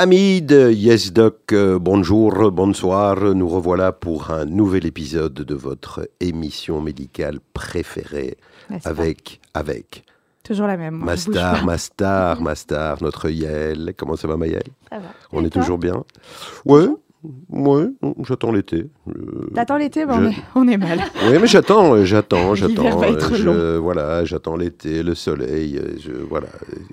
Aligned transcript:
Amis 0.00 0.42
de 0.42 0.70
YesDoc, 0.70 1.52
euh, 1.52 1.80
bonjour, 1.80 2.52
bonsoir. 2.52 3.34
Nous 3.34 3.48
revoilà 3.48 3.90
pour 3.90 4.30
un 4.30 4.44
nouvel 4.44 4.86
épisode 4.86 5.34
de 5.34 5.54
votre 5.56 6.08
émission 6.20 6.80
médicale 6.80 7.40
préférée 7.52 8.36
avec, 8.84 9.40
avec. 9.54 10.04
Toujours 10.44 10.68
la 10.68 10.76
même. 10.76 10.94
Mastar, 10.98 11.64
Mastar, 11.64 12.40
Mastar, 12.40 13.02
notre 13.02 13.28
Yael. 13.28 13.92
Comment 13.96 14.14
ça 14.14 14.28
va, 14.28 14.36
Maëlle 14.36 14.62
Ça 14.88 15.00
va. 15.00 15.08
On 15.32 15.44
est 15.44 15.50
toujours 15.50 15.78
bien? 15.78 16.04
Ouais, 16.64 16.86
ouais, 17.50 17.88
j'attends 18.22 18.52
l'été. 18.52 18.86
Euh, 19.08 19.50
T'attends 19.52 19.78
l'été? 19.78 20.04
On, 20.04 20.30
est, 20.30 20.36
on 20.54 20.68
est 20.68 20.76
mal. 20.76 21.00
Oui, 21.28 21.38
mais 21.40 21.48
j'attends, 21.48 22.04
j'attends, 22.04 22.54
j'attends. 22.54 23.02
Je, 23.34 23.76
voilà, 23.78 24.24
j'attends 24.24 24.54
l'été, 24.54 25.02
le 25.02 25.16
soleil. 25.16 25.80
Je, 25.98 26.12
voilà, 26.12 26.46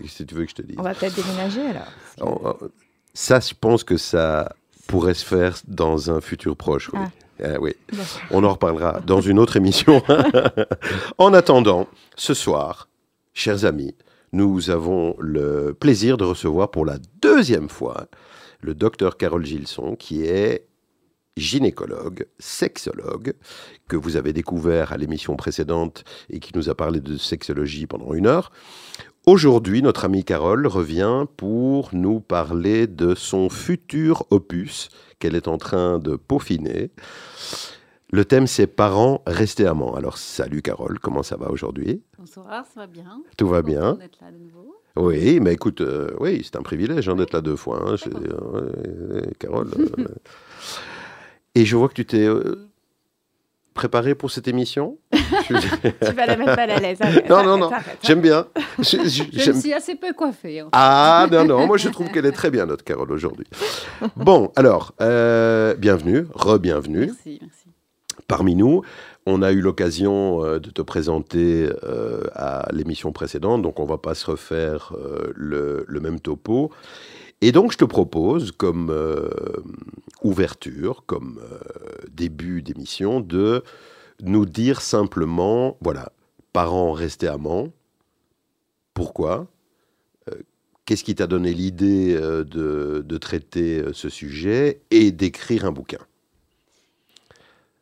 si 0.08 0.26
tu 0.26 0.34
veux 0.34 0.46
que 0.46 0.50
je 0.50 0.56
te 0.56 0.62
dise. 0.64 0.78
On 0.80 0.82
va 0.82 0.96
peut-être 0.96 1.16
déménager 1.16 1.62
alors. 1.68 2.58
Ça, 3.16 3.40
je 3.40 3.54
pense 3.60 3.86
que 3.86 3.96
ça 3.96 4.54
pourrait 4.88 5.14
se 5.14 5.26
faire 5.26 5.58
dans 5.68 6.12
un 6.12 6.20
futur 6.20 6.56
proche. 6.56 6.92
Oui. 6.94 7.00
Ah. 7.02 7.10
Eh 7.44 7.58
oui. 7.58 7.74
On 8.30 8.44
en 8.44 8.52
reparlera 8.52 9.02
dans 9.02 9.22
une 9.22 9.40
autre 9.40 9.58
émission. 9.58 10.04
en 11.18 11.34
attendant, 11.34 11.88
ce 12.16 12.34
soir, 12.34 12.90
chers 13.34 13.66
amis, 13.66 13.96
nous 14.32 14.70
avons 14.70 15.16
le 15.20 15.74
plaisir 15.74 16.18
de 16.18 16.26
recevoir 16.26 16.72
pour 16.72 16.86
la 16.86 16.98
deuxième 17.22 17.70
fois 17.70 18.08
le 18.62 18.76
docteur 18.76 19.18
Carole 19.18 19.46
Gilson, 19.46 19.96
qui 19.96 20.26
est 20.26 20.68
gynécologue, 21.38 22.28
sexologue, 22.40 23.34
que 23.88 23.96
vous 23.96 24.18
avez 24.18 24.34
découvert 24.34 24.92
à 24.92 24.98
l'émission 24.98 25.36
précédente 25.36 26.04
et 26.30 26.40
qui 26.40 26.52
nous 26.56 26.70
a 26.70 26.76
parlé 26.76 27.00
de 27.00 27.18
sexologie 27.18 27.88
pendant 27.88 28.14
une 28.14 28.28
heure. 28.28 28.52
Aujourd'hui, 29.28 29.82
notre 29.82 30.06
amie 30.06 30.24
Carole 30.24 30.68
revient 30.68 31.26
pour 31.36 31.90
nous 31.94 32.20
parler 32.20 32.86
de 32.86 33.16
son 33.16 33.50
futur 33.50 34.24
opus 34.30 34.90
qu'elle 35.18 35.36
est 35.36 35.48
en 35.48 35.58
train 35.58 35.98
de 35.98 36.16
peaufiner. 36.16 36.92
Le 38.12 38.24
thème, 38.24 38.46
c'est 38.46 38.68
Parents, 38.68 39.24
restez 39.26 39.66
amants. 39.66 39.96
Alors, 39.96 40.20
salut 40.20 40.62
Carole, 40.62 41.00
comment 41.00 41.24
ça 41.24 41.38
va 41.38 41.50
aujourd'hui? 41.50 42.04
Bonsoir, 42.20 42.66
ça 42.72 42.82
va 42.82 42.86
bien? 42.86 43.24
Tout 43.36 43.48
va 43.48 43.64
bien. 43.64 43.94
d'être 43.96 44.20
là 44.22 44.32
de 44.32 44.38
nouveau. 44.38 44.76
Oui, 44.96 45.40
mais 45.40 45.54
écoute, 45.54 45.82
euh, 45.82 46.12
oui, 46.20 46.42
c'est 46.44 46.56
un 46.56 46.62
privilège 46.62 47.10
hein, 47.10 47.16
d'être 47.16 47.34
là 47.34 47.42
deux 47.42 47.56
fois. 47.56 47.84
Hein, 47.84 47.96
Carole. 49.40 49.72
Euh, 49.98 50.06
et 51.56 51.66
je 51.66 51.76
vois 51.76 51.90
que 51.90 51.96
tu 51.96 52.06
t'es 52.06 52.28
euh, 52.28 52.70
préparé 53.76 54.16
pour 54.16 54.32
cette 54.32 54.48
émission 54.48 54.98
Tu 55.12 56.14
vas 56.14 56.26
la 56.26 56.38
mettre 56.38 56.56
mal 56.56 56.72
à 56.72 56.80
l'aise. 56.80 56.98
non, 57.30 57.44
non, 57.44 57.58
non. 57.58 57.70
J'aime 58.02 58.22
bien. 58.22 58.48
Je, 58.80 58.98
je, 59.08 59.52
suis 59.52 59.74
assez 59.74 59.96
peu 59.96 60.14
coiffée. 60.14 60.64
Ah, 60.72 61.28
non, 61.32 61.46
non. 61.46 61.68
Moi, 61.68 61.78
je 61.78 61.90
trouve 61.90 62.10
qu'elle 62.10 62.26
est 62.26 62.32
très 62.32 62.50
bien, 62.50 62.66
notre 62.66 62.84
Carole, 62.84 63.12
aujourd'hui. 63.12 63.46
Bon, 64.16 64.52
alors, 64.56 64.94
euh, 65.02 65.76
bienvenue, 65.76 66.26
re-bienvenue. 66.34 67.08
Merci, 67.08 67.40
merci. 67.42 67.68
Parmi 68.28 68.56
nous, 68.56 68.82
on 69.26 69.42
a 69.42 69.52
eu 69.52 69.62
l'occasion 69.62 70.44
euh, 70.44 70.60
de 70.60 70.70
te 70.70 70.82
présenter 70.82 71.70
euh, 71.84 72.24
à 72.34 72.68
l'émission 72.72 73.12
précédente, 73.12 73.62
donc 73.62 73.80
on 73.80 73.84
ne 73.84 73.90
va 73.90 73.98
pas 73.98 74.16
se 74.16 74.30
refaire 74.30 74.94
le, 75.36 75.86
le, 75.88 76.00
même 76.00 76.20
topo. 76.20 76.72
Et 77.42 77.52
donc, 77.52 77.72
je 77.72 77.78
te 77.78 77.86
propose, 77.86 78.52
comme 78.52 78.90
euh, 78.90 79.30
ouverture, 80.24 81.04
comme 81.06 81.40
euh, 81.44 81.60
début 82.12 82.62
d'émission, 82.62 83.20
de 83.20 83.64
nous 84.22 84.46
dire 84.46 84.82
simplement, 84.82 85.78
voilà, 85.82 86.12
parents 86.54 86.94
restés 86.94 87.28
amants, 87.28 87.70
pourquoi? 88.94 89.48
Euh, 90.30 90.36
Qu'est-ce 90.86 91.04
qui 91.04 91.16
t'a 91.16 91.28
donné 91.28 91.54
l'idée 91.54 92.14
de, 92.16 93.04
de, 93.04 93.18
traiter 93.18 93.84
ce 93.94 94.08
sujet 94.08 94.82
et 94.92 95.12
d'écrire 95.12 95.66
un 95.66 95.72
bouquin? 95.72 95.98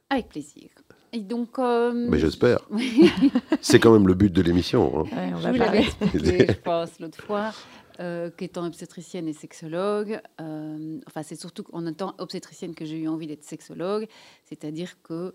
Avec 0.09 0.29
plaisir. 0.29 0.69
Et 1.11 1.19
donc, 1.19 1.57
Mais 1.57 2.17
j'espère. 2.17 2.59
C'est 3.61 3.79
quand 3.79 3.91
même 3.91 4.07
le 4.07 4.13
but 4.13 4.31
de 4.31 4.41
l'émission. 4.41 4.99
Hein. 4.99 5.03
Ouais, 5.03 5.33
on 5.35 5.37
va 5.37 5.49
je 5.49 5.57
vous 5.57 5.63
l'avais 5.63 5.79
expliqué, 5.79 6.45
je 6.47 6.59
pense, 6.61 6.97
l'autre 7.01 7.21
fois 7.21 7.51
euh, 7.99 8.29
qu'étant 8.31 8.65
obstétricienne 8.65 9.27
et 9.27 9.33
sexologue, 9.33 10.19
euh, 10.41 10.99
enfin 11.07 11.21
c'est 11.21 11.35
surtout 11.35 11.63
en 11.73 11.85
étant 11.85 12.15
obstétricienne 12.17 12.73
que 12.73 12.85
j'ai 12.85 12.97
eu 12.97 13.07
envie 13.07 13.27
d'être 13.27 13.43
sexologue, 13.43 14.07
c'est-à-dire 14.45 15.01
que 15.03 15.33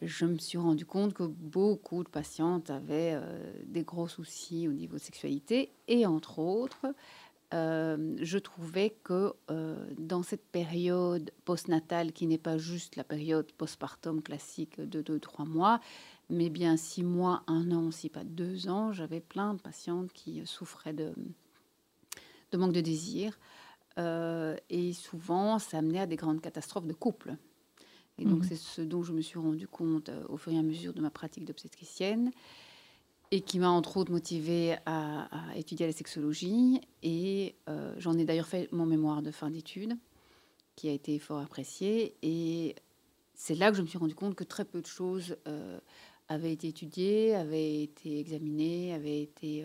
je 0.00 0.26
me 0.26 0.38
suis 0.38 0.58
rendu 0.58 0.84
compte 0.84 1.14
que 1.14 1.22
beaucoup 1.22 2.02
de 2.02 2.08
patientes 2.08 2.70
avaient 2.70 3.12
euh, 3.14 3.52
des 3.66 3.84
gros 3.84 4.08
soucis 4.08 4.66
au 4.66 4.72
niveau 4.72 4.96
de 4.96 5.02
sexualité 5.02 5.70
et 5.86 6.06
entre 6.06 6.38
autres, 6.38 6.86
je 7.54 8.38
trouvais 8.38 8.96
que 9.04 9.34
dans 9.98 10.22
cette 10.22 10.46
période 10.46 11.30
postnatale 11.44 12.12
qui 12.12 12.26
n'est 12.26 12.38
pas 12.38 12.56
juste 12.56 12.96
la 12.96 13.04
période 13.04 13.52
postpartum 13.52 14.22
classique 14.22 14.80
de 14.80 15.02
2-3 15.02 15.46
mois, 15.46 15.78
mais 16.30 16.48
bien 16.48 16.78
6 16.78 17.02
mois, 17.02 17.42
1 17.48 17.70
an, 17.72 17.90
si 17.90 18.08
pas 18.08 18.24
2 18.24 18.70
ans, 18.70 18.92
j'avais 18.94 19.20
plein 19.20 19.52
de 19.52 19.60
patientes 19.60 20.14
qui 20.14 20.40
souffraient 20.46 20.94
de 20.94 21.12
de 22.52 22.58
manque 22.58 22.72
de 22.72 22.80
désir. 22.80 23.38
Euh, 23.98 24.56
et 24.70 24.92
souvent, 24.92 25.58
ça 25.58 25.78
amenait 25.78 26.00
à 26.00 26.06
des 26.06 26.16
grandes 26.16 26.40
catastrophes 26.40 26.86
de 26.86 26.92
couple. 26.92 27.36
Et 28.18 28.24
donc, 28.24 28.40
mhm. 28.40 28.44
c'est 28.44 28.56
ce 28.56 28.82
dont 28.82 29.02
je 29.02 29.12
me 29.12 29.20
suis 29.20 29.38
rendu 29.38 29.66
compte 29.66 30.08
euh, 30.08 30.24
au 30.28 30.36
fur 30.36 30.52
et 30.52 30.58
à 30.58 30.62
mesure 30.62 30.92
de 30.92 31.00
ma 31.00 31.10
pratique 31.10 31.44
d'obstétricienne 31.44 32.30
et 33.30 33.40
qui 33.40 33.58
m'a 33.58 33.70
entre 33.70 33.96
autres 33.96 34.12
motivée 34.12 34.76
à, 34.84 35.28
étudier 35.56 35.86
la 35.86 35.92
sexologie. 35.92 36.80
Et 37.02 37.54
euh, 37.68 37.94
j'en 37.98 38.16
ai 38.18 38.24
d'ailleurs 38.24 38.46
fait 38.46 38.70
mon 38.72 38.84
mémoire 38.84 39.22
de 39.22 39.30
fin 39.30 39.50
d'études, 39.50 39.96
qui 40.76 40.88
a 40.88 40.92
été 40.92 41.18
fort 41.18 41.38
apprécié. 41.38 42.14
Et 42.22 42.76
c'est 43.34 43.54
là 43.54 43.70
que 43.70 43.76
je 43.78 43.82
me 43.82 43.86
suis 43.86 43.98
rendu 43.98 44.14
compte 44.14 44.34
que 44.34 44.44
très 44.44 44.66
peu 44.66 44.82
de 44.82 44.86
choses 44.86 45.36
avaient 46.28 46.52
été 46.52 46.68
étudiées, 46.68 47.34
avaient 47.34 47.82
été 47.82 48.20
examinées, 48.20 48.92
avaient 48.92 49.22
été 49.22 49.64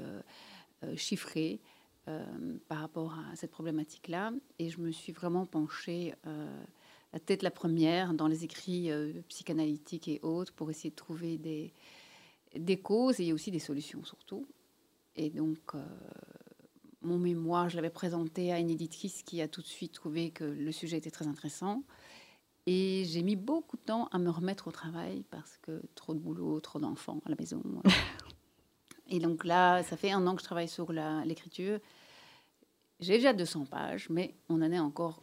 chiffrées. 0.96 1.59
Euh, 2.07 2.23
par 2.69 2.79
rapport 2.79 3.13
à 3.13 3.35
cette 3.35 3.51
problématique-là. 3.51 4.31
Et 4.59 4.69
je 4.69 4.79
me 4.79 4.91
suis 4.91 5.12
vraiment 5.12 5.45
penchée 5.45 6.13
euh, 6.25 6.63
la 7.12 7.19
tête 7.19 7.44
la 7.44 7.51
première 7.51 8.13
dans 8.13 8.28
les 8.28 8.45
écrits 8.45 8.91
euh, 8.91 9.12
psychanalytiques 9.28 10.07
et 10.07 10.22
autres 10.22 10.53
pour 10.53 10.69
essayer 10.69 10.90
de 10.90 10.95
trouver 10.95 11.38
des, 11.38 11.73
des 12.56 12.79
causes 12.79 13.19
et 13.19 13.34
aussi 13.34 13.51
des 13.51 13.59
solutions 13.59 14.06
surtout. 14.06 14.47
Et 15.18 15.29
donc, 15.29 15.73
mon 17.01 17.18
mémoire, 17.18 17.69
je 17.69 17.75
l'avais 17.75 17.90
présenté 17.90 18.53
à 18.53 18.59
une 18.59 18.69
éditrice 18.69 19.24
qui 19.24 19.41
a 19.41 19.50
tout 19.50 19.62
de 19.62 19.68
suite 19.68 19.91
trouvé 19.91 20.29
que 20.29 20.45
le 20.45 20.72
sujet 20.72 20.97
était 20.97 21.12
très 21.12 21.28
intéressant. 21.28 21.84
Et 22.68 23.03
j'ai 23.06 23.24
mis 23.24 23.35
beaucoup 23.35 23.75
de 23.75 23.81
temps 23.81 24.07
à 24.12 24.19
me 24.19 24.29
remettre 24.29 24.68
au 24.68 24.72
travail 24.72 25.25
parce 25.29 25.57
que 25.57 25.81
trop 25.95 26.13
de 26.13 26.19
boulot, 26.19 26.59
trop 26.62 26.79
d'enfants 26.79 27.19
à 27.25 27.29
la 27.31 27.35
maison. 27.35 27.63
Et 29.09 29.19
donc 29.19 29.45
là, 29.45 29.84
ça 29.84 29.97
fait 29.97 30.12
un 30.12 30.25
an 30.28 30.35
que 30.35 30.41
je 30.41 30.45
travaille 30.45 30.68
sur 30.68 30.91
l'écriture. 30.91 31.79
J'ai 33.00 33.13
déjà 33.13 33.34
200 33.34 33.66
pages, 33.66 34.09
mais 34.09 34.35
on 34.50 34.62
en 34.62 34.72
est 34.72 34.79
encore 34.79 35.22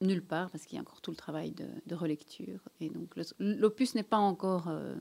nulle 0.00 0.22
part 0.22 0.50
parce 0.50 0.64
qu'il 0.64 0.76
y 0.76 0.78
a 0.78 0.82
encore 0.82 1.00
tout 1.00 1.10
le 1.10 1.16
travail 1.16 1.52
de, 1.52 1.94
relecture. 1.94 2.60
Et 2.80 2.90
donc 2.90 3.14
l'opus 3.38 3.94
n'est 3.94 4.02
pas 4.02 4.18
encore... 4.18 4.68
Euh, 4.68 4.94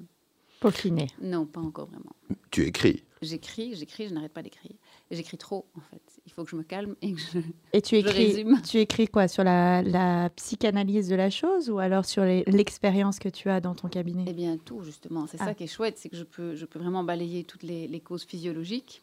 Peaufiné. 0.61 1.07
Non, 1.21 1.45
pas 1.45 1.59
encore 1.59 1.87
vraiment. 1.87 2.15
Tu 2.49 2.65
écris 2.65 3.03
J'écris, 3.25 3.75
j'écris, 3.75 4.07
je 4.07 4.13
n'arrête 4.13 4.31
pas 4.31 4.41
d'écrire. 4.41 4.75
J'écris 5.11 5.37
trop, 5.37 5.65
en 5.75 5.81
fait. 5.81 6.01
Il 6.25 6.31
faut 6.31 6.43
que 6.43 6.49
je 6.49 6.55
me 6.55 6.63
calme 6.63 6.95
et 7.01 7.13
que 7.13 7.19
je. 7.19 7.39
Et 7.73 7.81
tu 7.81 7.95
écris, 7.97 8.45
tu 8.63 8.77
écris 8.77 9.07
quoi? 9.07 9.27
Sur 9.27 9.43
la, 9.43 10.29
psychanalyse 10.35 11.09
de 11.09 11.15
la 11.15 11.29
chose 11.29 11.69
ou 11.69 11.79
alors 11.79 12.05
sur 12.05 12.23
l'expérience 12.23 13.19
que 13.19 13.29
tu 13.29 13.49
as 13.49 13.59
dans 13.59 13.75
ton 13.75 13.87
cabinet? 13.87 14.25
Eh 14.27 14.33
bien, 14.33 14.57
tout, 14.57 14.81
justement. 14.81 15.27
C'est 15.27 15.37
ça 15.37 15.47
ah. 15.49 15.53
qui 15.53 15.65
est 15.65 15.67
chouette, 15.67 15.97
c'est 15.97 16.09
que 16.09 16.17
je 16.17 16.23
peux, 16.23 16.55
je 16.55 16.65
peux 16.65 16.79
vraiment 16.79 17.03
balayer 17.03 17.43
toutes 17.43 17.63
les, 17.63 17.87
les, 17.87 17.99
causes 17.99 18.23
physiologiques, 18.23 19.01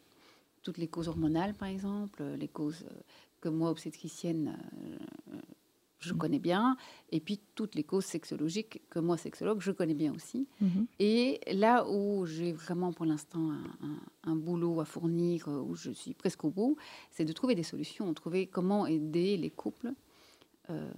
toutes 0.63 0.79
les 0.79 0.89
causes 0.89 1.09
hormonales, 1.09 1.55
par 1.55 1.69
exemple, 1.69 2.23
les 2.39 2.49
causes 2.49 2.85
que 3.43 3.49
moi, 3.49 3.71
obstétricienne, 3.71 4.57
euh, 5.33 5.37
je 6.03 6.15
connais 6.15 6.39
bien, 6.39 6.77
et 7.11 7.21
puis 7.21 7.41
toutes 7.55 7.75
les 7.75 7.85
causes 7.85 8.05
sexologiques 8.05 8.83
que 8.91 8.99
moi, 8.99 9.17
sexologue, 9.17 9.61
je 9.61 9.71
connais 9.71 9.95
bien 9.95 10.13
aussi. 10.15 10.47
Mhm. 10.61 10.87
Et 10.99 11.41
là 11.53 11.87
où 11.89 12.27
j'ai 12.27 12.53
vraiment 12.53 12.93
pour 12.93 13.07
l'instant 13.07 13.51
un, 14.25 14.37
boulot 14.37 14.81
à 14.81 14.85
fournir, 14.85 15.49
euh, 15.49 15.61
où 15.61 15.75
je 15.75 15.91
suis 15.91 16.15
presque 16.15 16.45
au 16.45 16.51
bout, 16.51 16.77
c'est 17.11 17.25
de 17.25 17.33
trouver 17.33 17.55
des 17.55 17.63
solutions, 17.63 18.13
trouver 18.15 18.47
comment 18.47 18.87
aider 18.87 19.37
les 19.37 19.51
couples 19.51 19.93
euh, 20.71 20.91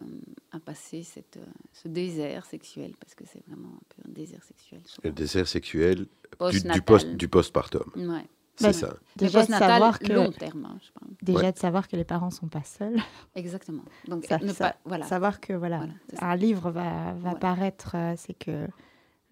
à 0.53 0.61
passer 0.61 1.03
cette, 1.03 1.39
euh, 1.39 1.47
ce 1.73 1.89
désert 1.89 2.45
sexuel, 2.45 2.93
parce 3.00 3.15
que 3.15 3.25
c'est 3.27 3.43
vraiment 3.47 3.71
un 3.71 3.85
peu 3.89 4.09
un 4.09 4.12
désert 4.12 4.43
sexuel. 4.45 4.81
Le 5.03 5.11
désert 5.11 5.49
sexuel 5.49 6.07
du, 6.50 6.83
post, 6.83 7.09
du 7.17 7.29
postpartum. 7.29 7.91
Ouais. 7.97 8.27
C'est 8.56 8.73
ça. 8.73 8.95
Déjà 9.17 9.45
de 9.45 9.51
savoir 9.51 9.99
que 9.99 10.12
long 10.12 10.31
terme. 10.31 10.67
Hein, 10.67 10.79
déjà 11.23 11.51
de 11.51 11.59
savoir 11.59 11.89
que 11.89 11.97
les 11.97 12.05
parents 12.05 12.31
sont 12.31 12.47
pas 12.47 12.62
seuls. 12.62 12.97
Exactement. 13.35 13.83
Donc 14.06 14.31
ne 14.31 14.53
pas, 14.53 14.77
voilà. 14.85 15.06
savoir 15.06 15.41
que 15.41 15.53
voilà, 15.53 15.87
un 16.21 16.37
livre 16.37 16.71
va, 16.71 17.15
va 17.15 17.35
paraître, 17.35 17.93
euh, 17.95 18.15
c'est 18.17 18.35
que 18.35 18.69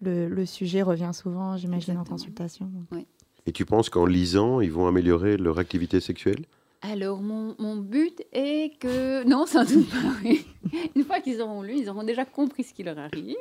le, 0.01 0.27
le, 0.27 0.45
sujet 0.45 0.81
revient 0.81 1.11
souvent, 1.13 1.55
j'imagine, 1.55 1.97
en 1.97 2.03
consultation. 2.03 2.69
Oui. 2.91 3.07
Et 3.45 3.51
tu 3.51 3.65
penses 3.65 3.89
qu'en 3.89 4.05
lisant, 4.05 4.61
ils 4.61 4.71
vont 4.71 4.87
améliorer 4.87 5.37
leur 5.37 5.59
activité 5.59 5.99
sexuelle? 5.99 6.45
Alors, 6.81 7.21
mon, 7.21 7.55
mon, 7.59 7.77
but 7.77 8.23
est 8.31 8.77
que... 8.79 9.23
Non, 9.27 9.45
sans 9.45 9.63
doute 9.63 9.89
pas, 9.89 9.97
oui. 10.23 10.45
Une 10.95 11.03
fois 11.03 11.19
qu'ils 11.21 11.41
auront 11.41 11.61
lu, 11.61 11.77
ils 11.77 11.89
auront 11.89 12.03
déjà 12.03 12.25
compris 12.25 12.63
ce 12.63 12.73
qui 12.73 12.83
leur 12.83 12.99
arrive. 12.99 13.35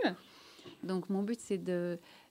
Donc, 0.82 1.11
mon 1.11 1.23
but, 1.23 1.38
c'est 1.40 1.62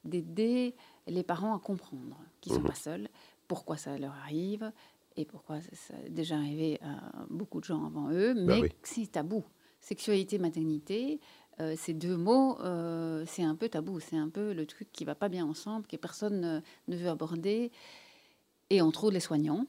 d'aider 0.05 0.75
les 1.07 1.23
parents 1.23 1.55
à 1.55 1.59
comprendre 1.59 2.17
qu'ils 2.39 2.53
ne 2.53 2.57
sont 2.57 2.63
mhm. 2.63 2.69
pas 2.69 2.75
seuls, 2.75 3.09
pourquoi 3.51 3.75
ça 3.75 3.97
leur 3.97 4.13
arrive, 4.13 4.71
et 5.17 5.25
pourquoi 5.25 5.59
ça, 5.59 5.93
a 5.93 6.07
déjà 6.07 6.37
arrivé 6.37 6.79
à 6.81 7.25
beaucoup 7.29 7.59
de 7.59 7.65
gens 7.65 7.85
avant 7.85 8.09
eux, 8.09 8.33
bah 8.33 8.59
mais 8.61 8.69
c'est 8.81 9.11
tabou. 9.11 9.43
Sexualité, 9.81 10.39
maternité, 10.39 11.19
euh, 11.59 11.75
ces 11.75 11.93
deux 11.93 12.15
mots, 12.15 12.57
euh, 12.61 13.25
c'est 13.27 13.43
un 13.43 13.55
peu 13.57 13.67
tabou, 13.67 13.99
c'est 13.99 14.15
un 14.15 14.29
peu 14.29 14.53
le 14.53 14.65
truc 14.65 14.89
qui 14.93 15.03
va 15.03 15.15
pas 15.15 15.27
bien 15.27 15.45
ensemble, 15.45 15.85
que 15.85 15.97
personne 15.97 16.63
ne, 16.87 16.95
veut 16.95 17.09
aborder, 17.09 17.73
et 18.69 18.81
entre 18.81 19.03
autres 19.03 19.15
les 19.15 19.19
soignants. 19.19 19.65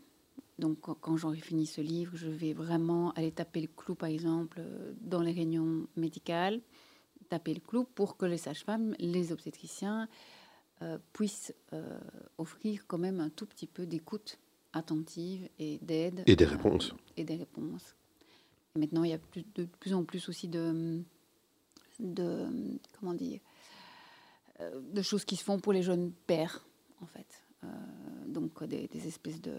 Donc 0.60 0.78
quand 0.78 1.16
j'aurai 1.16 1.38
fini 1.38 1.66
ce 1.66 1.80
livre, 1.80 2.12
je 2.14 2.28
vais 2.28 2.52
vraiment 2.52 3.10
aller 3.14 3.32
taper 3.32 3.62
le 3.62 3.68
clou, 3.76 3.96
par 3.96 4.10
exemple, 4.10 4.62
dans 5.00 5.22
les 5.22 5.32
réunions 5.32 5.88
médicales, 5.96 6.60
taper 7.30 7.54
le 7.54 7.60
clou 7.60 7.82
pour 7.82 8.16
que 8.16 8.26
les 8.26 8.38
sages-femmes, 8.38 8.94
les 9.00 9.32
obstétriciens 9.32 10.08
euh, 10.82 10.98
puissent 11.12 11.54
offrir 12.38 12.86
quand 12.86 12.98
même 12.98 13.20
un 13.20 13.30
tout 13.30 13.46
petit 13.46 13.66
peu 13.66 13.86
d'écoute 13.86 14.38
attentive 14.72 15.48
et 15.58 15.78
d'aide. 15.82 16.22
Et 16.26 16.36
des 16.36 16.44
réponses. 16.44 16.94
et 17.16 17.24
des 17.24 17.36
réponses. 17.36 17.94
maintenant, 18.76 19.04
il 19.04 19.10
y 19.10 19.14
a 19.14 19.18
plus, 19.18 19.44
de 19.54 19.64
plus 19.80 19.94
en 19.94 20.04
plus 20.04 20.28
aussi 20.28 20.48
de, 20.48 21.02
de 22.00 22.46
comment 22.98 23.14
dire, 23.14 23.40
euh, 24.60 24.80
de 24.92 25.02
choses 25.02 25.24
qui 25.24 25.36
se 25.36 25.44
font 25.44 25.58
pour 25.58 25.72
les 25.72 25.82
jeunes 25.82 26.12
pères, 26.26 26.64
en 27.02 27.06
fait. 27.06 27.42
Euh, 27.64 27.68
donc 28.26 28.62
des, 28.64 28.88
espèces 29.06 29.40
de, 29.40 29.54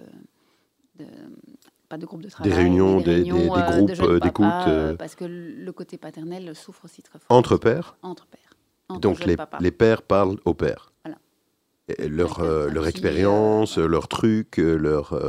pas 1.88 1.98
de 1.98 2.06
groupes 2.06 2.22
de 2.22 2.30
travail, 2.30 2.52
des 2.52 2.58
réunions, 2.58 2.98
des, 2.98 3.24
des, 3.24 3.24
des 3.24 3.32
euh, 3.32 3.48
groupes 3.48 4.24
d'écoute, 4.24 4.98
parce 4.98 5.16
que 5.16 5.26
le 5.26 5.72
côté 5.72 5.98
paternel 5.98 6.54
souffre 6.56 6.86
aussi 6.86 7.02
très 7.02 7.20
fort. 7.20 7.36
Entre 7.36 7.58
pères. 7.58 7.98
Entre 8.02 8.28
pères. 8.28 8.58
donc 9.00 9.26
les, 9.26 9.38
les, 9.60 9.72
pères 9.72 10.02
parlent 10.02 10.38
aux 10.46 10.54
pères. 10.54 10.93
Voilà. 11.88 12.04
Et 12.04 12.08
leur, 12.08 12.42
leur 12.42 12.88
expérience, 12.88 13.78
leur 13.78 14.08
truc, 14.08 14.58
leur. 14.58 15.20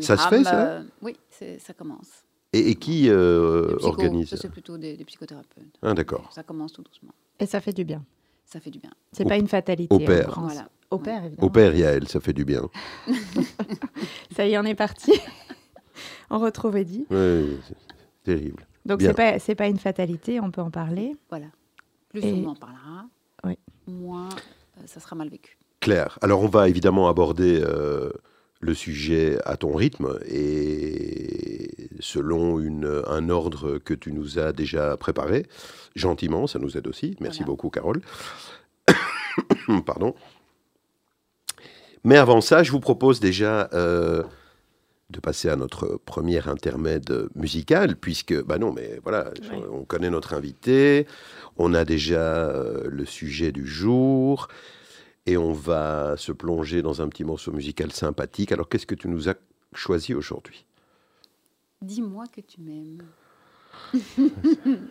ça 0.00 0.16
se 0.16 0.28
fait 0.28 0.44
ça 0.44 0.82
Oui, 1.02 1.16
ça 1.58 1.72
commence. 1.72 2.24
Et, 2.54 2.76
qui 2.76 3.08
euh, 3.08 3.76
organise 3.82 4.36
C'est 4.36 4.48
plutôt 4.48 4.78
des, 4.78 4.96
psychothérapeutes. 5.04 5.76
Ah, 5.82 5.92
d'accord. 5.92 6.30
Ça 6.32 6.44
commence 6.44 6.72
tout 6.72 6.82
doucement. 6.82 7.12
Et 7.40 7.46
ça 7.46 7.60
fait 7.60 7.72
du 7.72 7.84
bien. 7.84 8.04
Ça 8.44 8.60
fait 8.60 8.70
du 8.70 8.78
bien. 8.78 8.92
C'est 9.10 9.24
pas 9.24 9.36
une 9.36 9.48
fatalité. 9.48 9.92
Au 9.92 9.98
père. 9.98 10.38
Voilà. 10.38 10.68
Au 10.90 10.98
père, 10.98 11.24
évidemment. 11.24 11.46
Au 11.48 11.50
père, 11.50 11.74
Yael, 11.74 12.06
ça 12.06 12.20
fait 12.20 12.32
du 12.32 12.44
bien. 12.44 12.68
ça 14.36 14.46
y 14.46 14.52
est, 14.52 14.58
on 14.58 14.62
est 14.62 14.76
parti. 14.76 15.12
on 16.30 16.38
retrouve 16.38 16.76
Eddie. 16.76 17.06
Oui, 17.10 17.58
terrible. 18.22 18.68
Donc, 18.86 19.02
c'est 19.02 19.14
pas, 19.14 19.38
pas 19.56 19.66
une 19.66 19.78
fatalité, 19.78 20.38
on 20.38 20.52
peut 20.52 20.60
en 20.60 20.70
parler. 20.70 21.16
Voilà. 21.30 21.46
Plus 22.10 22.22
on 22.22 22.46
en 22.50 22.54
parlera, 22.54 23.06
oui. 23.44 23.58
moins 23.88 24.28
euh, 24.78 24.82
ça 24.86 25.00
sera 25.00 25.16
mal 25.16 25.28
vécu. 25.28 25.58
Claire. 25.84 26.18
Alors, 26.22 26.42
on 26.42 26.48
va 26.48 26.68
évidemment 26.70 27.08
aborder. 27.08 27.62
Euh, 27.62 28.10
le 28.64 28.72
sujet 28.72 29.38
à 29.44 29.58
ton 29.58 29.74
rythme 29.74 30.18
et 30.26 31.90
selon 32.00 32.58
une, 32.58 33.02
un 33.06 33.28
ordre 33.28 33.76
que 33.76 33.92
tu 33.92 34.10
nous 34.10 34.38
as 34.38 34.52
déjà 34.52 34.96
préparé. 34.96 35.46
Gentiment, 35.94 36.46
ça 36.46 36.58
nous 36.58 36.78
aide 36.78 36.86
aussi. 36.86 37.14
Merci 37.20 37.44
beaucoup, 37.44 37.68
Carole. 37.68 38.00
Pardon. 39.86 40.14
Mais 42.04 42.16
avant 42.16 42.40
ça, 42.40 42.62
je 42.62 42.72
vous 42.72 42.80
propose 42.80 43.20
déjà 43.20 43.68
euh, 43.74 44.22
de 45.10 45.20
passer 45.20 45.50
à 45.50 45.56
notre 45.56 46.00
premier 46.06 46.48
intermède 46.48 47.28
musical, 47.34 47.96
puisque, 47.96 48.42
bah 48.44 48.56
non, 48.56 48.72
mais 48.72 48.98
voilà, 49.02 49.30
on 49.70 49.84
connaît 49.84 50.10
notre 50.10 50.32
invité, 50.32 51.06
on 51.58 51.74
a 51.74 51.84
déjà 51.84 52.48
euh, 52.48 52.84
le 52.88 53.04
sujet 53.04 53.52
du 53.52 53.66
jour, 53.66 54.48
et 55.26 55.36
on 55.36 55.52
va 55.52 56.14
se 56.16 56.32
plonger 56.32 56.82
dans 56.82 57.00
un 57.00 57.08
petit 57.08 57.24
morceau 57.24 57.52
musical 57.52 57.92
sympathique. 57.92 58.52
Alors, 58.52 58.68
qu'est-ce 58.68 58.86
que 58.86 58.94
tu 58.94 59.08
nous 59.08 59.28
as 59.28 59.34
choisi 59.72 60.14
aujourd'hui? 60.14 60.66
Dis-moi 61.82 62.24
que 62.34 62.40
tu 62.40 62.60
m'aimes. 62.60 63.02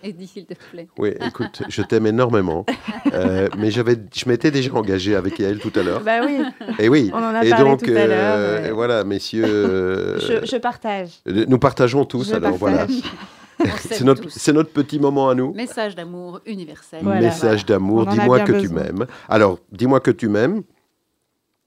Et 0.03 0.11
dis 0.11 0.27
s'il 0.27 0.45
te 0.45 0.53
plaît. 0.71 0.87
Oui, 0.97 1.13
écoute, 1.25 1.63
je 1.69 1.81
t'aime 1.81 2.05
énormément. 2.05 2.65
Euh, 3.13 3.47
mais 3.57 3.71
j'avais, 3.71 3.97
je 4.13 4.27
m'étais 4.27 4.51
déjà 4.51 4.73
engagé 4.73 5.15
avec 5.15 5.39
elle 5.39 5.59
tout 5.59 5.71
à 5.75 5.83
l'heure. 5.83 6.01
Bah 6.01 6.21
oui. 6.25 6.41
Et 6.79 6.89
oui. 6.89 7.09
On 7.13 7.17
en 7.17 7.35
a 7.35 7.45
et 7.45 7.49
parlé 7.49 7.69
donc, 7.69 7.83
tout 7.83 7.91
à 7.91 8.07
l'heure. 8.07 8.35
Euh, 8.37 8.71
voilà, 8.73 9.03
messieurs. 9.03 10.19
je, 10.19 10.45
je, 10.45 10.57
partage. 10.57 11.21
Nous 11.25 11.59
partageons 11.59 12.05
tous. 12.05 12.29
Je 12.29 12.35
alors 12.35 12.55
voilà. 12.55 12.87
C'est 13.79 14.03
notre, 14.03 14.51
notre, 14.53 14.69
petit 14.71 14.99
moment 14.99 15.29
à 15.29 15.35
nous. 15.35 15.53
Message 15.53 15.95
d'amour 15.95 16.41
universel. 16.45 17.03
Message 17.03 17.65
d'amour, 17.65 18.05
dis-moi 18.07 18.41
que 18.41 18.59
tu 18.61 18.69
m'aimes. 18.69 19.05
Alors, 19.29 19.59
dis-moi 19.71 19.99
que 19.99 20.11
tu 20.11 20.27
m'aimes. 20.29 20.63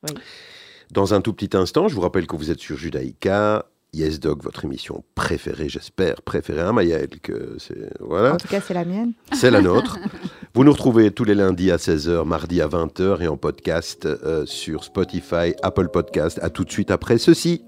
Oui. 0.02 0.14
Dans 0.92 1.14
un 1.14 1.20
tout 1.20 1.32
petit 1.32 1.56
instant, 1.56 1.88
je 1.88 1.94
vous 1.94 2.00
rappelle 2.00 2.26
que 2.26 2.36
vous 2.36 2.50
êtes 2.50 2.60
sur 2.60 2.76
Judaïka. 2.76 3.66
Yes 3.92 4.20
Dog, 4.20 4.42
votre 4.42 4.64
émission 4.66 5.04
préférée, 5.14 5.68
j'espère, 5.68 6.20
préférée 6.20 6.60
à 6.60 6.72
Mayael, 6.72 7.08
que 7.22 7.56
c'est 7.58 7.90
voilà. 8.00 8.34
En 8.34 8.36
tout 8.36 8.48
cas, 8.48 8.60
c'est 8.60 8.74
la 8.74 8.84
mienne. 8.84 9.12
C'est 9.32 9.50
la 9.50 9.62
nôtre. 9.62 9.98
vous 10.54 10.64
nous 10.64 10.72
retrouvez 10.72 11.10
tous 11.10 11.24
les 11.24 11.34
lundis 11.34 11.70
à 11.70 11.76
16h, 11.76 12.24
mardi 12.24 12.60
à 12.60 12.68
20h 12.68 13.22
et 13.22 13.28
en 13.28 13.38
podcast 13.38 14.04
euh, 14.04 14.44
sur 14.44 14.84
Spotify, 14.84 15.54
Apple 15.62 15.88
Podcast. 15.88 16.38
À 16.42 16.50
tout 16.50 16.64
de 16.64 16.70
suite 16.70 16.90
après 16.90 17.16
ceci. 17.16 17.64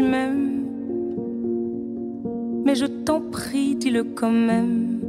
Tu. 0.00 0.60
Mais 2.64 2.74
je 2.74 2.86
t'en 2.86 3.20
prie, 3.20 3.74
dis-le 3.74 4.04
quand 4.04 4.30
même. 4.30 5.00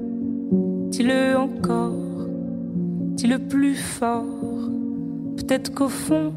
Dis-le 0.89 1.38
encore, 1.38 2.27
dis-le 3.15 3.39
plus 3.39 3.75
fort. 3.75 4.25
Peut-être 5.38 5.74
qu'au 5.74 5.89
fond, 5.89 6.33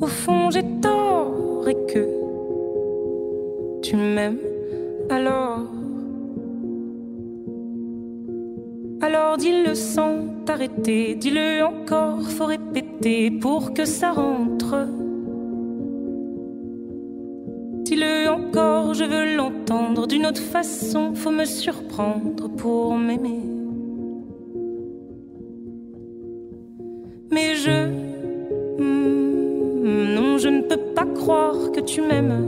au 0.00 0.06
fond 0.06 0.50
j'ai 0.50 0.64
tort 0.80 1.68
et 1.68 1.76
que 1.92 2.08
tu 3.82 3.96
m'aimes 3.96 4.38
alors. 5.10 5.66
Alors 9.02 9.36
dis-le 9.36 9.74
sans 9.74 10.26
t'arrêter, 10.46 11.14
dis-le 11.14 11.64
encore, 11.64 12.22
faut 12.22 12.46
répéter 12.46 13.30
pour 13.30 13.74
que 13.74 13.84
ça 13.84 14.12
rentre. 14.12 14.88
D'une 20.06 20.26
autre 20.26 20.42
façon, 20.42 21.14
faut 21.14 21.30
me 21.30 21.44
surprendre 21.44 22.48
pour 22.48 22.96
m'aimer. 22.96 23.40
Mais 27.30 27.54
je... 27.54 27.88
Hmm, 28.78 30.14
non, 30.14 30.38
je 30.38 30.48
ne 30.48 30.60
peux 30.62 30.76
pas 30.94 31.06
croire 31.06 31.72
que 31.72 31.80
tu 31.80 32.02
m'aimes. 32.02 32.46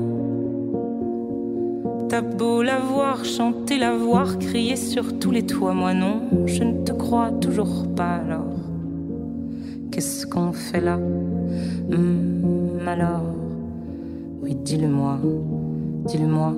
T'as 2.08 2.20
beau 2.20 2.62
la 2.62 2.78
voir 2.78 3.24
chanter, 3.24 3.78
la 3.78 3.96
voir 3.96 4.38
crier 4.38 4.76
sur 4.76 5.18
tous 5.18 5.30
les 5.30 5.44
toits, 5.44 5.74
moi 5.74 5.92
non, 5.94 6.20
je 6.46 6.62
ne 6.62 6.84
te 6.84 6.92
crois 6.92 7.30
toujours 7.32 7.86
pas 7.96 8.16
alors. 8.24 8.54
Qu'est-ce 9.90 10.26
qu'on 10.26 10.52
fait 10.52 10.80
là? 10.80 10.98
Hmm, 10.98 12.86
Alors, 12.86 13.22
oui, 14.42 14.54
dis-le-moi. 14.54 15.18
Dis-le-moi, 16.06 16.54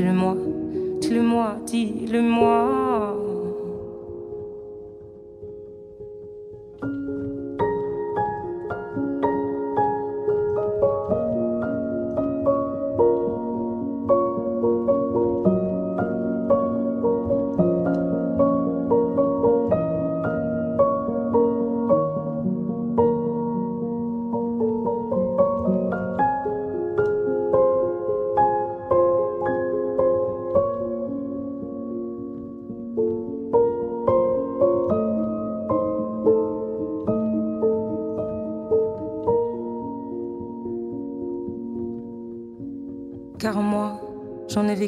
dis-le-moi, 0.00 0.34
dis-le-moi, 1.02 1.56
dis-le-moi. 1.66 2.89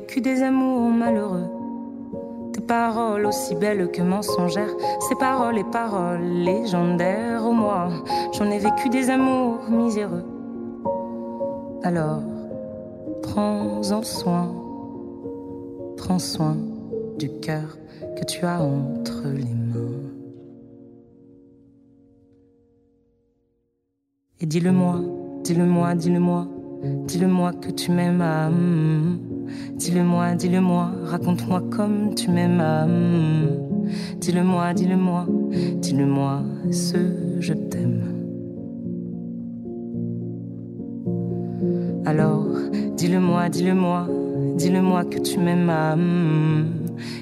Vécu 0.02 0.20
des 0.20 0.42
amours 0.42 0.90
malheureux. 0.90 1.48
Des 2.52 2.60
paroles 2.60 3.24
aussi 3.24 3.54
belles 3.54 3.90
que 3.92 4.02
mensongères, 4.02 4.74
ces 5.08 5.14
paroles 5.14 5.58
et 5.58 5.64
paroles 5.64 6.24
légendaires. 6.24 7.42
Oh, 7.46 7.52
moi, 7.52 7.88
j'en 8.32 8.50
ai 8.50 8.58
vécu 8.58 8.88
des 8.88 9.10
amours 9.10 9.60
miséreux. 9.70 10.24
Alors, 11.84 12.20
prends-en 13.22 14.02
soin, 14.02 14.52
prends 15.96 16.18
soin 16.18 16.56
du 17.18 17.30
cœur 17.40 17.78
que 18.16 18.24
tu 18.24 18.44
as 18.44 18.60
entre 18.60 19.22
les 19.28 19.54
mains. 19.54 20.10
Et 24.40 24.46
dis-le-moi, 24.46 24.96
dis-le-moi, 25.44 25.94
dis-le-moi, 25.94 26.46
dis-le-moi 27.06 27.52
que 27.52 27.70
tu 27.70 27.92
m'aimes. 27.92 29.31
Dis-le-moi, 29.76 30.34
dis-le-moi, 30.34 30.90
raconte-moi 31.04 31.62
comme 31.70 32.14
tu 32.14 32.30
m'aimes. 32.30 32.62
Dis-le-moi, 34.20 34.74
dis-le-moi, 34.74 35.26
dis-le-moi 35.80 36.42
ce 36.70 36.96
je 37.40 37.52
t'aime. 37.52 38.04
Alors, 42.04 42.46
dis-le-moi, 42.96 43.48
dis-le-moi, 43.48 44.08
dis-le-moi 44.56 45.04
que 45.04 45.18
tu 45.18 45.38
m'aimes. 45.38 45.72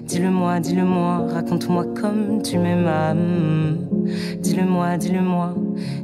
Dis-le-moi, 0.07 0.61
dis-le-moi, 0.61 1.27
raconte-moi 1.33 1.85
comme 2.01 2.43
tu 2.43 2.59
m'aimes. 2.59 3.79
Dis-le-moi, 4.41 4.97
dis-le-moi, 4.97 5.55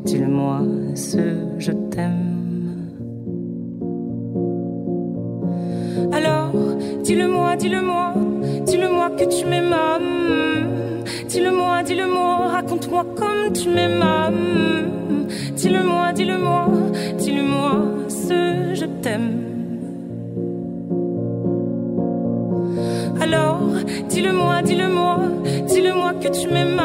dis-le-moi 0.04 0.62
ce 0.94 1.18
je 1.58 1.72
t'aime. 1.72 2.25
Dis-le-moi, 7.58 8.12
dis-le-moi, 8.66 9.10
que 9.18 9.24
tu 9.24 9.44
m'aimes. 9.46 9.74
Dis-le-moi, 11.28 11.82
dis-le-moi, 11.82 12.48
raconte-moi 12.48 13.04
comme 13.16 13.52
tu 13.52 13.68
m'aimes. 13.68 14.04
Dis-le-moi, 15.54 16.12
dis-le-moi, 16.12 16.68
dis-le-moi 17.18 17.72
ce 18.08 18.74
je 18.74 18.86
t'aime. 19.02 19.30
Alors, 23.20 23.60
dis-le-moi, 24.08 24.62
dis-le-moi, 24.62 25.18
dis-le-moi 25.66 26.12
que 26.22 26.28
tu 26.28 26.48
m'aimes. 26.48 26.80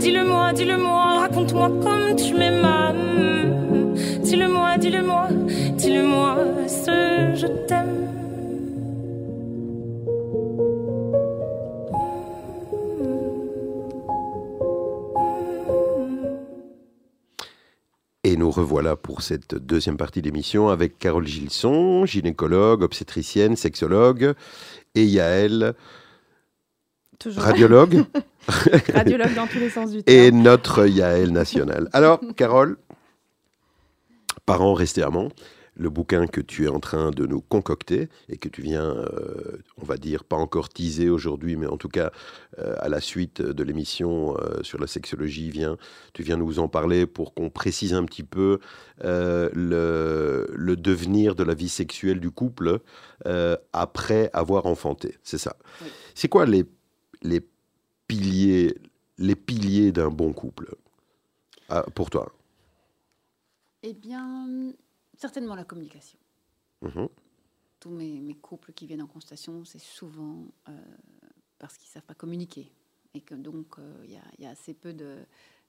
Dis-le-moi, 0.00 0.52
dis-le-moi, 0.52 1.20
raconte-moi 1.20 1.70
comme 1.82 2.16
tu 2.16 2.34
m'aimes. 2.34 2.66
Dis-le-moi, 4.22 4.76
dis-le-moi, 4.78 5.28
dis-le-moi 5.76 6.36
ce 6.66 7.34
je 7.34 7.46
t'aime. 7.68 7.89
Nous 18.40 18.50
revoilà 18.50 18.96
pour 18.96 19.20
cette 19.20 19.54
deuxième 19.54 19.98
partie 19.98 20.22
d'émission 20.22 20.70
avec 20.70 20.98
Carole 20.98 21.26
Gilson, 21.26 22.06
gynécologue, 22.06 22.82
obstétricienne, 22.82 23.54
sexologue, 23.54 24.32
et 24.94 25.04
Yael, 25.04 25.74
radiologue. 27.36 28.04
radiologue 28.94 29.34
dans 29.34 29.46
tous 29.46 29.58
les 29.58 29.68
sens 29.68 29.90
du 29.90 30.02
terme. 30.02 30.18
Et 30.18 30.32
notre 30.32 30.86
Yael 30.86 31.32
nationale. 31.32 31.90
Alors, 31.92 32.18
Carole, 32.34 32.78
parents 34.46 34.72
restés 34.72 35.02
amants, 35.02 35.28
le 35.80 35.88
bouquin 35.88 36.26
que 36.26 36.42
tu 36.42 36.66
es 36.66 36.68
en 36.68 36.78
train 36.78 37.10
de 37.10 37.24
nous 37.24 37.40
concocter 37.40 38.10
et 38.28 38.36
que 38.36 38.50
tu 38.50 38.60
viens, 38.60 38.84
euh, 38.84 39.56
on 39.80 39.84
va 39.86 39.96
dire, 39.96 40.24
pas 40.24 40.36
encore 40.36 40.68
teaser 40.68 41.08
aujourd'hui, 41.08 41.56
mais 41.56 41.66
en 41.66 41.78
tout 41.78 41.88
cas, 41.88 42.12
euh, 42.58 42.76
à 42.80 42.90
la 42.90 43.00
suite 43.00 43.40
de 43.40 43.62
l'émission 43.64 44.36
euh, 44.36 44.62
sur 44.62 44.78
la 44.78 44.86
sexologie, 44.86 45.48
vient, 45.50 45.78
tu 46.12 46.22
viens 46.22 46.36
nous 46.36 46.58
en 46.58 46.68
parler 46.68 47.06
pour 47.06 47.32
qu'on 47.32 47.48
précise 47.48 47.94
un 47.94 48.04
petit 48.04 48.24
peu 48.24 48.60
le, 49.02 50.46
le, 50.52 50.76
devenir 50.76 51.34
de 51.34 51.44
la 51.44 51.54
vie 51.54 51.70
sexuelle 51.70 52.20
du 52.20 52.30
couple 52.30 52.80
après 53.72 54.28
avoir 54.34 54.66
enfanté. 54.66 55.16
C'est 55.22 55.38
ça. 55.38 55.56
C'est 56.14 56.28
quoi 56.28 56.44
les, 56.44 56.66
les 57.22 57.40
piliers, 58.06 58.76
les 59.16 59.36
piliers 59.36 59.92
d'un 59.92 60.10
bon 60.10 60.34
couple? 60.34 60.74
Pour 61.94 62.10
toi 62.10 62.32
Eh 63.82 63.94
bien, 63.94 64.74
Certainement 65.20 65.54
la 65.54 65.64
communication. 65.64 66.18
Mhm. 66.80 67.08
Tous 67.78 67.90
mes, 67.90 68.34
couples 68.40 68.72
qui 68.72 68.86
viennent 68.86 69.02
en 69.02 69.06
constatation, 69.06 69.66
c'est 69.66 69.78
souvent 69.78 70.46
euh, 70.66 70.72
parce 71.58 71.76
qu'ils 71.76 71.88
ne 71.88 71.92
savent 71.92 72.06
pas 72.06 72.14
communiquer. 72.14 72.72
Et 73.12 73.20
que 73.20 73.34
donc, 73.34 73.78
euh, 73.78 74.02
il 74.04 74.42
y, 74.42 74.46
a 74.46 74.50
assez 74.50 74.72
peu 74.72 74.96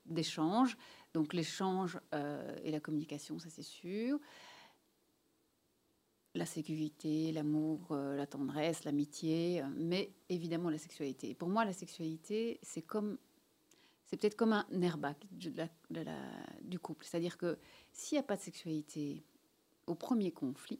d'échanges. 0.05 0.77
Donc, 1.13 1.33
l'échange 1.33 1.99
euh, 2.15 2.55
et 2.63 2.71
la 2.71 2.79
communication, 2.79 3.39
ça 3.39 3.49
c'est 3.49 3.61
sûr. 3.61 4.19
La 6.33 6.45
sécurité, 6.45 7.33
l'amour, 7.33 7.93
la 7.93 8.25
tendresse, 8.25 8.85
l'amitié, 8.85 9.63
mais 9.75 10.13
évidemment 10.29 10.69
la 10.69 10.77
sexualité. 10.77 11.35
pour 11.35 11.49
moi, 11.49 11.65
la 11.65 11.73
sexualité, 11.73 12.57
c'est 12.63 12.83
comme 12.83 13.17
c'est 14.05 14.15
peut-être 14.15 14.37
comme 14.37 14.53
un 14.53 14.65
airbag 14.81 15.15
du 15.31 16.79
couple. 16.79 17.05
C'est-à-dire 17.05 17.37
que 17.37 17.57
s'il 17.91 18.17
n'y 18.17 18.19
a 18.19 18.23
pas 18.23 18.37
de 18.37 18.41
sexualité, 18.41 19.25
au 19.87 19.95
premier 19.95 20.31
conflit, 20.31 20.79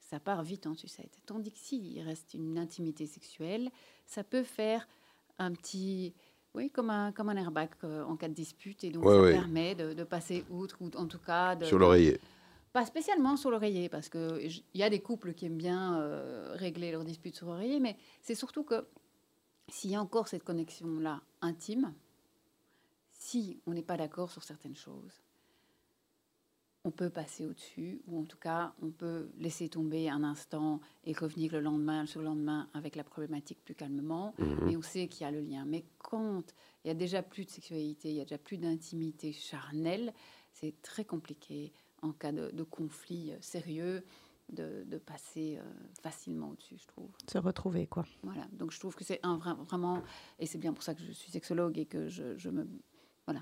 ça 0.00 0.20
part 0.20 0.42
vite 0.42 0.66
en 0.66 0.74
sucette. 0.74 1.20
Tandis 1.26 1.52
que 1.52 1.58
s'il 1.58 2.00
reste 2.00 2.34
une 2.34 2.58
intimité 2.58 3.06
sexuelle, 3.06 3.70
ça 4.06 4.24
peut 4.24 4.42
faire 4.42 4.86
un 5.38 5.52
petit, 5.52 6.14
oui, 6.54 6.70
comme 6.70 6.90
un, 6.90 7.12
comme 7.12 7.28
un 7.28 7.36
airbag 7.36 7.70
euh, 7.84 8.04
en 8.04 8.16
cas 8.16 8.28
de 8.28 8.34
dispute, 8.34 8.84
et 8.84 8.90
donc 8.90 9.04
ça 9.04 9.32
permet 9.32 9.74
de, 9.74 10.04
passer 10.04 10.44
outre, 10.50 10.80
ou 10.80 10.90
en 10.96 11.06
tout 11.06 11.18
cas... 11.18 11.58
sur 11.62 11.78
l'oreiller. 11.78 12.20
Pas 12.72 12.86
spécialement 12.86 13.36
sur 13.36 13.50
l'oreiller, 13.50 13.88
parce 13.88 14.08
qu'il 14.08 14.62
y 14.74 14.82
a 14.82 14.90
des 14.90 15.00
couples 15.00 15.34
qui 15.34 15.46
aiment 15.46 15.56
bien 15.56 15.98
euh, 15.98 16.54
régler 16.54 16.92
leurs 16.92 17.04
disputes 17.04 17.36
sur 17.36 17.46
l'oreiller, 17.46 17.80
mais 17.80 17.96
c'est 18.22 18.34
surtout 18.34 18.64
que 18.64 18.86
s'il 19.68 19.90
y 19.90 19.96
a 19.96 20.00
encore 20.00 20.28
cette 20.28 20.44
connexion-là 20.44 21.22
intime, 21.40 21.94
si 23.12 23.60
on 23.66 23.72
n'est 23.72 23.82
pas 23.82 23.96
d'accord 23.96 24.30
sur 24.30 24.44
certaines 24.44 24.76
choses, 24.76 25.22
on 26.86 26.92
peut 26.92 27.10
passer 27.10 27.44
au-dessus, 27.44 28.00
ou 28.06 28.20
en 28.20 28.24
tout 28.24 28.38
cas, 28.38 28.72
on 28.80 28.90
peut 28.90 29.28
laisser 29.38 29.68
tomber 29.68 30.08
un 30.08 30.22
instant 30.22 30.80
et 31.04 31.12
revenir 31.12 31.52
le 31.52 31.60
lendemain, 31.60 32.04
le 32.14 32.22
lendemain, 32.22 32.68
avec 32.74 32.94
la 32.94 33.02
problématique 33.02 33.58
plus 33.64 33.74
calmement. 33.74 34.34
Mhm. 34.38 34.68
Et 34.70 34.76
on 34.76 34.82
sait 34.82 35.08
qu'il 35.08 35.22
y 35.22 35.28
a 35.28 35.32
le 35.32 35.40
lien. 35.40 35.64
Mais 35.66 35.84
quand 35.98 36.54
il 36.84 36.88
y 36.88 36.90
a 36.92 36.94
déjà 36.94 37.24
plus 37.24 37.44
de 37.44 37.50
sexualité, 37.50 38.10
il 38.10 38.14
y 38.14 38.20
a 38.20 38.24
déjà 38.24 38.38
plus 38.38 38.56
d'intimité 38.56 39.32
charnelle, 39.32 40.14
c'est 40.52 40.80
très 40.80 41.04
compliqué 41.04 41.72
en 42.02 42.12
cas 42.12 42.30
de, 42.30 42.62
conflit 42.62 43.32
euh, 43.32 43.36
sérieux. 43.40 44.04
De, 44.48 44.84
passer 45.04 45.58
euh, 45.58 45.62
facilement 46.02 46.50
au-dessus, 46.50 46.76
je 46.78 46.86
trouve. 46.86 47.10
Se 47.28 47.36
retrouver, 47.36 47.88
quoi. 47.88 48.06
Voilà, 48.22 48.46
donc 48.52 48.70
je 48.70 48.78
trouve 48.78 48.94
que 48.94 49.02
c'est 49.02 49.18
un 49.24 49.38
vraiment, 49.38 50.04
et 50.38 50.46
c'est 50.46 50.58
bien 50.58 50.72
pour 50.72 50.84
ça 50.84 50.94
que 50.94 51.02
je 51.02 51.10
suis 51.10 51.32
sexologue 51.32 51.76
et 51.78 51.84
que 51.84 52.08
je, 52.08 52.36
je 52.38 52.50
me, 52.50 52.64
voilà, 53.26 53.40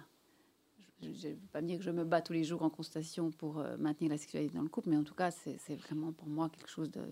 je 1.02 1.08
ne 1.08 1.32
vais 1.32 1.38
pas 1.52 1.62
dire 1.62 1.78
que 1.78 1.84
je 1.84 1.90
me 1.90 2.04
bats 2.04 2.20
tous 2.20 2.32
les 2.32 2.44
jours 2.44 2.62
en 2.62 2.70
constatation 2.70 3.30
pour 3.30 3.58
euh, 3.58 3.76
maintenir 3.78 4.10
la 4.10 4.18
sexualité 4.18 4.56
dans 4.56 4.62
le 4.62 4.68
couple, 4.68 4.90
mais 4.90 4.96
en 4.96 5.04
tout 5.04 5.14
cas, 5.14 5.30
c'est 5.30 5.76
vraiment 5.76 6.12
pour 6.12 6.28
moi 6.28 6.48
quelque 6.48 6.70
chose 6.70 6.90
de 6.90 7.02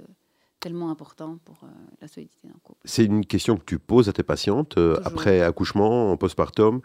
tellement 0.61 0.91
important 0.91 1.39
pour 1.45 1.65
euh, 1.65 1.67
la 2.01 2.07
solidité 2.07 2.47
le 2.47 2.55
couple. 2.63 2.81
C'est 2.85 3.05
une 3.05 3.27
question 3.27 3.57
que 3.57 3.65
tu 3.65 3.81
poses 3.81 4.09
à 4.09 4.13
tes 4.13 4.23
patientes 4.23 4.79
euh, 4.79 5.01
après 5.05 5.43
accouchement, 5.43 6.13
en 6.13 6.17
postpartum. 6.17 6.81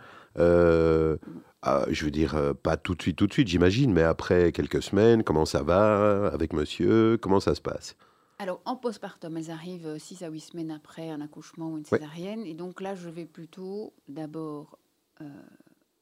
Ah, 1.64 1.86
je 1.90 2.06
veux 2.06 2.12
dire, 2.12 2.54
pas 2.62 2.78
tout 2.78 2.94
de 2.94 3.02
suite, 3.02 3.18
tout 3.18 3.26
de 3.26 3.34
suite, 3.34 3.48
j'imagine, 3.48 3.92
mais 3.92 4.04
après 4.04 4.52
quelques 4.52 4.82
semaines, 4.82 5.24
comment 5.24 5.44
ça 5.44 5.64
va 5.64 6.28
avec 6.28 6.54
monsieur 6.54 7.18
Comment 7.18 7.40
ça 7.40 7.56
se 7.56 7.62
passe? 7.62 7.98
Alors, 8.38 8.62
en 8.66 8.76
postpartum, 8.76 9.36
elles 9.36 9.50
arrivent 9.50 9.98
6 9.98 10.22
à 10.22 10.30
8 10.30 10.40
semaines 10.40 10.72
après 10.72 11.10
un 11.10 11.20
accouchement 11.20 11.72
ou 11.72 11.78
une 11.80 11.84
césarienne. 11.84 12.46
Et 12.46 12.54
donc 12.54 12.80
là, 12.80 12.94
je 12.94 13.10
vais 13.10 13.26
plutôt 13.26 13.92
d'abord 14.08 14.78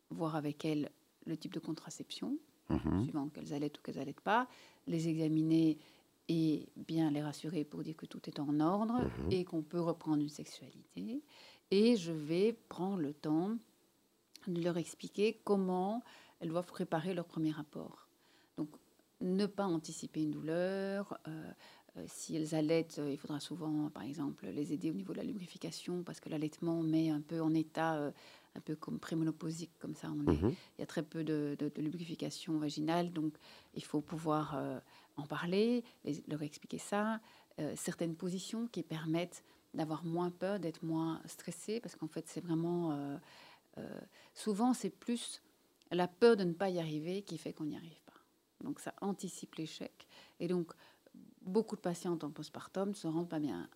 voir 0.10 0.36
avec 0.36 0.66
elles 0.66 0.90
le 1.26 1.38
type 1.38 1.54
de 1.54 1.60
contraception, 1.60 2.38
mhm. 2.70 3.04
suivant 3.04 3.30
qu'elles 3.30 3.54
allaitent 3.54 3.80
ou 3.80 3.82
qu'elles 3.82 3.98
n'allaitent 3.98 4.22
pas, 4.22 4.48
les 4.88 5.08
examiner 5.08 5.78
et 6.28 6.68
bien 6.76 7.12
les 7.12 7.22
rassurer 7.22 7.64
pour 7.64 7.84
dire 7.84 7.96
que 7.96 8.06
tout 8.06 8.22
est 8.28 8.40
en 8.40 8.60
ordre 8.60 9.02
mhm. 9.02 9.32
et 9.32 9.46
qu'on 9.46 9.62
peut 9.62 9.82
reprendre 9.82 10.22
une 10.22 10.30
sexualité. 10.30 11.22
Et 11.72 11.96
je 11.96 12.12
vais 12.12 12.54
prendre 12.70 12.98
le 12.98 13.14
temps 13.14 13.58
de 14.48 14.62
leur 14.62 14.78
expliquer 14.78 15.42
comment 15.44 16.04
elles 16.40 16.50
doivent 16.50 16.68
préparer 16.68 17.14
leur 17.14 17.26
premier 17.26 17.52
rapport. 17.52 18.08
Donc, 18.58 18.70
ne 19.22 19.46
pas 19.46 19.66
anticiper 19.66 20.22
une 20.22 20.32
douleur. 20.32 21.18
Euh, 21.28 21.52
euh, 21.98 22.06
si 22.08 22.36
elles 22.36 22.54
allaitent, 22.54 23.00
euh, 23.00 23.12
il 23.12 23.18
faudra 23.18 23.40
souvent, 23.40 23.90
par 23.90 24.04
exemple, 24.04 24.46
les 24.48 24.74
aider 24.74 24.92
au 24.92 24.94
niveau 24.94 25.14
de 25.14 25.18
la 25.18 25.24
lubrification 25.24 26.04
parce 26.04 26.20
que 26.20 26.30
l'allaitement 26.30 26.84
met 26.84 27.10
un 27.10 27.22
peu 27.22 27.42
en 27.42 27.54
état 27.54 28.14
un 28.56 28.60
peu 28.62 28.76
comme 28.76 29.00
prémonopausique, 29.00 29.72
comme 29.80 29.96
ça. 29.96 30.10
On 30.10 30.16
mhm. 30.16 30.56
Il 30.78 30.82
y 30.82 30.84
a 30.84 30.86
très 30.86 31.04
peu 31.04 31.24
de, 31.24 31.58
lubrification 31.78 32.58
vaginale, 32.58 33.12
donc 33.12 33.34
il 33.74 33.84
faut 33.84 34.02
pouvoir 34.02 34.58
en 35.18 35.26
parler, 35.26 35.84
leur 36.28 36.42
expliquer 36.42 36.78
ça. 36.78 37.20
certaines 37.76 38.16
positions 38.16 38.68
qui 38.68 38.84
permettent 38.84 39.44
d'avoir 39.74 40.06
moins 40.06 40.32
peur, 40.32 40.60
d'être 40.60 40.84
moins 40.84 41.22
stressé, 41.26 41.80
parce 41.80 41.96
qu'en 41.96 42.08
fait, 42.08 42.28
c'est 42.28 42.42
vraiment... 42.42 42.98
souvent, 44.34 44.74
c'est 44.74 44.90
plus 44.90 45.42
la 45.92 46.08
peur 46.08 46.36
de 46.36 46.44
ne 46.44 46.54
pas 46.54 46.70
y 46.70 46.80
arriver 46.80 47.22
qui 47.22 47.38
fait 47.38 47.54
qu'on 47.54 47.66
n'y 47.66 47.76
arrive 47.76 48.02
pas. 48.06 48.14
Donc 48.64 48.80
ça 48.80 48.94
anticipe 49.02 49.56
l'échec. 49.56 50.08
Et 50.40 50.48
donc, 50.48 50.74
beaucoup 51.42 51.76
de 51.76 51.82
patientes 51.82 52.24
en 52.24 52.32
postpartum 52.32 52.90
ne 52.90 52.94
se 52.94 53.08
rendent 53.08 53.30
pas 53.30 53.40
bien, 53.40 53.70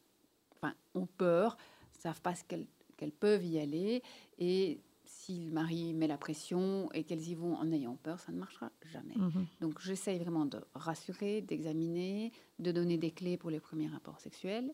enfin, 0.56 0.74
ont 0.96 1.06
peur, 1.06 1.58
ne 1.96 2.02
savent 2.02 2.22
pas 2.22 2.34
qu'elles 2.48 2.68
peuvent 3.12 3.46
y 3.46 3.60
aller. 3.60 4.04
Et 4.38 4.80
si 5.06 5.40
le 5.40 5.52
mari 5.52 5.94
met 5.94 6.08
la 6.08 6.18
pression 6.18 6.92
et 6.94 7.04
qu'elles 7.04 7.28
y 7.28 7.36
vont 7.36 7.56
en 7.56 7.72
ayant 7.72 7.96
peur, 7.96 8.20
ça 8.20 8.32
ne 8.32 8.38
marchera 8.38 8.72
jamais. 8.92 9.16
Mhm. 9.16 9.46
Donc 9.62 9.82
j'essaye 9.82 10.20
vraiment 10.20 10.46
de 10.46 10.60
rassurer, 10.74 11.42
d'examiner, 11.42 12.32
de 12.60 12.72
donner 12.72 12.98
des 12.98 13.12
clés 13.12 13.38
pour 13.38 13.50
les 13.50 13.60
premiers 13.60 13.88
rapports 13.88 14.20
sexuels. 14.20 14.72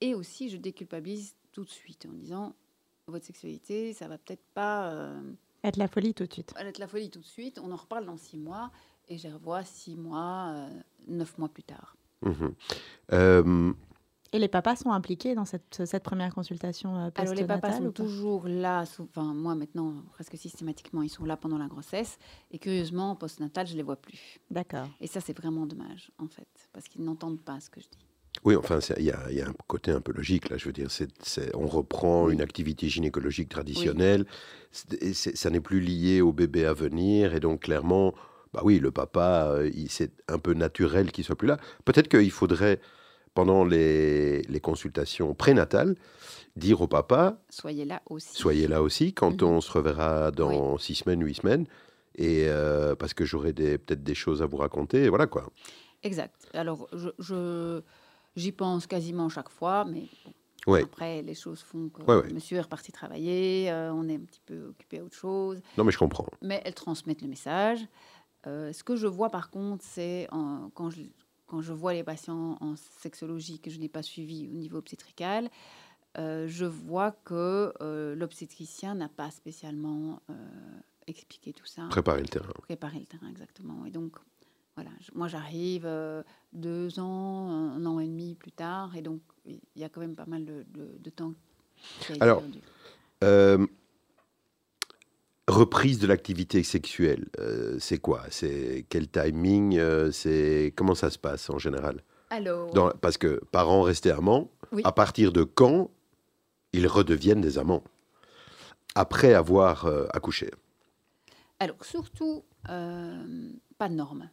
Et 0.00 0.14
aussi, 0.14 0.50
je 0.50 0.56
déculpabilise 0.56 1.34
tout 1.52 1.64
de 1.64 1.70
suite 1.70 2.06
en 2.06 2.12
disant, 2.12 2.54
votre 3.06 3.24
sexualité, 3.24 3.92
ça 3.92 4.08
va 4.08 4.18
peut-être 4.18 4.44
pas... 4.52 4.92
Euh, 4.92 5.20
être 5.64 5.78
la 5.78 5.88
folie 5.88 6.12
tout 6.12 6.26
de 6.26 6.32
suite. 6.32 6.52
Être 6.58 6.78
la 6.78 6.86
folie 6.86 7.10
tout 7.10 7.20
de 7.20 7.24
suite. 7.24 7.58
On 7.62 7.72
en 7.72 7.76
reparle 7.76 8.04
dans 8.04 8.16
six 8.16 8.36
mois 8.36 8.70
et 9.08 9.16
je 9.18 9.28
revois 9.28 9.64
six 9.64 9.96
mois, 9.96 10.52
euh, 10.54 10.68
neuf 11.08 11.38
mois 11.38 11.48
plus 11.48 11.62
tard. 11.62 11.96
Mhm. 12.22 12.54
Euh, 13.12 13.72
et 14.32 14.38
les 14.38 14.48
papas 14.48 14.76
sont 14.76 14.90
impliqués 14.90 15.34
dans 15.34 15.44
cette, 15.44 15.84
cette 15.84 16.02
première 16.02 16.34
consultation 16.34 16.96
euh, 16.96 17.10
Alors 17.16 17.34
les 17.34 17.44
papas 17.44 17.78
sont 17.78 17.92
toujours 17.92 18.46
là, 18.48 18.84
enfin 19.00 19.34
moi 19.34 19.54
maintenant 19.54 19.94
presque 20.12 20.36
systématiquement 20.36 21.02
ils 21.02 21.08
sont 21.08 21.24
là 21.24 21.36
pendant 21.36 21.58
la 21.58 21.66
grossesse 21.66 22.18
et 22.50 22.58
curieusement 22.58 23.14
post-natal 23.16 23.66
je 23.66 23.76
les 23.76 23.82
vois 23.82 23.96
plus. 23.96 24.38
D'accord. 24.50 24.88
Et 25.00 25.06
ça 25.06 25.20
c'est 25.20 25.36
vraiment 25.36 25.66
dommage 25.66 26.10
en 26.18 26.28
fait 26.28 26.48
parce 26.72 26.88
qu'ils 26.88 27.04
n'entendent 27.04 27.40
pas 27.40 27.60
ce 27.60 27.70
que 27.70 27.80
je 27.80 27.88
dis. 27.88 28.06
Oui, 28.44 28.54
enfin, 28.54 28.78
il 28.98 29.04
y, 29.04 29.06
y, 29.06 29.40
a 29.40 29.48
un 29.48 29.54
côté 29.66 29.90
un 29.90 30.00
peu 30.00 30.12
logique, 30.12 30.50
là. 30.50 30.58
Je 30.58 30.66
veux 30.66 30.72
dire, 30.72 30.88
on 31.54 31.66
reprend 31.66 32.28
une 32.28 32.42
activité 32.42 32.88
gynécologique 32.88 33.48
traditionnelle. 33.48 34.26
ça 34.70 35.50
n'est 35.50 35.60
plus 35.60 35.80
lié 35.80 36.20
au 36.20 36.32
bébé 36.32 36.66
à 36.66 36.74
venir. 36.74 37.34
Et 37.34 37.40
donc, 37.40 37.62
clairement, 37.62 38.14
bah 38.52 38.60
oui, 38.64 38.78
le 38.78 38.90
papa, 38.90 39.48
euh, 39.50 39.70
c'est 39.88 40.12
un 40.28 40.38
peu 40.38 40.54
naturel 40.54 41.12
qu'il 41.12 41.24
soit 41.24 41.36
plus 41.36 41.48
là. 41.48 41.58
Peut-être 41.84 42.08
qu'il 42.08 42.30
faudrait, 42.30 42.80
pendant 43.36 43.64
les, 43.64 44.42
les 44.42 44.60
consultations 44.60 45.34
prénatales, 45.34 45.94
dire 46.56 46.80
au 46.80 46.88
papa 46.88 47.38
Soyez 47.50 47.84
là 47.84 48.00
aussi. 48.08 48.34
Soyez 48.34 48.66
là 48.66 48.82
aussi 48.82 49.12
quand 49.12 49.42
mhm. 49.42 49.48
on 49.48 49.60
se 49.60 49.70
reverra 49.70 50.30
dans 50.32 50.78
six 50.78 50.96
semaines, 50.96 51.22
huit 51.22 51.36
semaines. 51.36 51.66
Et 52.16 52.46
euh, 52.48 52.94
parce 52.96 53.12
que 53.12 53.26
j'aurai 53.26 53.52
peut-être 53.52 54.02
des 54.02 54.14
choses 54.14 54.40
à 54.40 54.46
vous 54.46 54.56
raconter. 54.56 55.10
Voilà 55.10 55.26
quoi. 55.26 55.50
Exact. 56.02 56.48
Alors, 56.54 56.88
je, 57.18 57.82
j'y 58.36 58.52
pense 58.52 58.86
quasiment 58.86 59.28
chaque 59.28 59.50
fois, 59.50 59.84
mais 59.84 60.06
après, 60.82 61.20
les 61.20 61.34
choses 61.34 61.60
font 61.60 61.90
que 61.90 62.32
monsieur 62.32 62.56
est 62.56 62.62
reparti 62.62 62.90
travailler, 62.90 63.70
euh, 63.70 63.92
on 63.92 64.08
est 64.08 64.16
un 64.16 64.24
petit 64.24 64.40
peu 64.46 64.68
occupé 64.68 65.00
à 65.00 65.04
autre 65.04 65.14
chose. 65.14 65.60
Non, 65.76 65.84
mais 65.84 65.92
je 65.92 65.98
comprends. 65.98 66.26
Mais 66.40 66.62
elles 66.64 66.74
transmettent 66.74 67.22
le 67.22 67.28
message. 67.28 67.80
Euh, 68.46 68.72
ce 68.72 68.82
que 68.82 68.96
je 68.96 69.06
vois 69.06 69.28
par 69.28 69.50
contre, 69.50 69.84
c'est 69.84 70.26
quand 70.74 70.88
je, 70.88 71.02
quand 71.46 71.60
je 71.60 71.72
vois 71.72 71.94
les 71.94 72.02
patients 72.02 72.56
en 72.60 72.74
sexologie 72.76 73.60
que 73.60 73.70
je 73.70 73.78
n'ai 73.78 73.88
pas 73.88 74.02
suivis 74.02 74.48
au 74.48 74.54
niveau 74.54 74.78
obstétrical, 74.78 75.50
euh, 76.18 76.46
je 76.48 76.64
vois 76.64 77.12
que 77.12 77.72
euh, 77.80 78.14
l'obstétricien 78.14 78.94
n'a 78.94 79.08
pas 79.08 79.30
spécialement 79.30 80.20
expliqué 81.06 81.52
tout 81.52 81.66
ça. 81.66 81.86
Préparer 81.88 82.22
le 82.22 82.28
terrain. 82.28 82.52
Préparer 82.62 82.98
le 82.98 83.06
terrain, 83.06 83.28
exactement. 83.28 83.84
Et 83.86 83.90
donc, 83.90 84.16
voilà, 84.74 84.90
moi 85.14 85.28
j'arrive 85.28 85.88
deux 86.52 86.98
ans, 86.98 87.50
un 87.50 87.86
an 87.86 88.00
et 88.00 88.06
demi 88.06 88.34
plus 88.34 88.52
tard, 88.52 88.96
et 88.96 89.02
donc 89.02 89.20
il 89.46 89.60
y 89.76 89.84
a 89.84 89.88
quand 89.88 90.00
même 90.00 90.16
pas 90.16 90.26
mal 90.26 90.44
de, 90.44 90.64
de, 90.74 91.10
temps 91.10 91.34
qui 92.00 92.12
a 92.12 92.14
été 92.16 92.22
Alors, 92.24 92.42
reprise 95.48 95.98
de 95.98 96.06
l'activité 96.06 96.62
sexuelle, 96.62 97.26
euh, 97.38 97.76
c'est 97.78 97.98
quoi? 97.98 98.22
C'est 98.30 98.84
quel 98.88 99.08
timing 99.08 99.78
euh, 99.78 100.10
C'est 100.10 100.72
comment 100.76 100.94
ça 100.94 101.10
se 101.10 101.18
passe 101.18 101.50
en 101.50 101.58
général? 101.58 102.02
Alors, 102.30 102.72
parce 103.00 103.18
que 103.18 103.40
parents 103.52 103.82
restés 103.82 104.10
amants, 104.10 104.50
à 104.82 104.92
partir 104.92 105.32
de 105.32 105.44
quand 105.44 105.90
ils 106.72 106.88
redeviennent 106.88 107.40
des 107.40 107.58
amants? 107.58 107.84
Après 108.94 109.34
avoir 109.34 109.84
euh, 109.86 110.06
accouché 110.12 110.50
Alors 111.60 111.84
surtout 111.84 112.44
pas 112.64 113.88
de 113.88 113.94
normes. 113.94 114.28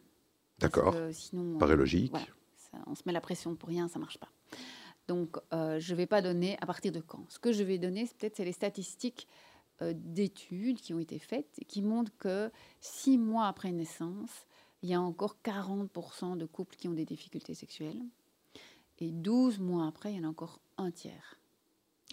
D'accord. 0.60 0.96
Sinon, 1.12 1.60
paraît 1.60 1.76
logique. 1.76 2.16
on 2.88 2.96
se 2.96 3.04
met 3.06 3.12
la 3.12 3.22
pression 3.22 3.56
pour 3.56 3.70
rien, 3.70 3.88
ça 3.88 4.00
marche 4.00 4.18
pas. 4.18 4.30
Donc 5.08 5.38
je 5.52 5.92
ne 5.92 5.96
vais 5.96 6.08
pas 6.08 6.24
donner 6.24 6.58
à 6.62 6.66
partir 6.66 6.92
de 6.92 7.02
quand. 7.02 7.26
Ce 7.30 7.38
que 7.38 7.52
je 7.52 7.62
vais 7.62 7.78
donner, 7.78 8.08
c'est 8.08 8.18
peut-être 8.18 8.38
c'est 8.38 8.46
les 8.46 8.54
statistiques 8.54 9.28
d'études 9.94 10.80
qui 10.80 10.94
ont 10.94 11.00
été 11.00 11.20
faites 11.20 11.60
qui 11.68 11.82
montrent 11.82 12.16
que 12.18 12.52
six 12.80 13.18
mois 13.18 13.48
après 13.48 13.72
naissance, 13.72 14.46
il 14.82 14.90
y 14.90 14.94
a 14.94 15.02
encore 15.02 15.38
40% 15.44 16.38
de 16.38 16.46
couples 16.46 16.76
qui 16.76 16.88
ont 16.88 16.94
des 16.94 17.06
difficultés 17.06 17.54
sexuelles. 17.54 18.02
Et 19.00 19.12
12 19.12 19.60
mois 19.60 19.88
après, 19.88 20.14
il 20.14 20.18
y 20.18 20.20
en 20.20 20.28
a 20.28 20.30
encore 20.30 20.60
un 20.78 20.92
tiers. 20.92 21.40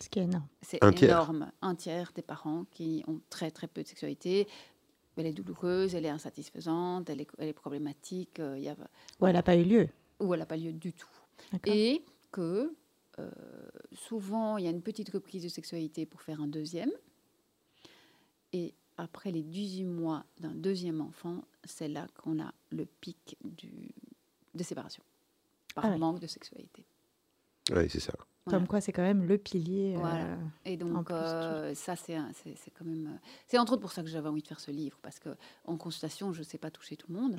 Ce 0.01 0.09
qui 0.09 0.19
est 0.19 0.25
énorme. 0.25 0.49
C'est 0.63 0.83
énorme. 0.83 1.53
Un 1.61 1.75
tiers 1.75 2.13
des 2.15 2.23
parents 2.23 2.65
qui 2.71 3.05
ont 3.07 3.21
très 3.29 3.51
très 3.51 3.67
peu 3.67 3.83
de 3.83 3.89
sexualité. 3.89 4.49
Elle 5.17 5.27
est 5.27 5.33
douloureuse, 5.33 5.95
elle 5.95 6.07
est 6.07 6.11
insatisfaisante, 6.11 7.11
elle 7.11 7.21
est, 7.21 7.29
elle 7.37 7.49
est 7.49 7.53
problématique. 7.53 8.41
Euh, 8.41 8.57
il 8.57 8.65
y 8.65 8.69
a, 8.71 8.77
ou 9.21 9.27
elle 9.27 9.35
n'a 9.35 9.43
pas 9.43 9.55
eu 9.55 9.65
lieu. 9.65 9.89
Ou 10.19 10.33
elle 10.33 10.41
n'a 10.41 10.47
pas 10.47 10.57
lieu 10.57 10.73
du 10.73 10.95
tout. 10.95 11.09
Et 11.67 12.03
que 12.33 12.75
euh, 13.19 13.31
souvent, 13.93 14.57
il 14.57 14.65
y 14.65 14.69
a 14.69 14.71
une 14.71 14.81
petite 14.81 15.11
reprise 15.11 15.43
de 15.43 15.49
sexualité 15.49 16.07
pour 16.07 16.23
faire 16.23 16.41
un 16.41 16.47
deuxième. 16.47 16.91
Et 18.53 18.75
après 18.97 19.31
les 19.31 19.43
18 19.43 19.85
mois 19.85 20.25
d'un 20.39 20.55
deuxième 20.55 21.01
enfant, 21.01 21.43
c'est 21.65 21.89
là 21.89 22.07
qu'on 22.19 22.41
a 22.41 22.53
le 22.71 22.87
pic 22.87 23.37
du, 23.45 23.89
de 24.55 24.63
séparation, 24.63 25.03
par 25.75 25.87
ah 25.87 25.99
manque 25.99 26.21
de 26.21 26.27
sexualité. 26.27 26.85
Oui, 27.73 27.89
c'est 27.89 28.01
ça. 28.01 28.15
Comme 28.47 28.67
quoi, 28.67 28.81
c'est 28.81 28.93
quand 28.93 29.03
même 29.03 29.25
le 29.25 29.39
pilier. 29.39 29.95
Voilà. 29.97 30.37
et 30.65 30.77
donc, 30.77 31.11
euh, 31.11 31.75
ça, 31.75 31.95
c'est 31.95 32.17
quand 32.77 32.85
même. 32.85 33.07
Euh, 33.07 33.29
c'est 33.47 33.59
entre 33.59 33.75
autres 33.75 33.83
pour 33.83 33.93
ça 33.93 34.03
que 34.03 34.09
j'avais 34.09 34.29
envie 34.29 34.43
de 34.43 34.49
faire 34.49 34.61
ce 34.61 34.71
livre, 34.71 34.99
parce 35.03 35.19
que 35.19 35.29
en 35.67 35.77
consultation, 35.77 36.33
je 36.33 36.41
ne 36.41 36.45
sais 36.45 36.59
pas 36.59 36.71
toucher 36.71 36.97
tout 36.97 37.13
le 37.13 37.21
monde. 37.21 37.37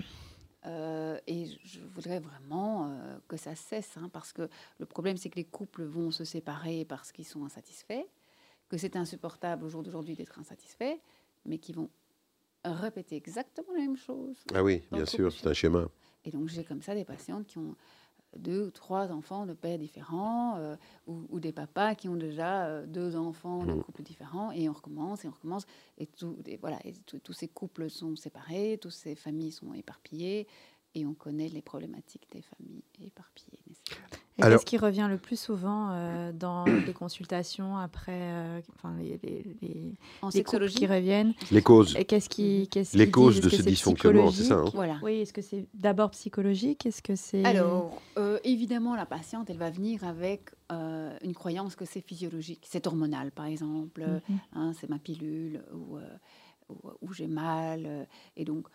Euh, 0.68 1.20
et 1.26 1.48
je 1.66 1.80
voudrais 1.82 2.20
vraiment 2.20 2.96
que 3.28 3.36
ça 3.36 3.56
cesse, 3.56 3.98
hein, 3.98 4.10
parce 4.14 4.32
que 4.32 4.48
le 4.78 4.86
problème, 4.86 5.18
c'est 5.18 5.30
que 5.30 5.38
les 5.38 5.44
couples 5.44 5.84
vont 5.84 6.12
se 6.12 6.24
séparer 6.24 6.86
parce 6.86 7.12
qu'ils 7.12 7.26
sont 7.26 7.44
insatisfaits 7.44 8.06
que 8.72 8.78
c'est 8.78 8.96
insupportable 8.96 9.66
au 9.66 9.70
jour 9.70 9.84
d'aujourd'hui 9.84 10.16
d'être 10.16 10.40
insatisfait, 10.40 11.02
mais 11.46 11.58
qui 11.58 11.74
vont 11.74 11.90
répéter 12.64 13.18
exactement 13.18 13.74
la 13.74 13.82
même 13.82 13.98
chose. 13.98 14.38
Ah 14.54 14.64
oui, 14.64 14.82
bien 14.90 15.06
sûr, 15.06 15.30
c'est 15.34 15.46
un 15.46 15.54
schéma. 15.54 15.90
Et 16.24 16.32
donc 16.32 16.48
j'ai 16.48 16.64
comme 16.64 16.82
ça 16.82 16.96
des 16.96 17.04
patientes 17.04 17.48
qui 17.48 17.58
ont 17.58 17.76
deux 18.38 18.68
ou 18.68 18.72
trois 18.72 19.12
enfants 19.12 19.46
de 19.46 19.52
pères 19.52 19.78
différents, 19.78 20.56
euh, 20.56 20.78
ou, 21.06 21.42
des 21.42 21.52
papas 21.52 21.96
qui 21.96 22.08
ont 22.08 22.16
déjà 22.16 22.66
euh, 22.66 22.86
deux 22.86 23.18
enfants 23.18 23.66
de 23.66 23.74
mmh. 23.74 23.84
couples 23.84 24.04
différents, 24.04 24.54
et 24.54 24.70
on 24.70 24.72
recommence 24.72 25.26
et 25.26 25.28
on 25.28 25.32
recommence, 25.32 25.66
et, 25.98 26.08
tout, 26.08 26.38
voilà, 26.62 26.80
et 26.86 26.94
tous 26.94 27.34
ces 27.34 27.50
couples 27.50 27.90
sont 27.90 28.16
séparés, 28.16 28.80
toutes 28.82 28.94
ces 28.94 29.16
familles 29.16 29.52
sont 29.52 29.74
éparpillées, 29.74 30.48
et 30.96 31.06
on 31.06 31.14
connaît 31.14 31.48
les 31.48 31.62
problématiques 31.62 32.28
des 32.32 32.42
familles 32.42 32.84
éparpillées. 33.04 33.60
Et 34.38 34.42
qu'est-ce 34.42 34.66
qui 34.66 34.78
revient 34.78 35.08
le 35.10 35.18
plus 35.18 35.40
souvent 35.40 35.90
euh, 35.92 36.32
dans 36.32 36.66
les 36.88 36.94
consultations 36.94 37.78
après, 37.78 38.20
euh, 38.22 38.62
enfin 38.76 38.96
les, 39.00 39.20
les, 39.62 39.94
en 40.22 40.32
sexologie 40.32 40.76
qui 40.76 40.88
reviennent? 40.88 41.34
Les 41.52 41.62
causes. 41.62 41.96
Et 41.96 42.06
qu'est-ce 42.06 42.30
qui, 42.30 42.68
qu'est-ce 42.70 42.98
les 42.98 43.12
causes 43.12 43.40
de 43.40 43.50
ce 43.50 43.62
dysfonctionnement, 43.62 44.32
c'est 44.32 44.46
ça 44.46 44.56
hein? 44.56 44.66
Voilà. 44.74 45.00
Oui, 45.04 45.22
est-ce 45.22 45.34
que 45.34 45.42
c'est 45.42 45.68
d'abord 45.74 46.12
psychologique? 46.12 46.86
Est-ce 46.86 47.02
que 47.02 47.16
c'est 47.16 47.46
Alors, 47.46 48.02
euh, 48.18 48.40
évidemment, 48.44 48.96
la 48.96 49.06
patiente, 49.06 49.50
elle 49.50 49.58
va 49.58 49.70
venir 49.70 50.04
avec 50.04 50.52
une 51.24 51.34
croyance 51.34 51.76
que 51.76 51.84
c'est 51.84 52.00
physiologique, 52.00 52.66
c'est 52.70 52.88
hormonal, 52.88 53.32
par 53.32 53.46
exemple. 53.46 54.06
Mhm. 54.06 54.40
Hein, 54.54 54.72
c'est 54.80 54.90
ma 54.90 55.00
pilule 55.00 55.62
ou, 55.74 55.98
ou 57.02 57.14
j'ai 57.14 57.28
mal, 57.28 58.08
et 58.38 58.46
donc 58.46 58.68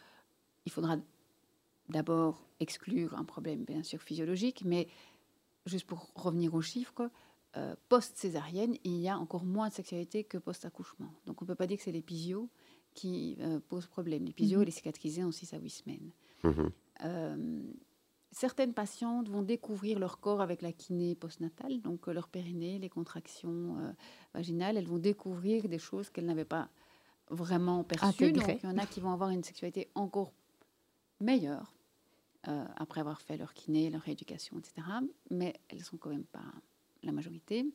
il 0.66 0.72
faudra 0.72 0.98
d'abord 1.88 2.46
exclure 2.60 3.14
un 3.14 3.24
problème 3.24 3.64
bien 3.64 3.82
sûr 3.82 4.00
physiologique, 4.02 4.62
mais 4.64 4.88
juste 5.66 5.86
pour 5.86 6.10
revenir 6.14 6.54
aux 6.54 6.62
chiffres, 6.62 7.10
euh, 7.56 7.74
post-césarienne, 7.88 8.76
il 8.84 8.98
y 8.98 9.08
a 9.08 9.18
encore 9.18 9.44
moins 9.44 9.68
de 9.68 9.74
sexualité 9.74 10.24
que 10.24 10.38
post-accouchement. 10.38 11.12
Donc 11.26 11.40
on 11.40 11.44
ne 11.44 11.48
peut 11.48 11.54
pas 11.54 11.66
dire 11.66 11.78
que 11.78 11.82
c'est 11.82 11.92
l'épisio 11.92 12.50
qui 12.94 13.36
euh, 13.40 13.60
pose 13.68 13.86
problème. 13.86 14.24
L'épisio, 14.24 14.58
mm 14.58 14.60
-hmm. 14.60 14.62
elle 14.62 14.68
est 14.68 14.72
cicatrisée 14.72 15.24
en 15.24 15.32
6 15.32 15.54
à 15.54 15.58
8 15.58 15.70
semaines. 15.70 16.10
Mhm. 16.44 16.70
Euh, 17.04 17.62
certaines 18.30 18.74
patientes 18.74 19.28
vont 19.28 19.42
découvrir 19.42 19.98
leur 19.98 20.20
corps 20.20 20.40
avec 20.40 20.60
la 20.60 20.72
kiné 20.72 21.14
postnatale, 21.14 21.80
donc 21.80 22.06
leur 22.08 22.28
périnée, 22.28 22.78
les 22.78 22.90
contractions 22.90 23.94
vaginales, 24.34 24.76
elles 24.76 24.88
vont 24.88 24.98
découvrir 24.98 25.68
des 25.68 25.78
choses 25.78 26.10
qu'elles 26.10 26.26
n'avaient 26.26 26.52
pas 26.58 26.68
vraiment 27.30 27.84
perçues. 27.84 28.32
Donc 28.32 28.48
il 28.62 28.68
y 28.68 28.72
en 28.72 28.78
a 28.78 28.86
qui 28.86 29.00
vont 29.00 29.12
avoir 29.12 29.30
une 29.30 29.44
sexualité 29.44 29.88
encore 29.94 30.32
meilleure 31.20 31.75
après 32.76 33.00
avoir 33.00 33.20
fait 33.20 33.36
leur 33.36 33.54
kiné, 33.54 33.90
leur 33.90 34.02
rééducation, 34.02 34.58
etc. 34.58 34.86
Mais 35.30 35.54
elles 35.68 35.82
sont 35.82 35.96
quand 35.96 36.10
même 36.10 36.24
pas 36.24 36.44
la 37.02 37.12
majorité. 37.12 37.66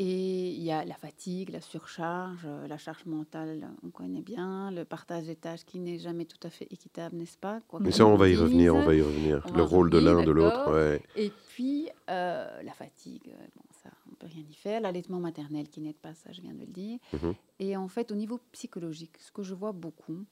Et 0.00 0.50
il 0.50 0.62
y 0.62 0.70
a 0.70 0.84
la 0.84 0.94
fatigue, 0.94 1.50
la 1.50 1.60
surcharge, 1.60 2.44
euh, 2.44 2.68
la 2.68 2.78
charge 2.78 3.04
mentale, 3.04 3.68
on 3.82 3.90
connaît 3.90 4.22
bien, 4.22 4.70
le 4.70 4.84
partage 4.84 5.24
des 5.24 5.34
tâches 5.34 5.64
qui 5.64 5.80
n'est 5.80 5.98
jamais 5.98 6.24
tout 6.24 6.38
à 6.44 6.50
fait 6.50 6.68
équitable, 6.70 7.16
n'est-ce 7.16 7.36
pas 7.36 7.58
Mais 7.80 7.90
ça, 7.90 8.06
on 8.06 8.14
va 8.14 8.28
y 8.28 8.36
revenir, 8.36 8.76
on 8.76 8.84
va 8.84 8.94
y 8.94 9.02
revenir. 9.02 9.44
le 9.52 9.62
rôle 9.62 9.90
de 9.90 9.98
l'un, 9.98 10.22
de 10.22 10.30
l'autre, 10.30 10.72
ouais. 10.72 11.02
Et 11.16 11.32
puis, 11.48 11.88
euh, 12.08 12.62
la 12.62 12.72
fatigue, 12.74 13.28
euh, 13.28 13.46
bon, 13.56 13.64
ça, 13.82 13.90
on 14.06 14.12
ne 14.12 14.14
peut 14.14 14.28
rien 14.28 14.44
y 14.48 14.54
faire. 14.54 14.80
L'allaitement 14.80 15.18
maternel 15.18 15.68
qui 15.68 15.80
n'aide 15.80 15.98
pas, 15.98 16.14
ça, 16.14 16.30
je 16.30 16.42
viens 16.42 16.54
de 16.54 16.60
le 16.60 16.66
dire. 16.66 17.00
Mhm. 17.14 17.34
Et 17.58 17.76
en 17.76 17.88
fait, 17.88 18.12
au 18.12 18.14
niveau 18.14 18.38
psychologique, 18.52 19.16
ce 19.18 19.32
que 19.32 19.42
je 19.42 19.54
vois 19.54 19.72
beaucoup, 19.72 20.24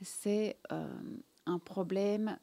c'est 0.00 0.56
un 1.46 1.58
problème 1.58 2.38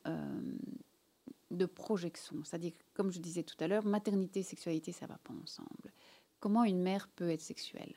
de 1.51 1.65
projection. 1.65 2.43
C'est-à-dire, 2.43 2.73
comme 2.93 3.11
je 3.11 3.19
disais 3.19 3.43
tout 3.43 3.55
à 3.59 3.67
l'heure, 3.67 3.85
maternité, 3.85 4.43
sexualité, 4.43 4.91
ça 4.91 5.05
ne 5.05 5.11
va 5.11 5.17
pas 5.17 5.33
ensemble 5.41 5.91
comment 6.39 6.63
une 6.63 6.81
mère 6.81 7.07
peut 7.09 7.29
être 7.29 7.41
sexuelle? 7.41 7.93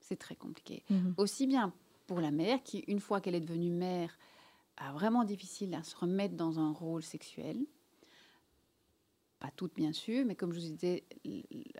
C'est 0.00 0.16
très 0.16 0.36
compliqué. 0.36 0.84
Mhm. 0.90 1.14
Aussi 1.16 1.46
bien 1.46 1.72
pour 2.06 2.20
la 2.20 2.30
mère 2.30 2.62
qui, 2.62 2.80
une 2.88 3.00
fois 3.00 3.20
qu'elle 3.20 3.34
est 3.34 3.40
devenue 3.40 3.70
mère, 3.70 4.16
a 4.76 4.92
vraiment 4.92 5.24
difficile 5.24 5.74
à 5.74 5.82
se 5.82 5.96
remettre 5.96 6.34
dans 6.34 6.58
un 6.58 6.72
rôle 6.72 7.02
sexuel. 7.02 7.64
Pas 9.38 9.50
toutes, 9.56 9.74
bien 9.74 9.92
sûr, 9.92 10.24
mais 10.24 10.34
comme 10.34 10.52
je 10.52 10.60
vous 10.60 10.66
disais 10.66 11.04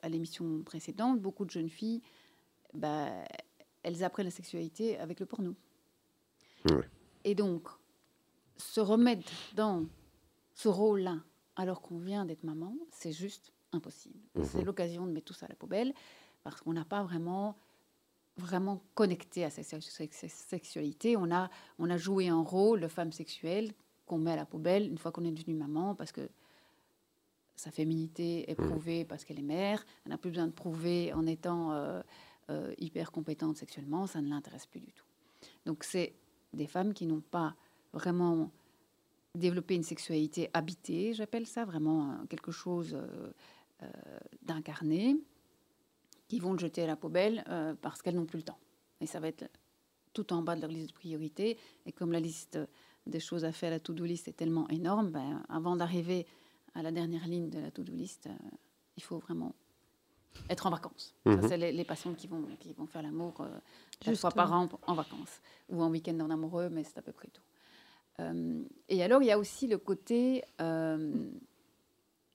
à 0.03 0.09
l'émission 0.09 0.63
précédente, 0.63 1.21
beaucoup 1.21 1.45
de 1.45 1.51
jeunes 1.51 1.69
filles, 1.69 2.03
bah, 2.75 3.11
elles 3.83 4.05
apprennent 4.05 4.27
la 4.27 4.33
sexualité 4.33 4.99
avec 4.99 5.21
le 5.21 5.27
porno. 5.27 5.55
Et 7.25 7.35
donc, 7.35 7.69
se 8.57 8.81
remettre 8.81 9.31
dans 9.55 9.87
ce 10.55 10.69
rôle-là 10.69 11.19
alors 11.57 11.81
qu'on 11.83 11.99
vient 11.99 12.25
d'être 12.25 12.45
maman, 12.45 12.75
c'est 12.91 13.13
juste 13.13 13.53
impossible. 13.73 14.19
Mhm. 14.35 14.45
C'est 14.45 14.63
l'occasion 14.65 15.07
de 15.07 15.13
mettre 15.13 15.27
tout 15.27 15.35
ça 15.35 15.47
à 15.47 15.49
la 15.49 15.55
poubelle 15.55 15.93
parce 16.43 16.61
qu'on 16.61 16.73
n'a 16.73 16.85
pas 16.85 17.03
vraiment 17.03 17.57
vraiment 18.39 18.83
connecté 18.95 19.45
à 19.45 19.51
cette 19.51 19.67
sexualité. 19.67 21.19
On 21.19 21.31
a, 21.31 21.51
on 21.79 21.91
a 21.91 21.99
joué 21.99 22.29
un 22.29 22.41
rôle 22.41 22.81
de 22.81 22.89
femme 22.89 23.13
sexuelle 23.13 23.73
qu'on 24.07 24.17
met 24.17 24.33
à 24.33 24.37
la 24.37 24.47
poubelle 24.47 24.87
une 24.89 24.97
fois 24.97 25.13
qu'on 25.13 25.25
est 25.25 25.33
devenue 25.33 25.55
maman 25.55 25.95
parce 25.95 26.13
que 26.13 26.31
sa 27.57 27.71
féminité 27.71 28.51
est 28.51 28.59
mhm. 28.59 28.71
prouvée 28.71 29.05
parce 29.05 29.25
qu'elle 29.25 29.39
est 29.39 29.43
mère. 29.43 29.85
Elle 30.05 30.13
n'a 30.13 30.19
plus 30.19 30.31
besoin 30.31 30.47
de 30.47 30.53
prouver 30.53 31.13
en 31.13 31.27
étant 31.27 31.73
euh, 31.73 32.03
euh, 32.51 32.75
hyper 32.79 33.13
compétente 33.13 33.57
sexuellement. 33.59 34.07
Ça 34.07 34.23
ne 34.23 34.29
l'intéresse 34.29 34.67
plus 34.67 34.81
du 34.81 34.93
tout. 34.93 35.05
Donc 35.67 35.85
c'est 35.85 36.15
des 36.55 36.67
femmes 36.67 36.95
qui 36.95 37.07
n'ont 37.07 37.21
pas 37.21 37.55
vraiment 37.93 38.51
développé 39.35 39.75
une 39.75 39.83
sexualité 39.83 40.51
habitée, 40.53 41.15
j'appelle 41.15 41.47
ça 41.47 41.65
vraiment 41.65 42.11
euh, 42.11 42.27
quelque 42.29 42.53
chose 42.53 42.95
euh, 42.95 43.89
d'incarner, 44.43 45.17
qui 46.33 46.39
vont 46.39 46.55
le 46.55 46.59
jeter 46.59 46.83
à 46.83 46.87
la 46.87 46.97
poubelle 46.97 47.45
euh, 47.49 47.75
parce 47.83 48.01
qu'elles 48.01 48.15
n'ont 48.15 48.25
plus 48.25 48.39
le 48.39 48.45
temps. 48.45 48.59
Et 49.03 49.07
ça 49.07 49.21
va 49.21 49.29
être 49.29 49.51
tout 50.15 50.33
en 50.33 50.41
bas 50.41 50.57
de 50.57 50.63
leur 50.63 50.71
liste 50.71 50.89
de 50.89 50.95
priorités. 50.95 51.59
Et 51.85 51.93
comme 51.93 52.11
la 52.11 52.21
liste 52.21 52.59
des 53.07 53.21
choses 53.21 53.45
à 53.45 53.53
faire, 53.53 53.71
la 53.71 53.81
to-do 53.81 54.05
list 54.05 54.29
est 54.29 54.33
tellement 54.33 54.67
énorme, 54.71 55.11
ben, 55.11 55.43
avant 55.51 55.77
d'arriver 55.77 56.27
à 56.75 56.83
la 56.83 56.91
dernière 56.91 57.27
ligne 57.27 57.51
de 57.51 57.59
la 57.59 57.71
to-do 57.71 57.93
list, 57.93 58.29
euh, 58.29 58.49
il 58.97 59.03
faut 59.03 59.19
vraiment 59.19 59.55
être 60.49 60.67
en 60.67 60.71
vacances. 60.71 61.15
Ça, 61.27 61.33
mhm. 61.33 61.49
c'est 61.49 61.73
les, 61.73 61.85
patients 61.85 62.15
qui 62.15 62.27
vont, 62.27 62.47
qui 62.59 62.73
vont 62.73 62.87
faire 62.87 63.03
l'amour 63.03 63.43
euh, 63.43 64.15
fois 64.15 64.31
par 64.31 64.55
an 64.55 64.71
en 64.87 64.95
vacances 64.95 65.43
ou 65.69 65.83
en 65.83 65.91
week-end 65.91 66.19
en 66.21 66.31
amoureux, 66.31 66.71
mais 66.71 66.83
c'est 66.83 66.97
à 66.97 67.03
peu 67.03 67.13
près 67.13 67.29
tout. 67.29 67.43
Et 68.89 69.03
alors, 69.03 69.23
il 69.23 69.27
y 69.27 69.33
a 69.33 69.39
aussi 69.39 69.67
le 69.67 69.79
côté 69.79 70.45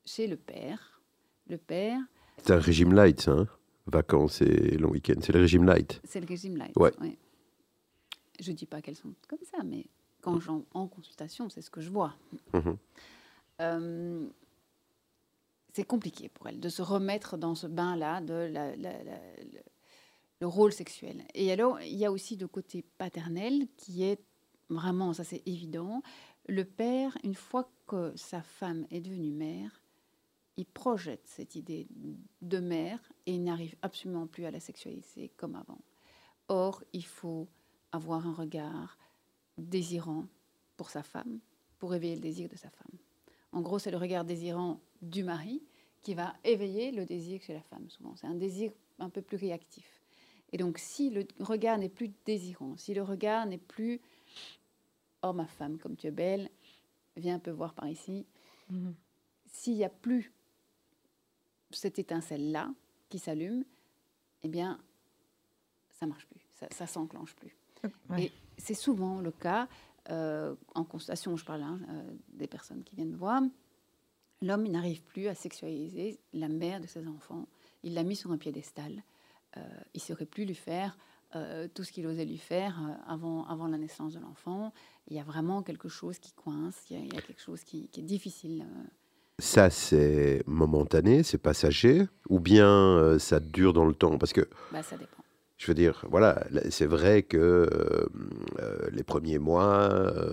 chez 0.05 0.27
le 0.27 0.37
père, 0.37 1.01
le 1.47 1.57
père. 1.57 1.99
C'est 2.37 2.51
un 2.51 2.59
régime 2.59 2.93
light, 2.93 3.27
hein 3.27 3.47
Vacances 3.87 4.41
et 4.41 4.77
long 4.77 4.89
week-end. 4.89 5.19
C'est 5.21 5.31
le 5.31 5.39
régime 5.39 5.65
light. 5.65 6.01
C'est 6.03 6.19
le 6.19 6.27
régime 6.27 6.57
light, 6.57 6.75
ouais. 6.77 6.91
Je 8.39 8.51
ne 8.51 8.55
dis 8.55 8.65
pas 8.65 8.81
qu'elles 8.81 8.95
sont 8.95 9.13
comme 9.27 9.43
ça, 9.43 9.63
mais 9.63 9.87
quand 10.21 10.39
j'en 10.39 10.65
en 10.73 10.87
consultation, 10.87 11.49
c'est 11.49 11.61
ce 11.61 11.69
que 11.69 11.81
je 11.81 11.89
vois. 11.89 12.15
Mhm. 12.53 12.77
Euh, 13.61 14.27
c'est 15.73 15.85
compliqué 15.85 16.29
pour 16.29 16.47
elles 16.47 16.59
de 16.59 16.69
se 16.69 16.81
remettre 16.81 17.37
dans 17.37 17.55
ce 17.55 17.67
bain-là 17.67 18.21
de 18.21 18.51
le 20.39 20.47
rôle 20.47 20.71
sexuel. 20.71 21.23
Et 21.33 21.51
alors, 21.51 21.81
il 21.81 21.95
y 21.95 22.05
a 22.05 22.11
aussi 22.11 22.35
le 22.35 22.47
côté 22.47 22.83
paternel 22.97 23.67
qui 23.77 24.03
est 24.03 24.19
vraiment, 24.69 25.13
ça 25.13 25.23
c'est 25.23 25.43
évident. 25.45 26.01
Le 26.47 26.63
père, 26.63 27.17
une 27.23 27.35
fois 27.35 27.69
que 27.87 28.15
sa 28.15 28.41
femme 28.41 28.85
est 28.91 29.01
devenue 29.01 29.31
mère, 29.31 29.81
il 30.57 30.65
projette 30.65 31.25
cette 31.25 31.55
idée 31.55 31.87
de 32.41 32.59
mère 32.59 32.99
et 33.25 33.35
il 33.35 33.43
n'arrive 33.43 33.75
absolument 33.81 34.27
plus 34.27 34.45
à 34.45 34.51
la 34.51 34.59
sexualité 34.59 35.31
comme 35.37 35.55
avant. 35.55 35.79
Or, 36.47 36.83
il 36.93 37.05
faut 37.05 37.47
avoir 37.91 38.25
un 38.27 38.33
regard 38.33 38.97
désirant 39.57 40.25
pour 40.75 40.89
sa 40.89 41.03
femme, 41.03 41.39
pour 41.79 41.93
éveiller 41.93 42.15
le 42.15 42.21
désir 42.21 42.49
de 42.49 42.55
sa 42.55 42.69
femme. 42.69 42.97
En 43.51 43.61
gros, 43.61 43.79
c'est 43.79 43.91
le 43.91 43.97
regard 43.97 44.25
désirant 44.25 44.79
du 45.01 45.23
mari 45.23 45.63
qui 46.01 46.15
va 46.15 46.35
éveiller 46.43 46.91
le 46.91 47.05
désir 47.05 47.41
chez 47.41 47.53
la 47.53 47.61
femme, 47.61 47.89
souvent. 47.89 48.15
C'est 48.15 48.27
un 48.27 48.35
désir 48.35 48.71
un 48.99 49.09
peu 49.09 49.21
plus 49.21 49.37
réactif. 49.37 50.01
Et 50.51 50.57
donc, 50.57 50.77
si 50.77 51.09
le 51.09 51.27
regard 51.39 51.77
n'est 51.77 51.89
plus 51.89 52.11
désirant, 52.25 52.77
si 52.77 52.93
le 52.93 53.03
regard 53.03 53.45
n'est 53.45 53.57
plus 53.57 53.99
Oh, 55.27 55.33
ma 55.33 55.45
femme, 55.45 55.77
comme 55.77 55.95
tu 55.95 56.07
es 56.07 56.11
belle, 56.11 56.49
viens 57.15 57.35
un 57.35 57.39
peu 57.39 57.51
voir 57.51 57.73
par 57.73 57.87
ici. 57.87 58.25
Mhm. 58.69 58.95
S'il 59.45 59.75
n'y 59.75 59.83
a 59.83 59.89
plus 59.89 60.31
cette 61.71 61.99
étincelle-là 61.99 62.69
qui 63.09 63.19
s'allume, 63.19 63.63
eh 64.43 64.47
bien, 64.47 64.79
ça 65.99 66.05
marche 66.05 66.25
plus, 66.27 66.45
ça, 66.53 66.67
ça 66.71 66.87
s'enclenche 66.87 67.35
plus. 67.35 67.55
Et 68.17 68.31
c'est 68.57 68.73
souvent 68.73 69.19
le 69.19 69.31
cas 69.31 69.67
euh, 70.09 70.55
en 70.73 70.83
constatation, 70.83 71.35
je 71.35 71.43
parle 71.43 71.63
hein, 71.63 71.79
euh, 71.89 72.13
des 72.29 72.47
personnes 72.47 72.83
qui 72.83 72.95
viennent 72.95 73.11
me 73.11 73.17
voir. 73.17 73.41
L'homme 74.41 74.67
n'arrive 74.67 75.01
plus 75.03 75.27
à 75.27 75.35
sexualiser 75.35 76.19
la 76.33 76.47
mère 76.47 76.79
de 76.79 76.87
ses 76.87 77.07
enfants. 77.07 77.47
Il 77.83 77.93
l'a 77.93 78.03
mis 78.03 78.15
sur 78.15 78.31
un 78.31 78.37
piédestal. 78.37 79.03
Euh, 79.57 79.61
il 79.93 79.97
ne 79.97 80.01
saurait 80.01 80.25
plus 80.25 80.45
lui 80.45 80.55
faire 80.55 80.97
tout 81.73 81.83
ce 81.83 81.91
qu'il 81.91 82.07
osait 82.07 82.25
lui 82.25 82.37
faire 82.37 82.79
avant, 83.07 83.45
avant 83.47 83.67
la 83.67 83.77
naissance 83.77 84.13
de 84.13 84.19
l'enfant. 84.19 84.73
Il 85.09 85.15
y 85.15 85.19
a 85.19 85.23
vraiment 85.23 85.61
quelque 85.61 85.89
chose 85.89 86.19
qui 86.19 86.31
coince, 86.31 86.75
il 86.89 87.13
y 87.13 87.17
a, 87.17 87.21
quelque 87.21 87.41
chose 87.41 87.63
qui, 87.63 87.89
qui 87.89 87.99
est 87.99 88.03
difficile 88.03 88.65
ça, 89.39 89.69
c'est 89.69 90.41
momentané, 90.47 91.21
c'est 91.21 91.37
passager, 91.37 92.07
ou 92.27 92.39
bien 92.39 92.67
euh, 92.67 93.19
ça 93.19 93.39
dure 93.39 93.71
dans 93.71 93.85
le 93.85 93.93
temps? 93.93 94.17
Parce 94.17 94.33
que. 94.33 94.41
Bah, 94.71 94.81
ça 94.81 94.97
dépend. 94.97 95.23
Je 95.57 95.67
veux 95.67 95.75
dire, 95.75 96.05
voilà, 96.09 96.43
c'est 96.69 96.85
vrai 96.85 97.23
que 97.23 97.37
euh, 97.37 98.07
euh, 98.59 98.89
les 98.91 99.03
premiers 99.03 99.39
mois, 99.39 100.29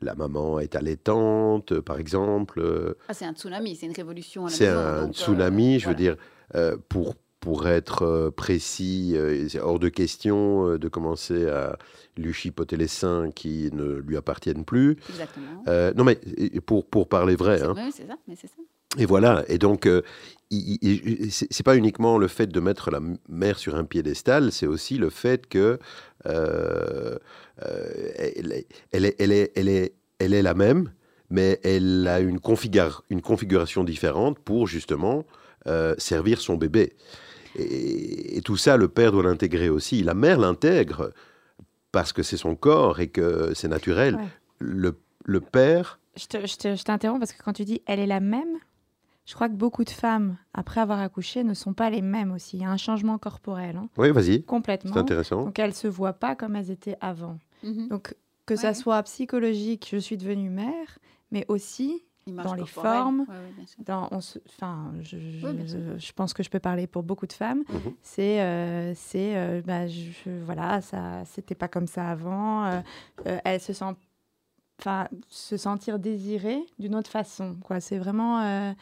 la 0.00 0.14
maman 0.16 0.58
est 0.58 0.74
allaitante, 0.74 1.78
par 1.80 1.98
exemple. 1.98 2.96
Ah, 3.08 3.14
c'est 3.14 3.24
un 3.24 3.32
tsunami, 3.32 3.76
c'est 3.76 3.86
une 3.86 3.94
révolution. 3.94 4.48
C'est 4.48 4.68
un 4.68 5.12
tsunami, 5.12 5.78
je 5.78 5.88
veux 5.88 5.94
dire, 5.94 6.16
pour 6.88 7.14
pour 7.40 7.66
être 7.66 8.02
euh, 8.02 8.30
précis, 8.30 9.14
euh, 9.14 9.48
c'est 9.48 9.60
hors 9.60 9.78
de 9.78 9.88
question 9.88 10.68
euh, 10.68 10.78
de 10.78 10.88
commencer 10.88 11.48
à 11.48 11.78
lui 12.16 12.34
chipoter 12.34 12.76
les 12.76 12.86
seins 12.86 13.30
qui 13.34 13.70
ne 13.72 13.94
lui 13.94 14.16
appartiennent 14.16 14.64
plus. 14.64 14.98
Exactement. 15.08 15.64
non, 15.96 16.04
mais 16.04 16.16
pour, 16.60 16.84
pour 16.86 17.08
parler 17.08 17.34
vrai. 17.34 17.62
Hein. 17.62 17.72
Oui, 17.76 17.90
c'est 17.92 18.06
ça, 18.06 18.16
mais 18.28 18.36
c'est 18.38 18.48
ça. 18.48 18.56
Et 18.98 19.06
voilà, 19.06 19.44
et 19.48 19.56
donc, 19.58 19.86
euh, 19.86 20.02
c'est 20.50 21.62
pas 21.62 21.76
uniquement 21.76 22.18
le 22.18 22.26
fait 22.26 22.48
de 22.48 22.60
mettre 22.60 22.90
la 22.90 22.98
mère 23.28 23.58
sur 23.58 23.76
un 23.76 23.84
piédestal, 23.84 24.50
c'est 24.50 24.66
aussi 24.66 24.98
le 24.98 25.10
fait 25.10 25.46
que 25.46 25.78
elle, 26.24 27.20
est, 28.52 28.66
elle, 28.90 29.04
est, 29.04 29.16
elle, 29.20 29.32
est, 29.32 29.52
elle, 29.54 29.68
est, 29.68 29.94
elle 30.18 30.34
est 30.34 30.42
la 30.42 30.54
même, 30.54 30.90
mais 31.30 31.60
elle 31.62 32.06
a 32.08 32.18
une, 32.18 32.40
configure, 32.40 33.04
une 33.10 33.22
configuration 33.22 33.84
différente 33.84 34.40
pour 34.40 34.66
justement 34.66 35.24
servir 35.98 36.40
son 36.40 36.56
bébé. 36.56 36.96
Et, 37.56 38.40
tout 38.44 38.56
ça, 38.56 38.76
le 38.76 38.88
père 38.88 39.12
doit 39.12 39.22
l'intégrer 39.22 39.68
aussi. 39.68 40.02
La 40.02 40.14
mère 40.14 40.38
l'intègre 40.38 41.12
parce 41.92 42.12
que 42.12 42.22
c'est 42.22 42.36
son 42.36 42.54
corps 42.54 43.00
et 43.00 43.08
que 43.08 43.52
c'est 43.54 43.68
naturel. 43.68 44.18
Le, 44.58 44.98
le, 45.24 45.40
père... 45.40 45.98
Je 46.16 46.82
t'interromps 46.82 47.20
parce 47.20 47.32
que 47.32 47.42
quand 47.42 47.52
tu 47.52 47.64
dis 47.64 47.82
elle 47.86 48.00
est 48.00 48.06
la 48.06 48.20
même, 48.20 48.58
je 49.26 49.34
crois 49.34 49.48
que 49.48 49.54
beaucoup 49.54 49.84
de 49.84 49.90
femmes, 49.90 50.36
après 50.54 50.80
avoir 50.80 51.00
accouché, 51.00 51.44
ne 51.44 51.54
sont 51.54 51.72
pas 51.72 51.90
les 51.90 52.02
mêmes 52.02 52.32
aussi. 52.32 52.56
Il 52.56 52.62
y 52.62 52.64
a 52.64 52.70
un 52.70 52.76
changement 52.76 53.18
corporel. 53.18 53.76
Hein. 53.76 53.88
Oui, 53.96 54.10
vas-y. 54.10 54.42
Complètement. 54.42 54.92
C'est 54.92 54.98
intéressant. 54.98 55.44
Donc 55.44 55.58
elles 55.58 55.70
ne 55.70 55.74
se 55.74 55.86
voient 55.86 56.14
pas 56.14 56.34
comme 56.34 56.56
elles 56.56 56.70
étaient 56.70 56.96
avant. 57.00 57.38
Mhm. 57.62 57.88
Donc 57.88 58.14
que 58.46 58.56
ça 58.56 58.74
soit 58.74 59.00
psychologique, 59.04 59.88
je 59.92 59.98
suis 59.98 60.16
devenue 60.16 60.50
mère, 60.50 60.98
mais 61.30 61.44
aussi 61.46 62.02
dans 62.36 62.54
les 62.54 62.66
formes. 62.66 63.26
dans, 63.78 64.08
on 64.10 64.18
enfin, 64.18 64.92
je, 65.02 65.16
je, 65.98 66.12
pense 66.12 66.32
que 66.32 66.42
je 66.42 66.50
peux 66.50 66.58
parler 66.58 66.86
pour 66.86 67.02
beaucoup 67.02 67.26
de 67.26 67.32
femmes. 67.32 67.64
Mhm. 67.68 67.94
C'est, 68.02 68.40
euh, 68.40 68.94
c'est, 68.94 69.36
euh, 69.36 69.62
bah, 69.64 69.86
voilà, 70.44 70.80
ça, 70.80 71.24
c'était 71.26 71.54
pas 71.54 71.68
comme 71.68 71.86
ça 71.86 72.08
avant. 72.08 72.66
Euh, 72.66 72.80
elle 73.44 73.60
se 73.60 73.72
sent, 73.72 73.96
enfin, 74.80 75.08
se 75.28 75.56
sentir 75.56 75.98
désirée 75.98 76.64
d'une 76.78 76.94
autre 76.94 77.10
façon. 77.10 77.56
Quoi, 77.64 77.80
c'est 77.80 77.98
vraiment, 77.98 78.74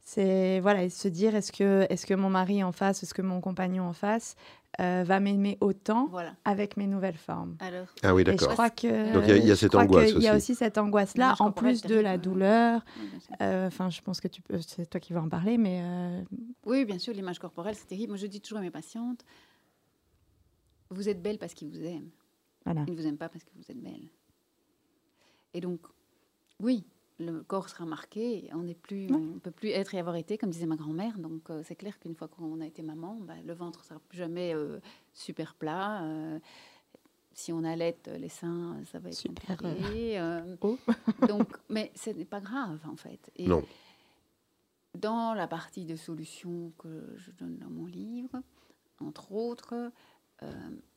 c'est 0.00 0.60
voilà, 0.60 0.88
se 0.90 1.08
dire 1.08 1.34
est-ce 1.34 1.52
que, 1.52 1.86
est-ce 1.90 2.06
que 2.06 2.14
mon 2.14 2.30
mari 2.30 2.62
en 2.62 2.72
face, 2.72 3.02
est-ce 3.02 3.14
que 3.14 3.22
mon 3.22 3.40
compagnon 3.40 3.84
en 3.84 3.92
face 3.92 4.36
euh, 4.80 5.04
va 5.06 5.20
m'aimer 5.20 5.56
autant 5.60 6.10
avec 6.44 6.76
mes 6.76 6.86
nouvelles 6.86 7.16
formes. 7.16 7.56
Alors, 7.60 7.86
ah 8.02 8.14
oui, 8.14 8.24
d'accord. 8.24 8.48
je 8.48 8.52
crois 8.52 8.70
que 8.70 9.12
donc 9.12 9.24
il 9.28 9.44
y, 9.44 9.50
a 9.50 9.56
cette 9.56 9.74
angoisse 9.74 10.08
aussi. 10.10 10.16
Il 10.16 10.22
y 10.22 10.28
a 10.28 10.36
aussi 10.36 10.54
cette 10.54 10.78
angoisse 10.78 11.16
là, 11.16 11.36
en 11.38 11.52
plus 11.52 11.82
de 11.82 11.94
la 11.94 12.18
douleur. 12.18 12.84
Euh, 13.40 13.68
enfin, 13.68 13.90
je 13.90 14.00
pense 14.00 14.20
que 14.20 14.28
tu 14.28 14.42
peux, 14.42 14.58
c'est 14.60 14.86
toi 14.86 15.00
qui 15.00 15.12
vas 15.12 15.22
en 15.22 15.28
parler, 15.28 15.58
mais 15.58 15.80
euh, 15.82 16.22
oui, 16.66 16.84
bien 16.84 16.98
sûr, 16.98 17.12
l'image 17.14 17.38
corporelle, 17.38 17.76
c'est 17.76 17.86
terrible. 17.86 18.10
Moi, 18.10 18.18
je 18.18 18.26
dis 18.26 18.40
toujours 18.40 18.58
à 18.58 18.62
mes 18.62 18.70
patientes, 18.70 19.24
vous 20.90 21.08
êtes 21.08 21.22
belle 21.22 21.38
parce 21.38 21.54
qu'ils 21.54 21.68
vous 21.68 21.84
aiment. 21.84 22.10
Voilà. 22.64 22.84
Ils 22.88 22.94
ne 22.94 23.00
vous 23.00 23.06
aiment 23.06 23.18
pas 23.18 23.28
parce 23.28 23.44
que 23.44 23.50
vous 23.54 23.70
êtes 23.70 23.80
belle. 23.80 24.08
Et 25.52 25.60
donc, 25.60 25.80
oui, 26.60 26.84
le 27.18 27.42
corps 27.42 27.68
sera 27.68 27.84
marqué, 27.84 28.48
on 28.52 28.62
n'est 28.62 28.74
plus, 28.74 29.12
on 29.12 29.38
peut 29.38 29.50
plus 29.50 29.70
être 29.70 29.94
et 29.94 29.98
avoir 29.98 30.16
été, 30.16 30.36
comme 30.36 30.50
disait 30.50 30.66
ma 30.66 30.76
grand-mère. 30.76 31.18
Donc 31.18 31.48
euh, 31.50 31.62
c'est 31.64 31.76
clair 31.76 31.98
qu'une 31.98 32.14
fois 32.14 32.28
qu'on 32.28 32.60
a 32.60 32.66
été 32.66 32.82
maman, 32.82 33.18
bah, 33.20 33.34
le 33.44 33.52
ventre 33.52 33.84
sera 33.84 34.00
plus 34.00 34.18
jamais 34.18 34.54
euh, 34.54 34.80
super 35.12 35.54
plat. 35.54 36.02
Euh, 36.04 36.38
si 37.32 37.52
on 37.52 37.64
allait 37.64 37.96
les 38.18 38.28
seins, 38.28 38.76
ça 38.90 38.98
va 38.98 39.08
être 39.08 39.16
super, 39.16 39.56
compliqué. 39.56 40.20
Oh. 40.60 40.78
donc, 41.28 41.48
mais 41.68 41.92
ce 41.94 42.10
n'est 42.10 42.24
pas 42.24 42.40
grave 42.40 42.80
en 42.88 42.96
fait. 42.96 43.30
Et 43.36 43.46
non. 43.46 43.64
Dans 44.94 45.34
la 45.34 45.48
partie 45.48 45.84
de 45.84 45.96
solutions 45.96 46.72
que 46.78 47.14
je 47.16 47.32
donne 47.32 47.58
dans 47.58 47.70
mon 47.70 47.86
livre, 47.86 48.40
entre 49.00 49.32
autres, 49.32 49.90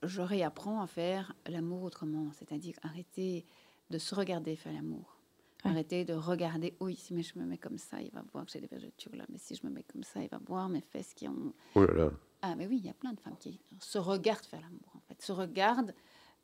je 0.03 0.21
réapprends 0.21 0.81
à 0.81 0.85
faire 0.85 1.33
l'amour 1.47 1.81
autrement, 1.81 2.31
c'est-à-dire 2.33 2.75
arrêter 2.83 3.43
de 3.89 3.97
se 3.97 4.13
regarder 4.13 4.55
faire 4.55 4.73
l'amour 4.73 5.16
Arrêter 5.63 6.05
de 6.05 6.13
regarder, 6.13 6.75
oui, 6.79 6.95
si 6.95 7.21
je 7.23 7.39
me 7.39 7.45
mets 7.45 7.57
comme 7.57 7.77
ça, 7.77 8.01
il 8.01 8.11
va 8.11 8.23
voir 8.31 8.45
que 8.45 8.51
j'ai 8.51 8.61
des 8.61 8.67
vergetures 8.67 9.15
là, 9.15 9.25
mais 9.29 9.39
si 9.39 9.55
je 9.55 9.65
me 9.65 9.71
mets 9.71 9.83
comme 9.83 10.03
ça, 10.03 10.21
il 10.21 10.29
va 10.29 10.39
voir 10.45 10.69
mes 10.69 10.81
fesses 10.81 11.13
qui 11.13 11.27
ont. 11.27 11.53
Oh 11.75 11.83
là 11.85 11.93
là. 11.93 12.11
Ah, 12.41 12.55
mais 12.55 12.67
oui, 12.67 12.77
il 12.77 12.85
y 12.85 12.89
a 12.89 12.93
plein 12.93 13.13
de 13.13 13.19
femmes 13.19 13.37
qui 13.37 13.59
se 13.79 13.97
regardent 13.97 14.45
faire 14.45 14.61
l'amour, 14.61 14.91
en 14.95 14.99
fait, 14.99 15.19
se 15.21 15.31
regardent 15.31 15.93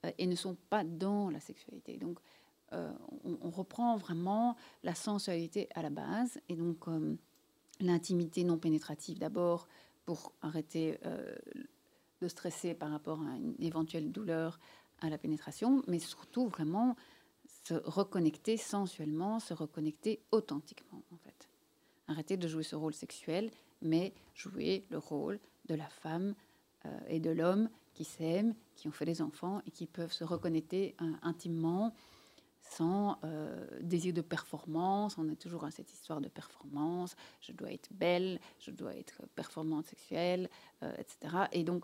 euh, 0.06 0.12
et 0.17 0.26
ne 0.26 0.36
sont 0.36 0.58
pas 0.69 0.84
dans 0.84 1.30
la 1.30 1.39
sexualité. 1.39 1.97
Donc, 1.97 2.19
euh, 2.73 2.91
on, 3.23 3.52
reprend 3.52 3.97
vraiment 3.97 4.56
la 4.82 4.95
sensualité 4.95 5.69
à 5.76 5.84
la 5.84 5.91
base, 5.91 6.39
et 6.49 6.56
donc 6.56 6.88
euh, 6.88 7.15
l'intimité 7.80 8.43
non 8.43 8.58
pénétrative 8.58 9.19
d'abord 9.19 9.67
pour 10.06 10.34
arrêter 10.41 10.99
de 12.19 12.28
stresser 12.28 12.73
par 12.73 12.89
rapport 12.91 13.21
à 13.21 13.38
une 13.38 13.56
éventuelle 13.60 14.12
douleur 14.12 14.60
à 15.02 15.10
la 15.10 15.17
pénétration, 15.17 15.84
mais 15.88 15.99
surtout 15.99 16.47
vraiment 16.47 16.95
se 17.63 17.76
reconnecter 17.76 18.58
sensuellement, 18.58 19.39
se 19.39 19.54
reconnecter 19.54 20.21
authentiquement, 20.32 21.02
en 21.12 21.17
fait. 21.17 21.49
Arrêter 22.08 22.38
de 22.38 22.47
jouer 22.47 22.63
ce 22.63 22.76
rôle 22.76 22.93
sexuel, 22.93 23.52
mais 23.82 24.13
jouer 24.36 24.86
le 24.89 24.97
rôle 24.97 25.39
de 25.65 25.76
la 25.76 25.88
femme 25.88 26.36
euh, 26.86 26.99
et 27.08 27.19
de 27.19 27.30
l'homme 27.30 27.69
qui 27.93 28.04
s'aiment, 28.04 28.54
qui 28.76 28.88
ont 28.88 28.91
fait 28.91 29.06
des 29.06 29.21
enfants 29.21 29.62
et 29.65 29.71
qui 29.71 29.88
peuvent 29.88 30.12
se 30.12 30.26
reconnecter 30.26 30.95
euh, 31.02 31.12
intimement 31.21 31.93
sans 32.62 33.17
euh, 33.23 33.65
désir 33.82 34.13
de 34.13 34.21
performance. 34.21 35.17
On 35.17 35.30
est 35.30 35.39
toujours 35.39 35.63
à 35.63 35.71
cette 35.71 35.91
histoire 35.93 36.19
de 36.19 36.28
performance. 36.28 37.15
Je 37.39 37.54
dois 37.54 37.71
être 37.71 37.89
belle, 37.93 38.39
je 38.60 38.71
dois 38.71 38.95
être 38.95 39.21
performante 39.36 39.86
sexuelle, 39.86 40.49
etc. 40.97 41.45
Et 41.52 41.63
donc, 41.63 41.84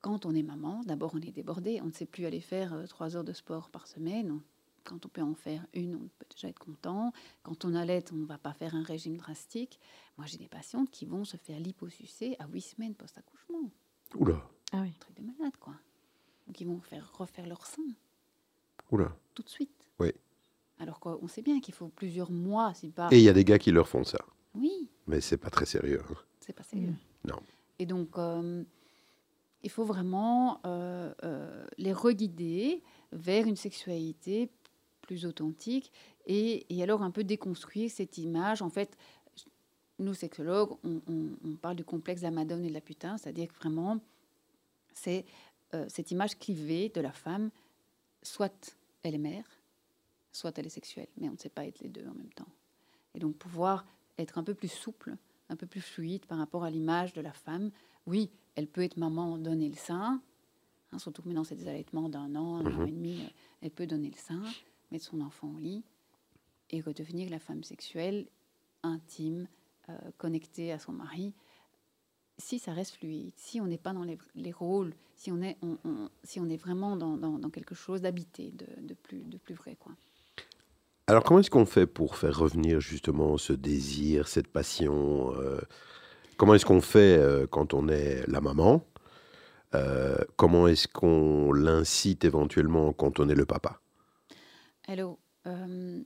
quand 0.00 0.26
on 0.26 0.34
est 0.34 0.42
maman, 0.42 0.82
d'abord 0.84 1.12
on 1.14 1.20
est 1.20 1.30
débordé, 1.30 1.80
on 1.80 1.86
ne 1.86 1.92
sait 1.92 2.06
plus 2.06 2.26
aller 2.26 2.40
faire 2.40 2.84
trois 2.88 3.16
heures 3.16 3.24
de 3.24 3.32
sport 3.32 3.70
par 3.70 3.86
semaine, 3.86 4.40
quand 4.84 5.04
on 5.06 5.08
peut 5.08 5.22
en 5.22 5.34
faire 5.34 5.66
une, 5.74 5.94
on 5.96 6.08
peut 6.18 6.26
déjà 6.30 6.48
être 6.48 6.58
content. 6.58 7.12
Quand 7.42 7.64
on 7.64 7.74
allait, 7.74 8.04
on 8.12 8.16
ne 8.16 8.26
va 8.26 8.38
pas 8.38 8.52
faire 8.52 8.74
un 8.74 8.82
régime 8.82 9.16
drastique. 9.16 9.78
Moi, 10.16 10.26
j'ai 10.26 10.38
des 10.38 10.48
patientes 10.48 10.90
qui 10.90 11.06
vont 11.06 11.24
se 11.24 11.36
faire 11.36 11.58
liposucer 11.60 12.36
à 12.38 12.46
huit 12.46 12.62
semaines 12.62 12.94
post-accouchement. 12.94 13.70
Oula. 14.14 14.42
Ah 14.72 14.80
oui. 14.82 14.92
Truc 14.98 15.16
de 15.16 15.22
malade, 15.22 15.56
quoi. 15.60 15.74
Donc, 16.46 16.60
ils 16.60 16.66
vont 16.66 16.80
faire 16.80 17.10
refaire 17.16 17.46
leur 17.46 17.66
sein. 17.66 17.82
Oula. 18.90 19.14
Tout 19.34 19.42
de 19.42 19.48
suite. 19.48 19.90
Oui. 19.98 20.12
Alors 20.78 21.00
qu'on 21.00 21.28
sait 21.28 21.42
bien 21.42 21.60
qu'il 21.60 21.74
faut 21.74 21.88
plusieurs 21.88 22.30
mois, 22.30 22.72
si 22.74 22.90
pas. 22.90 23.08
Et 23.10 23.18
il 23.18 23.24
y 23.24 23.28
a 23.28 23.32
des 23.32 23.44
gars 23.44 23.58
qui 23.58 23.70
leur 23.70 23.88
font 23.88 24.04
ça. 24.04 24.18
Oui. 24.54 24.88
Mais 25.06 25.20
c'est 25.20 25.36
pas 25.36 25.50
très 25.50 25.66
sérieux. 25.66 26.02
Hein. 26.08 26.14
C'est 26.40 26.52
pas 26.52 26.62
sérieux. 26.62 26.94
Non. 27.24 27.40
Et 27.78 27.86
donc, 27.86 28.16
euh, 28.16 28.64
il 29.62 29.70
faut 29.70 29.84
vraiment 29.84 30.60
euh, 30.66 31.12
euh, 31.24 31.66
les 31.78 31.92
reguider 31.92 32.82
vers 33.12 33.46
une 33.46 33.56
sexualité 33.56 34.50
plus 35.08 35.24
authentique 35.24 35.90
et, 36.26 36.66
alors 36.82 37.02
un 37.02 37.10
peu 37.10 37.24
déconstruire 37.24 37.90
cette 37.90 38.18
image. 38.18 38.62
En 38.62 38.68
fait, 38.68 38.96
nous, 39.98 40.14
sexologues, 40.14 40.76
on, 40.84 41.56
parle 41.56 41.76
du 41.76 41.84
complexe 41.84 42.20
de 42.20 42.26
la 42.26 42.30
madone 42.30 42.64
et 42.64 42.68
de 42.68 42.74
la 42.74 42.80
putain, 42.80 43.16
c'est-à-dire 43.16 43.48
que 43.48 43.54
vraiment, 43.54 43.98
c'est 44.92 45.24
euh, 45.74 45.86
cette 45.88 46.12
image 46.12 46.38
clivée 46.38 46.90
de 46.90 47.00
la 47.00 47.10
femme, 47.10 47.50
soit 48.22 48.76
elle 49.02 49.14
est 49.14 49.24
mère, 49.32 49.44
soit 50.30 50.56
elle 50.58 50.66
est 50.66 50.70
sexuelle, 50.70 51.08
mais 51.16 51.28
on 51.28 51.32
ne 51.32 51.38
sait 51.38 51.48
pas 51.48 51.66
être 51.66 51.80
les 51.80 51.88
deux 51.88 52.06
en 52.06 52.14
même 52.14 52.32
temps. 52.34 52.48
Et 53.14 53.18
donc 53.18 53.34
pouvoir 53.36 53.86
être 54.18 54.38
un 54.38 54.44
peu 54.44 54.54
plus 54.54 54.68
souple, 54.68 55.16
un 55.48 55.56
peu 55.56 55.66
plus 55.66 55.80
fluide 55.80 56.26
par 56.26 56.38
rapport 56.38 56.64
à 56.64 56.70
l'image 56.70 57.14
de 57.14 57.22
la 57.22 57.32
femme. 57.32 57.70
Oui, 58.06 58.30
elle 58.54 58.66
peut 58.66 58.82
être 58.82 58.98
maman, 58.98 59.38
donner 59.38 59.68
le 59.68 59.76
sein, 59.76 60.20
hein, 60.92 60.98
surtout 60.98 61.22
que 61.22 61.28
maintenant 61.28 61.44
c'est 61.44 61.56
des 61.56 61.68
allaitements 61.68 62.10
d'un 62.10 62.36
an, 62.36 62.58
un 62.58 62.66
an 62.66 62.80
mhm. 62.80 62.88
et 62.88 62.92
demi, 62.92 63.32
elle 63.62 63.70
peut 63.70 63.86
donner 63.86 64.10
le 64.10 64.16
sein, 64.18 64.42
mettre 64.90 65.04
son 65.04 65.20
enfant 65.20 65.52
au 65.54 65.58
lit 65.58 65.84
et 66.70 66.80
redevenir 66.80 67.30
la 67.30 67.38
femme 67.38 67.62
sexuelle, 67.62 68.26
intime, 68.82 69.48
euh, 69.88 69.94
connectée 70.18 70.72
à 70.72 70.78
son 70.78 70.92
mari, 70.92 71.34
si 72.36 72.58
ça 72.58 72.72
reste 72.72 72.96
fluide, 72.96 73.32
si 73.36 73.60
on 73.60 73.66
n'est 73.66 73.78
pas 73.78 73.92
dans 73.92 74.04
les, 74.04 74.52
rôles, 74.52 74.92
si 75.16 75.32
on 75.32 75.42
est, 75.42 75.56
si 76.22 76.38
on 76.38 76.48
est 76.48 76.56
vraiment 76.56 76.96
dans, 76.96 77.16
dans, 77.16 77.50
quelque 77.50 77.74
chose 77.74 78.02
d'habité, 78.02 78.52
de, 78.52 78.66
de, 78.86 78.94
plus, 78.94 79.24
de 79.24 79.38
plus 79.38 79.54
vrai. 79.54 79.76
Quoi. 79.80 79.92
Alors 81.08 81.24
comment 81.24 81.40
est-ce 81.40 81.50
qu'on 81.50 81.66
fait 81.66 81.86
pour 81.86 82.16
faire 82.16 82.38
revenir 82.38 82.80
justement 82.80 83.38
ce 83.38 83.52
désir, 83.52 84.28
cette 84.28 84.46
passion 84.46 85.32
euh, 85.34 85.60
Comment 86.36 86.54
est-ce 86.54 86.66
qu'on 86.66 86.80
fait 86.80 87.18
euh, 87.18 87.48
quand 87.48 87.74
on 87.74 87.88
est 87.88 88.24
la 88.28 88.40
maman 88.40 88.84
Comment 90.36 90.66
est-ce 90.66 90.88
qu'on 90.88 91.52
l'incite 91.52 92.24
éventuellement 92.24 92.92
quand 92.94 93.20
on 93.20 93.28
est 93.28 93.34
le 93.34 93.44
papa? 93.44 93.82
Hello. 94.90 95.18
Euh, 95.46 96.02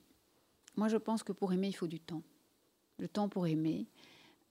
moi, 0.76 0.88
je 0.88 0.96
pense 0.96 1.22
que 1.22 1.30
pour 1.30 1.52
aimer, 1.52 1.68
il 1.68 1.72
faut 1.72 1.86
du 1.86 2.00
temps. 2.00 2.24
Le 2.98 3.06
temps 3.06 3.28
pour 3.28 3.46
aimer. 3.46 3.86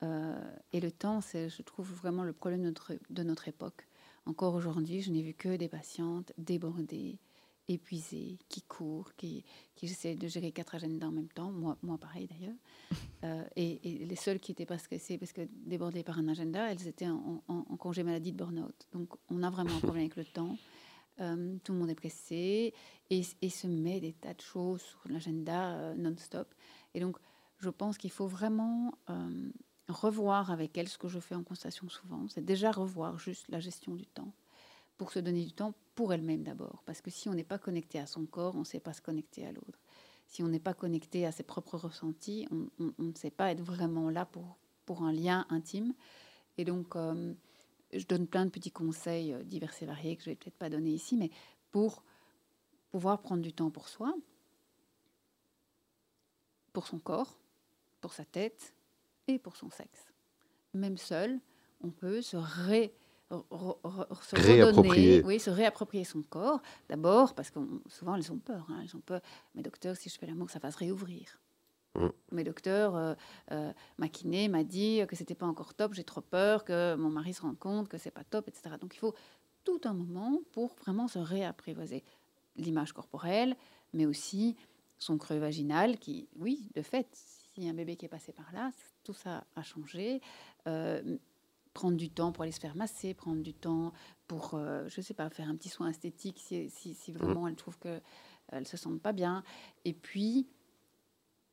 Euh, 0.03 0.55
et 0.71 0.79
le 0.79 0.89
temps, 0.89 1.19
c'est, 1.19 1.49
je 1.49 1.61
trouve, 1.63 1.91
vraiment 1.91 2.23
le 2.23 2.31
problème 2.31 2.61
de 2.61 2.67
notre, 2.67 2.93
de 3.09 3.23
notre 3.23 3.49
époque. 3.49 3.85
Encore 4.25 4.53
aujourd'hui, 4.53 5.01
je 5.01 5.11
n'ai 5.11 5.21
vu 5.21 5.33
que 5.33 5.57
des 5.57 5.67
patientes 5.67 6.31
débordées, 6.37 7.19
épuisées, 7.67 8.39
qui 8.47 8.61
courent, 8.61 9.13
qui, 9.17 9.43
qui 9.75 9.87
essaient 9.87 10.15
de 10.15 10.29
gérer 10.29 10.53
quatre 10.53 10.75
agendas 10.75 11.07
en 11.07 11.11
même 11.11 11.27
temps. 11.27 11.51
Moi, 11.51 11.77
moi 11.83 11.97
pareil 11.97 12.27
d'ailleurs. 12.27 12.57
Euh, 13.23 13.43
et, 13.55 13.77
les 13.83 14.15
seules 14.15 14.39
qui 14.39 14.51
étaient 14.51 14.65
pas 14.65 14.79
stressées 14.79 15.19
parce 15.19 15.31
que 15.31 15.41
débordées 15.51 16.01
par 16.01 16.17
un 16.17 16.27
agenda, 16.27 16.71
elles 16.71 16.87
étaient 16.87 17.07
en, 17.07 17.43
en, 17.47 17.65
en 17.69 17.77
congé 17.77 18.01
maladie 18.01 18.31
de 18.31 18.37
burn-out. 18.37 18.87
Donc, 18.93 19.09
on 19.29 19.43
a 19.43 19.51
vraiment 19.51 19.75
un 19.75 19.79
problème 19.79 20.05
avec 20.05 20.15
le 20.15 20.25
temps. 20.25 20.57
Euh, 21.19 21.58
tout 21.63 21.74
le 21.74 21.80
monde 21.80 21.89
est 21.89 21.95
pressé 21.95 22.74
et, 23.10 23.24
se 23.24 23.67
met 23.67 24.00
des 24.00 24.13
tas 24.13 24.34
de 24.34 24.41
choses 24.41 24.82
sur 24.82 25.00
l'agenda 25.10 25.74
euh, 25.74 25.95
non-stop. 25.95 26.54
Et 26.93 27.00
donc, 27.00 27.17
je 27.60 27.69
pense 27.69 27.97
qu'il 27.97 28.12
faut 28.12 28.28
vraiment 28.28 28.93
euh, 29.10 29.50
revoir 29.88 30.52
avec 30.52 30.78
elle 30.78 30.88
ce 30.88 30.97
que 30.97 31.08
je 31.08 31.19
fais 31.19 31.36
en 31.36 31.43
constatation 31.43 31.89
souvent. 31.89 32.28
C'est 32.30 32.45
déjà 32.45 32.71
revoir 32.71 33.19
juste 33.19 33.45
la 33.50 33.60
gestion 33.60 33.93
du 33.93 34.06
temps 34.06 34.34
pour 34.97 35.12
se 35.12 35.19
donner 35.19 35.43
du 35.43 35.52
temps 35.52 35.74
pour 35.95 36.13
elle-même 36.13 36.43
d'abord. 36.43 36.82
Parce 36.86 37.02
que 37.02 37.12
si 37.12 37.28
on 37.28 37.34
n'est 37.34 37.43
pas 37.43 37.58
connecté 37.58 38.00
à 38.00 38.06
son 38.06 38.26
corps, 38.26 38.56
on 38.56 38.60
ne 38.60 38.65
sait 38.65 38.80
pas 38.80 38.93
se 38.93 39.02
connecter 39.02 39.45
à 39.45 39.52
l'autre. 39.52 39.80
Si 40.28 40.43
on 40.43 40.47
n'est 40.47 40.60
pas 40.60 40.74
connecté 40.74 41.26
à 41.26 41.32
ses 41.32 41.43
propres 41.43 41.78
ressentis, 41.78 42.47
on, 42.52 42.93
ne 43.04 43.13
sait 43.15 43.32
pas 43.32 43.52
être 43.52 43.62
vraiment 43.62 44.10
là 44.10 44.26
pour, 44.26 44.58
pour 44.86 45.04
un 45.04 45.12
lien 45.12 45.45
intime. 45.50 45.93
Et 46.58 46.63
donc, 46.63 46.95
je 47.93 48.06
donne 48.06 48.27
plein 48.27 48.45
de 48.45 48.49
petits 48.49 48.71
conseils 48.71 49.34
euh, 49.34 49.43
divers 49.43 49.73
et 49.82 49.86
variés 49.86 50.15
que 50.15 50.23
je 50.23 50.30
vais 50.30 50.36
peut-être 50.36 50.58
pas 50.58 50.69
donner 50.69 50.91
ici, 50.91 51.17
mais 51.17 51.30
pour 51.71 52.04
pouvoir 52.91 53.21
prendre 53.21 53.41
du 53.41 53.54
temps 53.54 53.69
pour 53.69 53.88
soi, 53.88 54.13
pour 56.73 56.88
son 56.88 56.99
corps, 56.99 57.38
pour 58.01 58.13
sa 58.13 58.25
tête 58.25 58.73
et 59.27 59.39
pour 59.39 59.56
son 59.56 59.69
sexe. 59.69 60.12
Même 60.73 60.97
seul, 60.97 61.39
on 61.82 61.89
peut 61.89 62.21
se 62.21 62.38
se 64.21 64.36
réapproprier. 64.36 65.23
oui, 65.23 65.39
se 65.39 65.49
réapproprier 65.49 66.04
son 66.04 66.21
corps. 66.21 66.62
D'abord, 66.89 67.34
parce 67.34 67.49
que 67.49 67.60
souvent 67.88 68.15
elles 68.15 68.32
ont 68.32 68.38
peur. 68.38 68.67
Hein, 68.69 68.82
elles 68.84 68.95
ont 68.95 69.01
peur. 69.01 69.21
Mais 69.56 69.62
docteur, 69.62 69.95
si 69.95 70.10
je 70.10 70.17
fais 70.17 70.25
l'amour, 70.25 70.49
ça 70.49 70.60
va 70.60 70.71
se 70.71 70.77
réouvrir. 70.77 71.40
Mm. 71.95 72.08
Mes 72.32 72.43
docteurs, 72.43 72.95
euh, 72.95 73.13
euh, 73.51 73.73
ma 73.97 74.08
kiné 74.08 74.47
m'a 74.47 74.63
dit 74.63 75.01
que 75.08 75.15
c'était 75.15 75.36
pas 75.36 75.45
encore 75.45 75.73
top, 75.73 75.93
j'ai 75.93 76.04
trop 76.04 76.21
peur 76.21 76.63
que 76.63 76.95
mon 76.95 77.10
mari 77.10 77.34
se 77.34 77.41
rende 77.41 77.60
compte 77.60 77.89
que 77.89 77.97
c'est 77.97 78.12
pas 78.12 78.23
top, 78.23 78.47
etc. 78.47 78.75
Donc 78.80 78.95
il 78.95 78.99
faut 78.99 79.13
tout 79.63 79.82
un 79.84 79.93
moment 79.93 80.39
pour 80.51 80.75
vraiment 80.75 81.08
se 81.08 81.19
réapprivoiser 81.19 82.04
l'image 82.56 82.93
corporelle, 82.93 83.56
mais 83.93 84.06
aussi 84.06 84.56
son 84.97 85.17
creux 85.17 85.38
vaginal 85.38 85.97
qui, 85.97 86.30
oui, 86.38 86.69
de 86.75 86.82
fait, 86.82 87.08
a 87.58 87.63
un 87.63 87.73
bébé 87.73 87.95
qui 87.95 88.06
est 88.06 88.10
passé 88.10 88.32
par 88.32 88.51
là, 88.54 88.71
tout 89.04 89.13
ça 89.13 89.43
a 89.56 89.63
changé. 89.63 90.21
Euh, 90.67 91.17
prendre 91.73 91.95
du 91.95 92.10
temps 92.10 92.34
pour 92.34 92.43
aller 92.43 92.51
se 92.51 92.60
faire 92.60 92.75
masser, 92.75 93.13
prendre 93.13 93.41
du 93.41 93.54
temps 93.54 93.93
pour, 94.27 94.60
je 94.60 94.99
ne 94.99 95.01
sais 95.01 95.13
pas, 95.13 95.30
faire 95.30 95.47
un 95.47 95.56
petit 95.56 95.69
soin 95.69 95.88
esthétique 95.89 96.38
si, 96.39 96.69
si, 96.69 96.93
si 96.93 97.12
vraiment 97.13 97.47
elle 97.47 97.56
trouve 97.56 97.80
qu'elle 97.80 98.01
ne 98.51 98.65
se 98.65 98.75
sent 98.75 98.89
pas 99.01 99.13
bien. 99.13 99.41
Et 99.86 99.93
puis, 99.93 100.49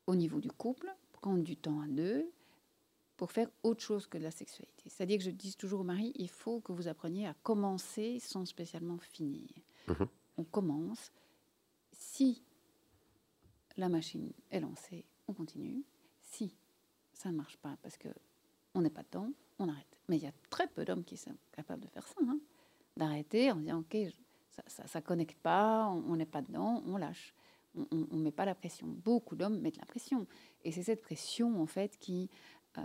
au 0.09 0.15
niveau 0.15 0.39
du 0.39 0.49
couple, 0.49 0.91
prendre 1.11 1.43
du 1.43 1.55
temps 1.55 1.81
à 1.81 1.87
deux 1.87 2.31
pour 3.15 3.31
faire 3.31 3.47
autre 3.61 3.83
chose 3.83 4.07
que 4.07 4.17
de 4.17 4.23
la 4.23 4.31
sexualité. 4.31 4.89
C'est-à-dire 4.89 5.19
que 5.19 5.23
je 5.23 5.29
dis 5.29 5.55
toujours 5.55 5.81
au 5.81 5.83
mari, 5.83 6.11
il 6.15 6.29
faut 6.29 6.61
que 6.61 6.71
vous 6.71 6.87
appreniez 6.87 7.27
à 7.27 7.35
commencer 7.43 8.17
sans 8.19 8.45
spécialement 8.45 8.97
finir. 8.97 9.47
Mhm. 9.87 10.07
On 10.37 10.43
commence. 10.45 11.11
Si 11.91 12.41
la 13.77 13.87
machine 13.87 14.31
est 14.49 14.59
lancée, 14.61 15.05
on 15.27 15.33
continue. 15.33 15.83
Si 16.21 16.55
ça 17.13 17.29
ne 17.29 17.37
marche 17.37 17.57
pas 17.57 17.77
parce 17.83 17.97
que 17.97 18.09
on 18.73 18.81
n'est 18.81 18.89
pas 18.89 19.03
dedans, 19.03 19.31
on 19.59 19.69
arrête. 19.69 19.99
Mais 20.07 20.17
il 20.17 20.23
y 20.23 20.27
a 20.27 20.33
très 20.49 20.67
peu 20.67 20.85
d'hommes 20.85 21.03
qui 21.03 21.17
sont 21.17 21.35
capables 21.51 21.83
de 21.83 21.89
faire 21.89 22.07
ça, 22.07 22.15
hein. 22.21 22.39
d'arrêter 22.97 23.51
en 23.51 23.57
disant 23.57 23.81
ok, 23.81 23.95
ça, 24.65 24.83
ne 24.95 25.01
connecte 25.01 25.37
pas, 25.39 25.87
on 25.87 26.15
n'est 26.15 26.25
pas 26.25 26.41
dedans, 26.41 26.81
on 26.87 26.97
lâche 26.97 27.35
on 27.75 28.17
ne 28.17 28.23
met 28.23 28.31
pas 28.31 28.45
la 28.45 28.55
pression. 28.55 28.87
Beaucoup 28.87 29.35
d'hommes 29.35 29.59
mettent 29.59 29.77
la 29.77 29.85
pression. 29.85 30.27
Et 30.63 30.71
c'est 30.71 30.83
cette 30.83 31.01
pression, 31.01 31.61
en 31.61 31.65
fait, 31.65 31.97
qui, 31.99 32.29
euh, 32.77 32.81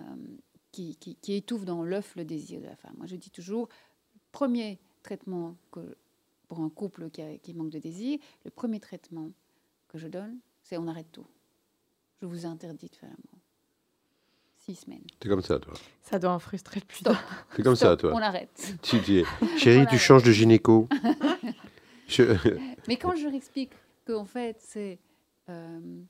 qui, 0.73 0.97
qui, 0.97 1.33
étouffe 1.33 1.65
dans 1.65 1.83
l'œuf 1.83 2.17
le 2.17 2.25
désir 2.25 2.61
de 2.61 2.67
la 2.67 2.77
femme. 2.77 2.95
Moi, 2.97 3.07
je 3.07 3.17
dis 3.17 3.31
toujours, 3.31 3.69
premier 4.33 4.79
traitement 5.03 5.57
que, 5.71 5.97
pour 6.49 6.61
un 6.61 6.71
couple 6.71 7.11
qui, 7.11 7.23
qui 7.41 7.55
manque 7.55 7.71
de 7.71 7.79
désir, 7.79 8.19
le 8.45 8.51
premier 8.51 8.81
traitement 8.81 9.31
que 9.89 9.99
je 9.99 10.09
donne, 10.09 10.39
c'est 10.63 10.77
on 10.77 10.89
arrête 10.89 11.11
tout. 11.13 11.27
Je 12.21 12.27
vous 12.27 12.47
interdis 12.47 12.89
de 12.89 12.97
faire 12.97 13.09
l'amour. 13.09 13.41
Six 14.59 14.77
semaines. 14.77 15.05
C'est 15.23 15.29
comme 15.29 15.43
ça, 15.43 15.59
toi. 15.59 15.75
Ça 16.03 16.19
doit 16.19 16.33
en 16.33 16.39
frustrer 16.39 16.81
le 16.81 16.87
plus. 16.87 17.05
C'est 17.55 17.63
comme 17.63 17.77
ça, 17.77 17.97
toi. 17.97 18.13
On 18.15 18.19
arrête. 18.19 18.75
Tu 18.83 18.99
dis, 19.01 19.23
chérie, 19.59 19.87
tu 19.87 19.99
changes 19.99 20.23
de 20.23 20.33
gynéco. 20.33 20.89
Mais 22.89 22.97
quand 22.97 23.15
je 23.15 23.25
leur 23.25 23.35
explique 23.35 23.73
qu'en 24.05 24.25
fait, 24.25 24.61
c'est 24.61 25.01
euh, 25.49 26.03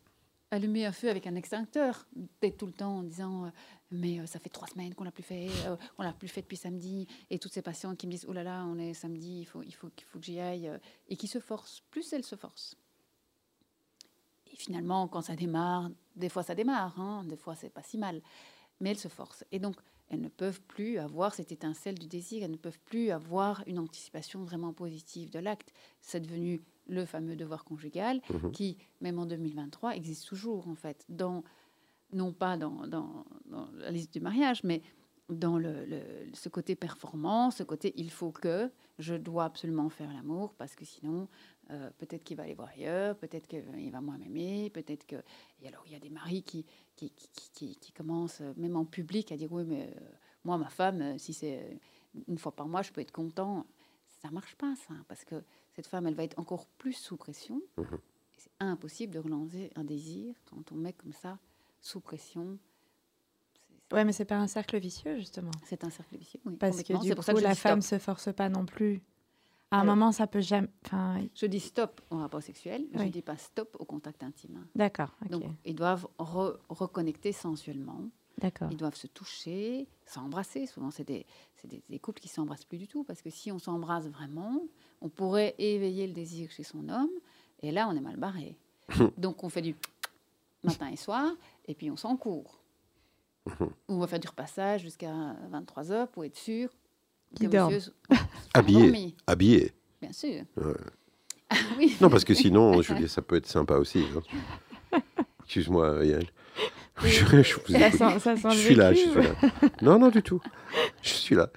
allumer 0.50 0.86
un 0.86 0.92
feu 0.92 1.10
avec 1.10 1.26
un 1.26 1.34
extincteur, 1.34 2.06
d'être 2.40 2.58
tout 2.58 2.66
le 2.66 2.72
temps 2.72 2.98
en 2.98 3.02
disant 3.02 3.46
euh, 3.46 3.48
mais 3.90 4.20
euh, 4.20 4.26
ça 4.26 4.38
fait 4.38 4.48
trois 4.48 4.68
semaines 4.68 4.94
qu'on 4.94 5.04
l'a 5.04 5.10
plus 5.10 5.22
fait, 5.22 5.48
on 5.98 6.02
l'a 6.02 6.12
plus 6.12 6.28
fait 6.28 6.42
depuis 6.42 6.56
samedi, 6.56 7.06
et 7.30 7.38
toutes 7.38 7.52
ces 7.52 7.62
patientes 7.62 7.98
qui 7.98 8.06
me 8.06 8.12
disent 8.12 8.26
oh 8.28 8.32
là 8.32 8.42
là, 8.42 8.64
on 8.66 8.78
est 8.78 8.94
samedi, 8.94 9.40
il 9.40 9.44
faut, 9.44 9.62
il 9.62 9.74
faut, 9.74 9.90
il 9.96 10.04
faut 10.04 10.18
que 10.18 10.24
j'y 10.24 10.40
aille, 10.40 10.70
et 11.08 11.16
qui 11.16 11.26
se 11.26 11.40
forcent, 11.40 11.82
plus 11.90 12.12
elles 12.12 12.24
se 12.24 12.36
forcent. 12.36 12.76
Et 14.52 14.56
finalement, 14.56 15.08
quand 15.08 15.22
ça 15.22 15.34
démarre, 15.34 15.90
des 16.14 16.28
fois 16.28 16.42
ça 16.42 16.54
démarre, 16.54 16.98
hein, 17.00 17.24
des 17.24 17.36
fois 17.36 17.54
c'est 17.56 17.70
pas 17.70 17.82
si 17.82 17.98
mal, 17.98 18.22
mais 18.80 18.90
elles 18.90 18.98
se 18.98 19.08
forcent. 19.08 19.44
Et 19.50 19.58
donc, 19.58 19.76
elles 20.08 20.20
ne 20.20 20.28
peuvent 20.28 20.60
plus 20.62 20.98
avoir 20.98 21.34
cette 21.34 21.50
étincelle 21.50 21.98
du 21.98 22.06
désir, 22.06 22.42
elles 22.44 22.50
ne 22.50 22.56
peuvent 22.56 22.78
plus 22.80 23.10
avoir 23.10 23.64
une 23.66 23.78
anticipation 23.78 24.44
vraiment 24.44 24.72
positive 24.72 25.30
de 25.30 25.38
l'acte. 25.38 25.72
C'est 26.00 26.20
devenu 26.20 26.62
le 26.88 27.04
fameux 27.04 27.36
devoir 27.36 27.64
conjugal, 27.64 28.20
mhm. 28.30 28.52
qui, 28.52 28.78
même 29.00 29.18
en 29.18 29.26
2023, 29.26 29.96
existe 29.96 30.26
toujours, 30.26 30.68
en 30.68 30.74
fait, 30.74 31.04
dans, 31.08 31.44
non 32.12 32.32
pas 32.32 32.56
dans, 32.56 32.86
dans, 32.86 33.24
la 33.76 33.90
liste 33.90 34.12
du 34.12 34.20
mariage, 34.20 34.62
mais 34.64 34.82
dans 35.30 35.56
le, 35.56 35.86
ce 36.34 36.50
côté 36.50 36.76
performant, 36.76 37.50
ce 37.50 37.62
côté 37.62 37.94
il 37.96 38.10
faut 38.10 38.30
que, 38.30 38.70
je 38.98 39.14
dois 39.14 39.44
absolument 39.44 39.88
faire 39.88 40.12
l'amour, 40.12 40.54
parce 40.54 40.74
que 40.74 40.84
sinon, 40.84 41.28
euh, 41.70 41.90
peut-être 41.98 42.24
qu'il 42.24 42.36
va 42.36 42.42
aller 42.42 42.54
voir 42.54 42.68
ailleurs, 42.68 43.16
peut-être 43.16 43.46
qu'il 43.46 43.90
va 43.90 44.00
moins 44.00 44.18
m'aimer, 44.18 44.70
peut-être 44.70 45.06
que... 45.06 45.16
Et 45.62 45.68
alors, 45.68 45.82
il 45.86 45.92
y 45.92 45.96
a 45.96 45.98
des 45.98 46.10
maris 46.10 46.42
qui, 46.42 46.66
qui, 46.94 47.10
qui, 47.10 47.76
qui, 47.76 47.92
commencent, 47.92 48.42
même 48.56 48.76
en 48.76 48.84
public, 48.84 49.32
à 49.32 49.36
dire, 49.36 49.50
oui, 49.50 49.64
mais 49.66 49.90
euh, 49.96 50.00
moi, 50.44 50.58
ma 50.58 50.68
femme, 50.68 51.00
euh, 51.00 51.18
si 51.18 51.32
c'est 51.32 51.80
une 52.28 52.38
fois 52.38 52.52
par 52.54 52.68
mois, 52.68 52.82
je 52.82 52.92
peux 52.92 53.00
être 53.00 53.12
content. 53.12 53.66
Ça 54.20 54.30
marche 54.30 54.56
pas, 54.56 54.74
ça, 54.76 54.94
parce 55.08 55.24
que 55.24 55.42
cette 55.74 55.86
femme, 55.86 56.06
elle 56.06 56.14
va 56.14 56.24
être 56.24 56.38
encore 56.38 56.66
plus 56.78 56.92
sous 56.92 57.16
pression. 57.16 57.60
Mhm. 57.76 57.98
C'est 58.36 58.50
impossible 58.60 59.12
de 59.12 59.18
relancer 59.18 59.70
un 59.74 59.84
désir 59.84 60.34
quand 60.50 60.72
on 60.72 60.76
met 60.76 60.92
comme 60.92 61.12
ça 61.12 61.38
sous 61.80 62.00
pression. 62.00 62.58
Ouais, 63.92 64.04
mais 64.04 64.12
c'est 64.12 64.24
pas 64.24 64.36
un 64.36 64.46
cercle 64.46 64.78
vicieux 64.78 65.16
justement. 65.18 65.50
C'est 65.64 65.84
un 65.84 65.90
cercle 65.90 66.16
vicieux, 66.16 66.40
oui. 66.46 66.56
Parce 66.56 66.82
que 66.82 66.92
du 67.00 67.14
coup, 67.14 67.40
la 67.40 67.54
femme 67.54 67.82
se 67.82 67.98
force 67.98 68.32
pas 68.34 68.48
non 68.48 68.66
plus. 68.66 69.02
À 69.70 69.80
un 69.80 69.84
moment, 69.84 70.12
ça 70.12 70.28
peut 70.28 70.40
jamais. 70.40 70.68
Enfin... 70.84 71.26
Je 71.34 71.46
dis 71.46 71.58
stop 71.58 72.00
au 72.10 72.18
rapport 72.18 72.42
sexuel, 72.42 72.86
je 72.94 73.02
ne 73.02 73.08
dis 73.08 73.22
pas 73.22 73.36
stop 73.36 73.76
au 73.80 73.84
contact 73.84 74.22
intime. 74.22 74.64
D'accord. 74.74 75.10
Donc, 75.28 75.44
ils 75.64 75.74
doivent 75.74 76.06
reconnecter 76.18 77.32
sensuellement. 77.32 78.08
Ils 78.70 78.76
doivent 78.76 78.96
se 78.96 79.06
toucher, 79.06 79.88
s'embrasser. 80.06 80.66
Souvent, 80.66 80.90
c'est 80.90 81.04
des, 81.04 81.26
des, 81.88 81.98
couples 81.98 82.20
qui 82.20 82.28
s'embrassent 82.28 82.64
plus 82.64 82.78
du 82.78 82.88
tout 82.88 83.04
parce 83.04 83.22
que 83.22 83.30
si 83.30 83.52
on 83.52 83.58
s'embrasse 83.58 84.08
vraiment, 84.08 84.62
on 85.04 85.10
pourrait 85.10 85.54
éveiller 85.58 86.06
le 86.06 86.14
désir 86.14 86.50
chez 86.50 86.64
son 86.64 86.88
homme 86.88 87.10
et 87.62 87.70
là, 87.70 87.86
on 87.88 87.94
est 87.94 88.00
mal 88.00 88.16
barré. 88.16 88.56
Donc, 89.18 89.44
on 89.44 89.50
fait 89.50 89.62
du 89.62 89.76
matin 90.64 90.88
et 90.88 90.96
soir 90.96 91.30
et 91.68 91.74
puis 91.74 91.90
on 91.90 91.96
s'en 91.96 92.16
court. 92.16 92.58
on 93.88 93.98
va 93.98 94.06
faire 94.06 94.18
du 94.18 94.28
repassage 94.28 94.80
jusqu'à 94.80 95.12
23 95.50 95.92
heures 95.92 96.08
pour 96.08 96.24
être 96.24 96.36
sûr 96.36 96.70
que 97.38 97.46
monsieur 97.46 97.92
habillé. 98.54 99.14
habillé. 99.26 99.72
Bien 100.00 100.12
sûr. 100.12 100.44
oui. 101.76 101.96
Non, 102.00 102.08
parce 102.08 102.24
que 102.24 102.32
sinon, 102.32 102.80
je 102.80 103.06
ça 103.06 103.20
peut 103.20 103.36
être 103.36 103.46
sympa 103.46 103.74
aussi. 103.74 104.04
Hein. 104.92 105.02
Excuse-moi, 105.44 106.04
Yael. 106.04 106.28
Je, 107.02 107.08
suis 107.08 107.26
là, 108.74 108.92
je 108.94 108.98
suis 109.00 109.14
là. 109.14 109.34
Non, 109.82 109.98
non, 109.98 110.08
du 110.08 110.22
tout. 110.22 110.40
Je 111.02 111.08
suis 111.08 111.34
là. 111.34 111.50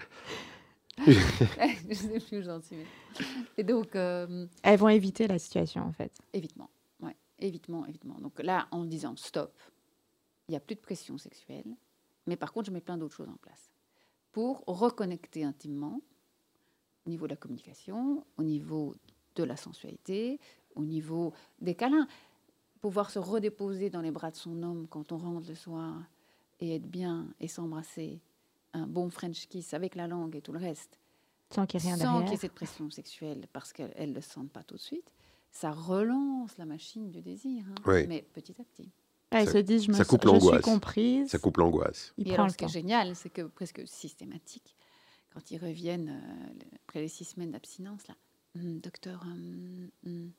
je 1.05 1.93
sais 1.93 2.19
plus 2.19 2.43
gentil. 2.43 2.75
Et 3.57 3.63
donc. 3.63 3.95
Euh, 3.95 4.47
Elles 4.63 4.79
vont 4.79 4.89
éviter 4.89 5.27
la 5.27 5.39
situation, 5.39 5.83
en 5.83 5.91
fait. 5.91 6.11
Évitement. 6.33 6.69
Ouais. 7.01 7.15
Évitement, 7.39 7.85
évitement. 7.85 8.19
Donc 8.19 8.41
là, 8.41 8.67
en 8.71 8.85
disant 8.85 9.15
stop, 9.15 9.53
il 10.47 10.51
n'y 10.51 10.57
a 10.57 10.59
plus 10.59 10.75
de 10.75 10.81
pression 10.81 11.17
sexuelle. 11.17 11.75
Mais 12.25 12.35
par 12.35 12.51
contre, 12.51 12.67
je 12.67 12.71
mets 12.71 12.81
plein 12.81 12.97
d'autres 12.97 13.15
choses 13.15 13.29
en 13.29 13.37
place 13.37 13.71
pour 14.31 14.63
reconnecter 14.67 15.43
intimement 15.43 16.01
au 17.05 17.09
niveau 17.09 17.25
de 17.25 17.31
la 17.31 17.37
communication, 17.37 18.25
au 18.37 18.43
niveau 18.43 18.95
de 19.35 19.43
la 19.43 19.55
sensualité, 19.55 20.39
au 20.75 20.83
niveau 20.83 21.33
des 21.61 21.75
câlins 21.75 22.07
pouvoir 22.77 23.09
se 23.09 23.19
redéposer 23.19 23.89
dans 23.89 24.01
les 24.01 24.11
bras 24.11 24.31
de 24.31 24.35
son 24.35 24.61
homme 24.63 24.87
quand 24.89 25.11
on 25.11 25.17
rentre 25.17 25.47
le 25.49 25.55
soir 25.55 25.95
et 26.59 26.75
être 26.75 26.87
bien 26.87 27.27
et 27.39 27.47
s'embrasser, 27.47 28.21
un 28.77 28.87
bon 28.87 29.09
French 29.09 29.47
kiss 29.47 29.73
avec 29.73 29.95
la 29.95 30.07
langue 30.07 30.35
et 30.35 30.41
tout 30.41 30.51
le 30.51 30.59
reste, 30.59 30.99
sans 31.49 31.65
qu'il 31.65 31.83
y 31.83 31.87
ait 31.87 31.93
rien 31.93 32.25
ait 32.27 32.37
cette 32.37 32.53
pression 32.53 32.89
sexuelle 32.89 33.47
parce 33.53 33.73
qu'elle 33.73 34.09
ne 34.09 34.13
le 34.13 34.21
sent 34.21 34.41
pas 34.53 34.63
tout 34.63 34.75
de 34.75 34.81
suite, 34.81 35.11
ça 35.51 35.71
relance 35.71 36.57
la 36.57 36.65
machine 36.65 37.09
du 37.09 37.21
désir, 37.21 37.63
hein, 37.69 38.05
mais 38.07 38.25
petit 38.33 38.55
à 38.59 38.63
petit. 38.63 38.89
elle 39.31 39.49
se 39.49 39.57
dit, 39.57 39.79
je, 39.79 39.91
me, 39.91 39.95
ça 39.95 40.05
coupe 40.05 40.23
je 40.25 40.39
suis 40.39 40.61
comprise. 40.61 41.29
Ça 41.29 41.39
coupe 41.39 41.57
l'angoisse. 41.57 42.13
Et 42.17 42.33
alors, 42.33 42.51
ce 42.51 42.57
qui 42.57 42.65
est 42.65 42.69
génial, 42.69 43.15
c'est 43.15 43.29
que 43.29 43.43
presque 43.43 43.81
systématique, 43.87 44.75
quand 45.33 45.51
ils 45.51 45.57
reviennent 45.57 46.09
euh, 46.09 46.65
après 46.85 47.01
les 47.01 47.07
six 47.07 47.25
semaines 47.25 47.51
d'abstinence, 47.51 48.07
là, 48.07 48.15
hum, 48.55 48.79
docteur, 48.79 49.21
hum, 49.23 49.89
hum, 50.05 50.31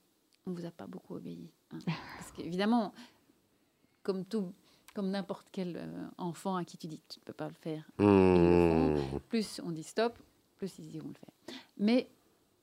on 0.46 0.52
vous 0.52 0.64
a 0.64 0.70
pas 0.70 0.86
beaucoup 0.86 1.14
obéi. 1.14 1.50
Hein. 1.72 1.78
Parce 2.18 2.32
qu'évidemment, 2.32 2.92
comme 4.02 4.24
tout, 4.24 4.52
comme 4.98 5.10
n'importe 5.10 5.46
quel 5.52 5.76
euh, 5.76 6.08
enfant 6.18 6.56
à 6.56 6.64
qui 6.64 6.76
tu 6.76 6.88
dis 6.88 7.00
tu 7.08 7.20
ne 7.20 7.24
peux 7.24 7.32
pas 7.32 7.46
le 7.46 7.54
faire, 7.54 7.88
mmh. 7.98 9.18
plus 9.28 9.60
on 9.64 9.70
dit 9.70 9.84
stop, 9.84 10.18
plus 10.56 10.76
ils 10.80 10.88
diront 10.88 11.06
le 11.06 11.14
faire. 11.14 11.56
Mais 11.76 12.10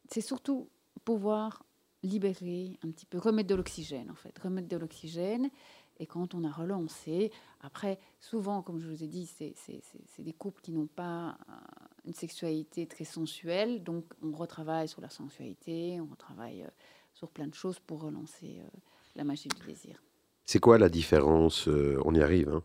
c'est 0.09 0.19
surtout 0.19 0.67
pouvoir 1.05 1.63
libérer 2.03 2.77
un 2.83 2.91
petit 2.91 3.05
peu, 3.05 3.19
remettre 3.19 3.47
de 3.47 3.55
l'oxygène 3.55 4.11
en 4.11 4.15
fait, 4.15 4.37
remettre 4.37 4.67
de 4.67 4.75
l'oxygène. 4.75 5.49
Et 5.97 6.07
quand 6.07 6.33
on 6.33 6.43
a 6.43 6.51
relancé, 6.51 7.31
après, 7.61 7.99
souvent, 8.19 8.61
comme 8.61 8.81
je 8.81 8.89
vous 8.89 9.01
ai 9.01 9.07
dit, 9.07 9.27
c'est 9.27 9.55
des 10.19 10.33
couples 10.33 10.61
qui 10.61 10.73
n'ont 10.73 10.87
pas 10.87 11.37
euh, 11.47 11.53
une 12.03 12.13
sexualité 12.13 12.85
très 12.85 13.05
sensuelle, 13.05 13.81
donc 13.81 14.03
on 14.21 14.33
retravaille 14.33 14.89
sur 14.89 14.99
la 14.99 15.09
sensualité, 15.09 16.01
on 16.01 16.07
retravaille 16.07 16.63
euh, 16.63 16.69
sur 17.13 17.29
plein 17.29 17.47
de 17.47 17.55
choses 17.55 17.79
pour 17.79 18.01
relancer 18.01 18.59
la 19.15 19.23
magie 19.23 19.47
du 19.47 19.65
désir. 19.65 20.01
C'est 20.45 20.59
quoi 20.59 20.77
la 20.77 20.89
différence 20.89 21.67
euh, 21.67 21.99
On 22.05 22.13
y 22.13 22.21
arrive, 22.21 22.49
hein, 22.49 22.63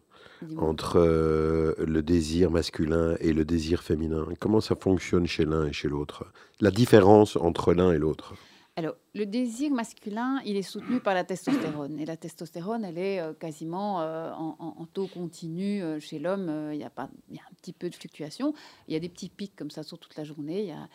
entre 0.58 0.98
euh, 0.98 1.74
le 1.78 2.02
désir 2.02 2.50
masculin 2.50 3.16
et 3.20 3.32
le 3.32 3.44
désir 3.44 3.82
féminin? 3.82 4.26
Comment 4.38 4.60
ça 4.60 4.74
fonctionne 4.74 5.26
chez 5.26 5.44
l'un 5.44 5.66
et 5.66 5.72
chez 5.72 5.88
l'autre? 5.88 6.26
La 6.60 6.70
différence 6.70 7.36
entre 7.36 7.74
l'un 7.74 7.92
et 7.92 7.98
l'autre 7.98 8.34
alors, 8.76 8.94
le 9.14 9.26
désir 9.26 9.72
masculin, 9.72 10.40
il 10.46 10.56
est 10.56 10.62
soutenu 10.62 11.00
par 11.00 11.12
la 11.12 11.24
testostérone. 11.24 11.98
Et 11.98 12.06
la 12.06 12.16
testostérone, 12.16 12.82
elle 12.84 12.96
est 12.96 13.20
euh, 13.20 13.34
quasiment 13.34 14.00
euh, 14.00 14.32
en, 14.32 14.86
taux 14.86 15.08
continu 15.08 15.82
chez 16.00 16.18
l'homme. 16.18 16.70
Il 16.72 16.78
y, 16.78 16.84
a 16.84 16.88
pas, 16.88 17.10
y 17.30 17.36
a 17.36 17.42
un 17.42 17.54
petit 17.60 17.74
peu 17.74 17.90
de 17.90 17.94
fluctuation. 17.94 18.54
Il 18.88 18.94
y 18.94 18.96
a 18.96 19.00
des 19.00 19.10
petits 19.10 19.28
pics 19.28 19.54
comme 19.54 19.70
ça 19.70 19.82
sur 19.82 19.98
toute 19.98 20.16
la 20.16 20.24
journée. 20.24 20.60
Il 20.60 20.68
y 20.68 20.72
a, 20.72 20.88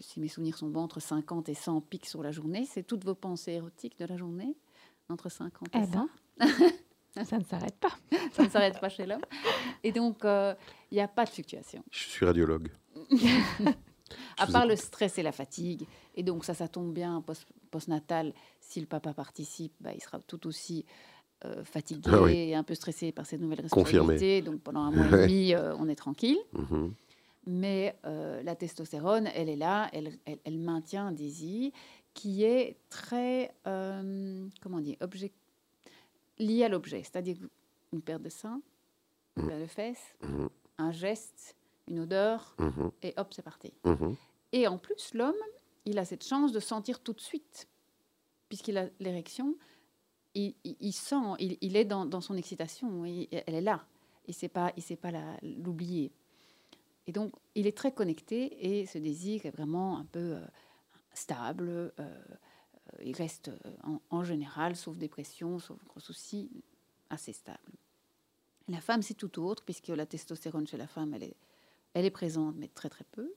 si 0.00 0.20
mes 0.20 0.28
souvenirs 0.28 0.58
sont 0.58 0.68
bons, 0.68 0.82
entre 0.82 1.00
50 1.00 1.48
et 1.48 1.54
100 1.54 1.80
pics 1.80 2.06
sur 2.06 2.22
la 2.22 2.32
journée. 2.32 2.66
C'est 2.70 2.82
toutes 2.82 3.04
vos 3.04 3.14
pensées 3.14 3.52
érotiques 3.52 3.98
de 3.98 4.04
la 4.04 4.18
journée, 4.18 4.54
entre 5.10 5.28
50 5.28 5.68
et 5.74 5.78
100. 5.78 5.82
Eh 5.82 5.86
ben, 5.86 6.48
ça 7.24 7.38
ne 7.38 7.44
s'arrête 7.44 7.78
pas. 7.78 7.92
ça 8.32 8.44
ne 8.44 8.48
s'arrête 8.48 8.80
pas 8.80 8.88
chez 8.88 9.06
l'homme. 9.06 9.24
Et 9.82 9.92
donc, 9.92 10.18
il 10.24 10.56
n'y 10.92 11.00
a 11.00 11.08
pas 11.08 11.24
de 11.24 11.30
fluctuation. 11.30 11.82
Je 11.90 12.04
suis 12.04 12.26
radiologue. 12.26 12.70
à 14.38 14.46
part 14.46 14.66
le 14.66 14.76
stress 14.76 15.18
et 15.18 15.22
la 15.22 15.32
fatigue. 15.32 15.86
Et 16.14 16.22
donc 16.22 16.44
ça, 16.44 16.54
ça 16.54 16.68
tombe 16.68 16.92
bien 16.92 17.22
post-natal. 17.70 18.32
si 18.60 18.80
le 18.80 18.86
papa 18.86 19.12
participe, 19.12 19.72
bah, 19.80 19.90
il 19.94 20.00
sera 20.00 20.18
tout 20.20 20.46
aussi 20.46 20.84
euh, 21.44 21.64
fatigué 21.64 22.10
ah 22.12 22.30
et 22.30 22.54
un 22.54 22.62
peu 22.62 22.74
stressé 22.74 23.12
par 23.12 23.26
ces 23.26 23.38
nouvelles 23.38 23.62
responsabilités. 23.62 24.42
Donc 24.42 24.60
pendant 24.60 24.80
un 24.80 24.90
mois 24.90 25.06
et 25.06 25.22
demi, 25.22 25.54
euh, 25.54 25.74
on 25.76 25.88
est 25.88 25.96
tranquille. 25.96 26.38
Mhm. 26.52 26.92
Mais 27.46 27.96
euh, 28.04 28.42
la 28.42 28.54
testostérone, 28.54 29.26
elle 29.34 29.48
est 29.48 29.56
là, 29.56 29.88
elle, 29.94 30.18
elle, 30.26 30.58
maintient 30.58 31.06
un 31.06 31.12
désir 31.12 31.72
qui 32.14 32.44
est 32.44 32.76
très, 32.88 33.54
comment 33.64 34.80
dire, 34.80 34.96
objet, 35.00 35.32
lié 36.40 36.64
à 36.64 36.68
l'objet. 36.68 37.02
C'est-à-dire 37.02 37.36
une 37.92 38.02
paire 38.02 38.20
de 38.20 38.28
seins, 38.28 38.60
une 39.36 39.44
mhm. 39.44 39.48
paire 39.48 39.60
de 39.60 39.66
fesses, 39.66 40.16
mhm. 40.22 40.48
un 40.78 40.92
geste, 40.92 41.56
une 41.88 42.00
odeur, 42.00 42.54
mhm. 42.58 42.90
et 43.02 43.14
hop, 43.16 43.32
c'est 43.32 43.42
parti. 43.42 43.72
Mhm. 43.84 44.16
Et 44.52 44.66
en 44.66 44.78
plus, 44.78 45.14
l'homme, 45.14 45.34
il 45.84 45.98
a 45.98 46.04
cette 46.04 46.24
chance 46.24 46.52
de 46.52 46.60
sentir 46.60 47.00
tout 47.00 47.12
de 47.12 47.20
suite, 47.20 47.68
puisqu'il 48.48 48.76
a 48.78 48.88
l'érection, 48.98 49.56
il, 50.34 50.54
sent, 50.92 51.16
il, 51.40 51.76
est 51.76 51.84
dans, 51.84 52.20
son 52.20 52.36
excitation, 52.36 53.04
elle 53.04 53.54
est 53.54 53.60
là, 53.60 53.84
il 54.26 54.30
ne 54.30 54.34
sait 54.34 54.48
pas, 54.48 54.72
il 54.76 54.82
sait 54.82 54.96
pas 54.96 55.10
l'oublier. 55.42 56.12
Et 57.08 57.12
donc, 57.12 57.32
il 57.56 57.66
est 57.66 57.76
très 57.76 57.92
connecté 57.92 58.80
et 58.80 58.86
ce 58.86 58.98
désir 58.98 59.44
est 59.44 59.50
vraiment 59.50 59.98
un 59.98 60.04
peu 60.04 60.34
euh, 60.34 60.40
stable. 61.14 61.68
Euh, 61.68 61.90
euh, 62.00 62.08
il 63.02 63.16
reste 63.16 63.50
en, 64.10 64.24
général, 64.24 64.74
sauf 64.74 64.96
dépression, 64.96 65.58
sauf 65.58 65.78
gros 65.86 66.00
soucis, 66.00 66.50
assez 67.08 67.32
stable. 67.32 67.58
La 68.68 68.80
femme, 68.80 69.02
c'est 69.02 69.14
tout 69.14 69.40
autre, 69.40 69.64
puisque 69.64 69.88
la 69.88 70.06
testostérone 70.06 70.66
chez 70.66 70.76
la 70.76 70.86
femme, 70.86 71.14
elle 71.14 71.24
est 71.24 71.36
elle 71.94 72.04
est 72.04 72.10
présente, 72.10 72.56
mais 72.56 72.68
très 72.68 72.88
très 72.88 73.04
peu. 73.12 73.32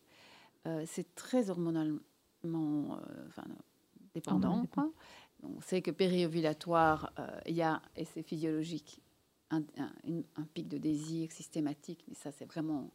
Euh, 0.68 0.84
c'est 0.88 1.16
très 1.16 1.50
hormonalement 1.50 2.02
euh, 2.46 3.28
enfin, 3.28 3.44
dépendant. 4.14 4.66
On 5.44 5.60
sait 5.60 5.82
que 5.82 5.92
périovulatoire, 5.92 7.12
euh, 7.20 7.28
il 7.48 7.56
y 7.56 7.62
a, 7.62 7.82
et 7.98 8.06
c'est 8.06 8.24
physiologique, 8.24 9.02
un, 9.50 9.62
pic 10.54 10.68
de 10.68 10.78
désir 10.78 11.32
systématique, 11.32 12.04
mais 12.08 12.16
ça 12.16 12.32
c'est 12.32 12.46
vraiment 12.46 12.90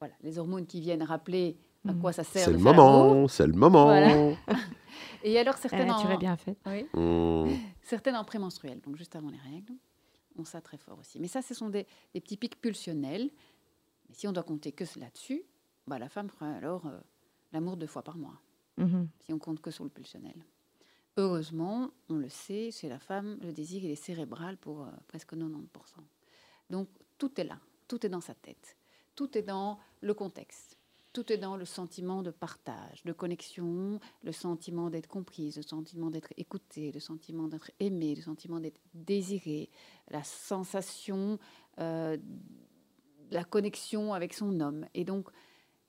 voilà, 0.00 0.12
les 0.22 0.38
hormones 0.38 0.66
qui 0.66 0.80
viennent 0.80 1.02
rappeler 1.02 1.56
à 1.86 1.92
mm. 1.92 2.00
quoi 2.00 2.12
ça 2.12 2.24
sert. 2.24 2.44
C'est 2.44 2.52
le 2.52 2.58
moment, 2.58 3.28
c'est 3.28 3.46
le 3.46 3.52
moment. 3.52 3.90
et 5.24 5.38
alors 5.38 5.56
certaines 5.56 5.86
tu 5.86 6.06
en, 6.06 6.18
bien 6.18 6.36
fait. 6.36 6.56
Oui, 6.66 6.86
mm. 6.94 7.56
certaines 7.82 8.16
en 8.16 8.24
prémenstruel, 8.24 8.80
donc 8.80 8.96
juste 8.96 9.16
avant 9.16 9.30
les 9.30 9.38
règles, 9.38 9.74
ont 10.38 10.44
ça 10.44 10.60
très 10.60 10.78
fort 10.78 10.98
aussi. 10.98 11.20
Mais 11.20 11.28
ça, 11.28 11.42
ce 11.42 11.54
sont 11.54 11.68
des, 11.68 11.86
des 12.12 12.20
petits 12.20 12.36
pics 12.36 12.60
pulsionnels 12.60 13.30
mais 14.08 14.14
si 14.14 14.28
on 14.28 14.32
doit 14.32 14.42
compter 14.42 14.72
que 14.72 14.84
là-dessus, 14.98 15.42
bah, 15.86 15.98
la 15.98 16.08
femme 16.08 16.28
fera 16.28 16.50
alors 16.52 16.86
euh, 16.86 16.98
l'amour 17.52 17.76
deux 17.76 17.86
fois 17.86 18.02
par 18.02 18.16
mois. 18.16 18.40
Mhm. 18.76 19.08
Si 19.20 19.32
on 19.32 19.38
compte 19.38 19.60
que 19.60 19.70
sur 19.70 19.84
le 19.84 19.90
pulsionnel. 19.90 20.44
Heureusement, 21.16 21.90
on 22.08 22.16
le 22.16 22.28
sait, 22.28 22.70
chez 22.72 22.88
la 22.88 22.98
femme, 22.98 23.38
le 23.40 23.52
désir 23.52 23.84
il 23.84 23.90
est 23.90 23.94
cérébral 23.96 24.56
pour 24.56 24.82
euh, 24.82 24.90
presque 25.06 25.32
90%. 25.32 25.68
Donc 26.70 26.88
tout 27.18 27.40
est 27.40 27.44
là, 27.44 27.58
tout 27.86 28.04
est 28.04 28.08
dans 28.08 28.20
sa 28.20 28.34
tête, 28.34 28.76
tout 29.14 29.38
est 29.38 29.42
dans 29.42 29.78
le 30.00 30.12
contexte, 30.12 30.76
tout 31.14 31.32
est 31.32 31.38
dans 31.38 31.56
le 31.56 31.64
sentiment 31.64 32.22
de 32.22 32.30
partage, 32.30 33.02
de 33.04 33.12
connexion, 33.12 34.00
le 34.22 34.32
sentiment 34.32 34.90
d'être 34.90 35.06
comprise, 35.06 35.56
le 35.56 35.62
sentiment 35.62 36.10
d'être 36.10 36.34
écoutée, 36.36 36.92
le 36.92 37.00
sentiment 37.00 37.48
d'être 37.48 37.70
aimée, 37.80 38.14
le 38.14 38.20
sentiment 38.22 38.60
d'être 38.60 38.80
désirée, 38.92 39.70
la 40.10 40.22
sensation 40.24 41.38
euh, 41.78 42.18
la 43.30 43.44
connexion 43.44 44.14
avec 44.14 44.34
son 44.34 44.60
homme. 44.60 44.86
Et 44.94 45.04
donc, 45.04 45.28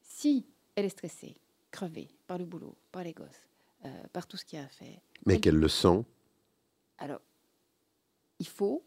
si 0.02 0.46
elle 0.76 0.86
est 0.86 0.90
stressée, 0.90 1.36
crevée 1.72 2.10
par 2.28 2.38
le 2.38 2.46
boulot, 2.46 2.76
par 2.92 3.04
les 3.04 3.14
gosses, 3.14 3.50
euh, 3.86 4.04
par 4.14 4.28
tout 4.28 4.38
ce 4.38 4.46
qu'il 4.46 4.60
y 4.60 4.62
a 4.62 4.66
à 4.66 4.70
faire. 4.70 5.00
Mais 5.26 5.40
qu'elle 5.40 5.56
le 5.56 5.68
sent. 5.68 6.04
Alors, 6.98 7.22
il 8.40 8.48
faut 8.48 8.84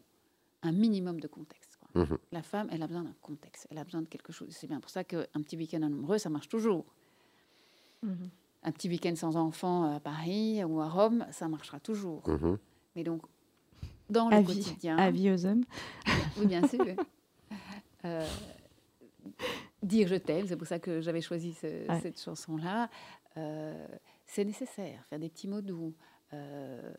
un 0.61 0.71
minimum 0.71 1.19
de 1.19 1.27
contexte. 1.27 1.58
Mhm. 1.95 2.17
La 2.31 2.41
femme, 2.43 2.67
elle 2.71 2.83
a 2.83 2.87
besoin 2.87 3.03
d'un 3.03 3.15
contexte, 3.21 3.67
elle 3.71 3.77
a 3.77 3.83
besoin 3.83 4.01
de 4.01 4.07
quelque 4.07 4.31
chose. 4.31 4.49
C'est 4.51 4.67
bien 4.67 4.79
pour 4.79 4.89
ça 4.89 5.03
qu'un 5.03 5.25
petit 5.41 5.57
week-end 5.57 5.81
amoureux, 5.81 6.17
ça 6.17 6.29
marche 6.29 6.49
toujours. 6.49 6.85
Mhm. 8.03 8.29
Un 8.63 8.71
petit 8.71 8.89
week-end 8.89 9.15
sans 9.15 9.35
enfant 9.35 9.95
à 9.95 9.99
Paris 9.99 10.63
ou 10.63 10.81
à 10.81 10.89
Rome, 10.89 11.25
ça 11.31 11.47
marchera 11.47 11.79
toujours. 11.79 12.27
Mhm. 12.27 12.57
Mais 12.95 13.03
donc, 13.03 13.23
dans 14.09 14.29
le 14.29 14.43
quotidien. 14.43 14.97
Avis 14.97 15.31
aux 15.31 15.45
hommes. 15.45 15.63
Oui, 16.37 16.45
bien 16.45 16.65
sûr. 16.67 16.85
Euh, 18.05 18.25
dire 19.83 20.07
je 20.07 20.15
t'aime, 20.15 20.47
c'est 20.47 20.55
pour 20.55 20.67
ça 20.67 20.79
que 20.79 21.01
j'avais 21.01 21.21
choisi 21.21 21.53
cette 21.53 22.19
chanson-là. 22.21 22.89
Euh, 23.37 23.87
c'est 24.25 24.45
nécessaire, 24.45 25.03
faire 25.09 25.19
des 25.19 25.29
petits 25.29 25.47
mots 25.47 25.61
doux, 25.61 25.93
euh, 26.33 26.93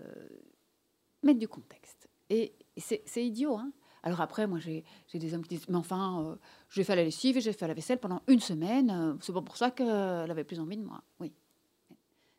mettre 1.23 1.39
du 1.39 1.49
contexte. 1.49 2.09
Et 2.29 2.53
c'est 2.77 3.25
idiot, 3.25 3.57
hein 3.57 3.73
alors 4.03 4.21
après, 4.21 4.47
moi, 4.47 4.59
j'ai 4.59 4.85
des 5.13 5.35
hommes 5.35 5.43
qui 5.43 5.57
disent, 5.57 5.69
mais 5.69 5.77
enfin, 5.77 6.39
j'ai 6.71 6.85
fait 6.85 6.97
la 6.97 7.05
lessive 7.05 7.37
et 7.37 7.41
j'ai 7.41 7.53
fait 7.53 7.69
la 7.69 7.75
vaisselle 7.75 7.99
pendant 7.99 8.23
une 8.29 8.41
semaine. 8.41 9.19
c'est 9.21 9.33
pas 9.33 9.43
pour 9.43 9.57
ça 9.57 9.71
qu'elle 9.71 10.31
avait 10.31 10.45
plus 10.45 10.61
envie 10.61 10.77
de 10.77 10.85
moi. 10.85 11.03
Oui, 11.21 11.33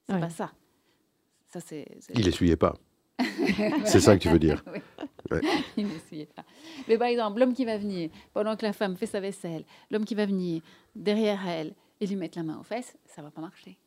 c'est 0.09 0.20
pas 0.20 0.30
ça. 0.30 0.51
ça 1.47 1.59
c'est. 1.59 1.88
Il 2.14 2.28
essuyait 2.28 2.55
pas. 2.55 2.76
c'est 3.86 3.99
ça 3.99 4.18
que 4.18 4.24
tu 4.24 4.30
veux 4.30 4.39
dire. 4.39 4.64
Il 5.78 5.88
ne 5.88 6.26
pas. 6.26 6.43
Mais 6.88 6.97
par 6.97 7.07
exemple, 7.07 7.39
l'homme 7.39 7.53
qui 7.53 7.64
va 7.64 7.78
venir, 7.78 8.09
pendant 8.34 8.55
que 8.57 8.66
la 8.66 8.74
femme 8.74 8.97
fait 8.97 9.05
sa 9.05 9.20
vaisselle, 9.20 9.64
l'homme 9.89 10.03
qui 10.03 10.16
va 10.16 10.26
venir 10.26 10.62
derrière 10.95 11.47
elle 11.47 11.74
et 12.01 12.07
lui 12.07 12.16
mettre 12.16 12.38
la 12.38 12.43
main 12.43 12.57
aux 12.59 12.64
fesses, 12.64 12.97
ça 13.05 13.22
va 13.22 13.32
pas 13.32 13.41
marcher. 13.41 13.78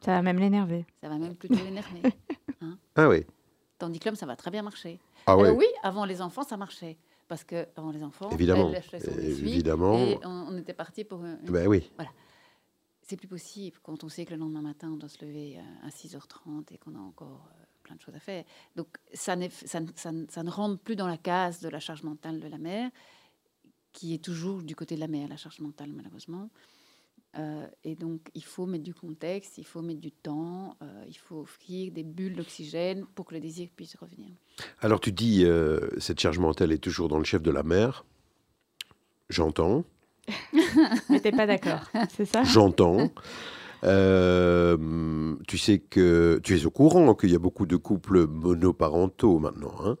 Ça 0.00 0.12
va 0.12 0.22
même 0.22 0.38
l'énerver. 0.38 0.86
Ça 1.02 1.08
va 1.08 1.18
même 1.18 1.36
plutôt 1.36 1.62
l'énerver. 1.62 2.02
Hein. 2.60 2.78
ah 2.94 3.08
oui. 3.08 3.26
Tandis 3.78 3.98
que 3.98 4.08
l'homme, 4.08 4.16
ça 4.16 4.24
va 4.24 4.36
très 4.36 4.50
bien 4.50 4.62
marcher. 4.62 4.98
Ah 5.26 5.36
oui, 5.36 5.66
avant 5.82 6.04
les 6.04 6.20
enfants, 6.20 6.42
ça 6.42 6.56
marchait. 6.56 6.98
Parce 7.26 7.42
que 7.42 7.66
avant 7.76 7.90
les 7.90 8.02
enfants, 8.02 8.28
évidemment, 8.30 8.70
évidemment. 9.18 9.96
et 9.96 10.18
on, 10.24 10.56
était 10.58 10.74
parti 10.74 11.04
pour. 11.04 11.24
Une... 11.24 11.38
Ben 11.48 11.66
oui. 11.66 11.90
Voilà. 11.96 12.10
C'est 13.00 13.16
plus 13.16 13.28
possible 13.28 13.78
quand 13.82 14.04
on 14.04 14.08
sait 14.08 14.24
que 14.24 14.32
le 14.32 14.40
lendemain 14.40 14.62
matin, 14.62 14.90
on 14.92 14.96
doit 14.96 15.08
se 15.08 15.24
lever 15.24 15.58
euh, 15.58 15.86
à 15.86 15.88
6h30 15.88 16.72
et 16.72 16.78
qu'on 16.78 16.94
a 16.94 16.98
encore 16.98 17.48
euh, 17.50 17.64
plein 17.82 17.96
de 17.96 18.00
choses 18.00 18.14
à 18.14 18.20
faire. 18.20 18.44
Donc 18.76 18.88
ça, 19.12 19.36
ça, 19.50 19.80
ça, 19.94 20.10
ça, 20.28 20.42
ne 20.42 20.50
rentre 20.50 20.78
plus 20.82 20.96
dans 20.96 21.06
la 21.06 21.16
case 21.16 21.60
de 21.60 21.68
la 21.68 21.80
charge 21.80 22.02
mentale 22.02 22.40
de 22.40 22.48
la 22.48 22.58
mère, 22.58 22.90
qui 23.92 24.14
est 24.14 24.22
toujours 24.22 24.62
du 24.62 24.76
côté 24.76 24.94
de 24.94 25.00
la 25.00 25.08
mère, 25.08 25.28
la 25.28 25.36
charge 25.36 25.60
mentale 25.60 25.92
malheureusement. 25.92 26.50
Euh, 27.38 27.66
et 27.82 27.94
donc, 27.94 28.20
il 28.34 28.44
faut 28.44 28.66
mettre 28.66 28.84
du 28.84 28.94
contexte, 28.94 29.58
il 29.58 29.64
faut 29.64 29.82
mettre 29.82 30.00
du 30.00 30.12
temps, 30.12 30.76
euh, 30.82 31.04
il 31.08 31.16
faut 31.16 31.40
offrir 31.40 31.92
des 31.92 32.04
bulles 32.04 32.36
d'oxygène 32.36 33.04
pour 33.14 33.26
que 33.26 33.34
le 33.34 33.40
désir 33.40 33.68
puisse 33.74 33.96
revenir. 33.96 34.30
Alors, 34.80 35.00
tu 35.00 35.12
dis, 35.12 35.44
euh, 35.44 35.80
cette 35.98 36.20
charge 36.20 36.38
mentale 36.38 36.72
est 36.72 36.78
toujours 36.78 37.08
dans 37.08 37.18
le 37.18 37.24
chef 37.24 37.42
de 37.42 37.50
la 37.50 37.62
mère. 37.62 38.04
J'entends. 39.30 39.84
Mais 41.10 41.20
t'es 41.20 41.32
pas 41.32 41.46
d'accord, 41.46 41.90
c'est 42.16 42.24
ça? 42.24 42.44
J'entends. 42.44 43.10
Euh, 43.84 45.34
tu 45.46 45.58
sais 45.58 45.78
que 45.78 46.40
tu 46.42 46.56
es 46.56 46.64
au 46.64 46.70
courant 46.70 47.14
qu'il 47.14 47.30
y 47.30 47.34
a 47.34 47.38
beaucoup 47.38 47.66
de 47.66 47.76
couples 47.76 48.26
monoparentaux 48.26 49.38
maintenant, 49.38 49.74
hein? 49.84 49.96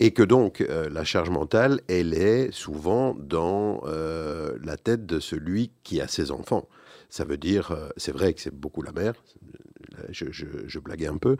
Et 0.00 0.10
que 0.10 0.22
donc 0.22 0.60
euh, 0.60 0.88
la 0.90 1.04
charge 1.04 1.30
mentale, 1.30 1.80
elle 1.88 2.14
est 2.14 2.50
souvent 2.52 3.14
dans 3.14 3.82
euh, 3.84 4.58
la 4.64 4.76
tête 4.76 5.06
de 5.06 5.20
celui 5.20 5.70
qui 5.84 6.00
a 6.00 6.08
ses 6.08 6.32
enfants. 6.32 6.68
Ça 7.08 7.24
veut 7.24 7.36
dire, 7.36 7.76
c'est 7.96 8.12
vrai 8.12 8.34
que 8.34 8.40
c'est 8.40 8.54
beaucoup 8.54 8.82
la 8.82 8.92
mère, 8.92 9.14
je, 10.10 10.26
je, 10.30 10.78
blaguais 10.78 11.08
un 11.08 11.16
peu, 11.16 11.36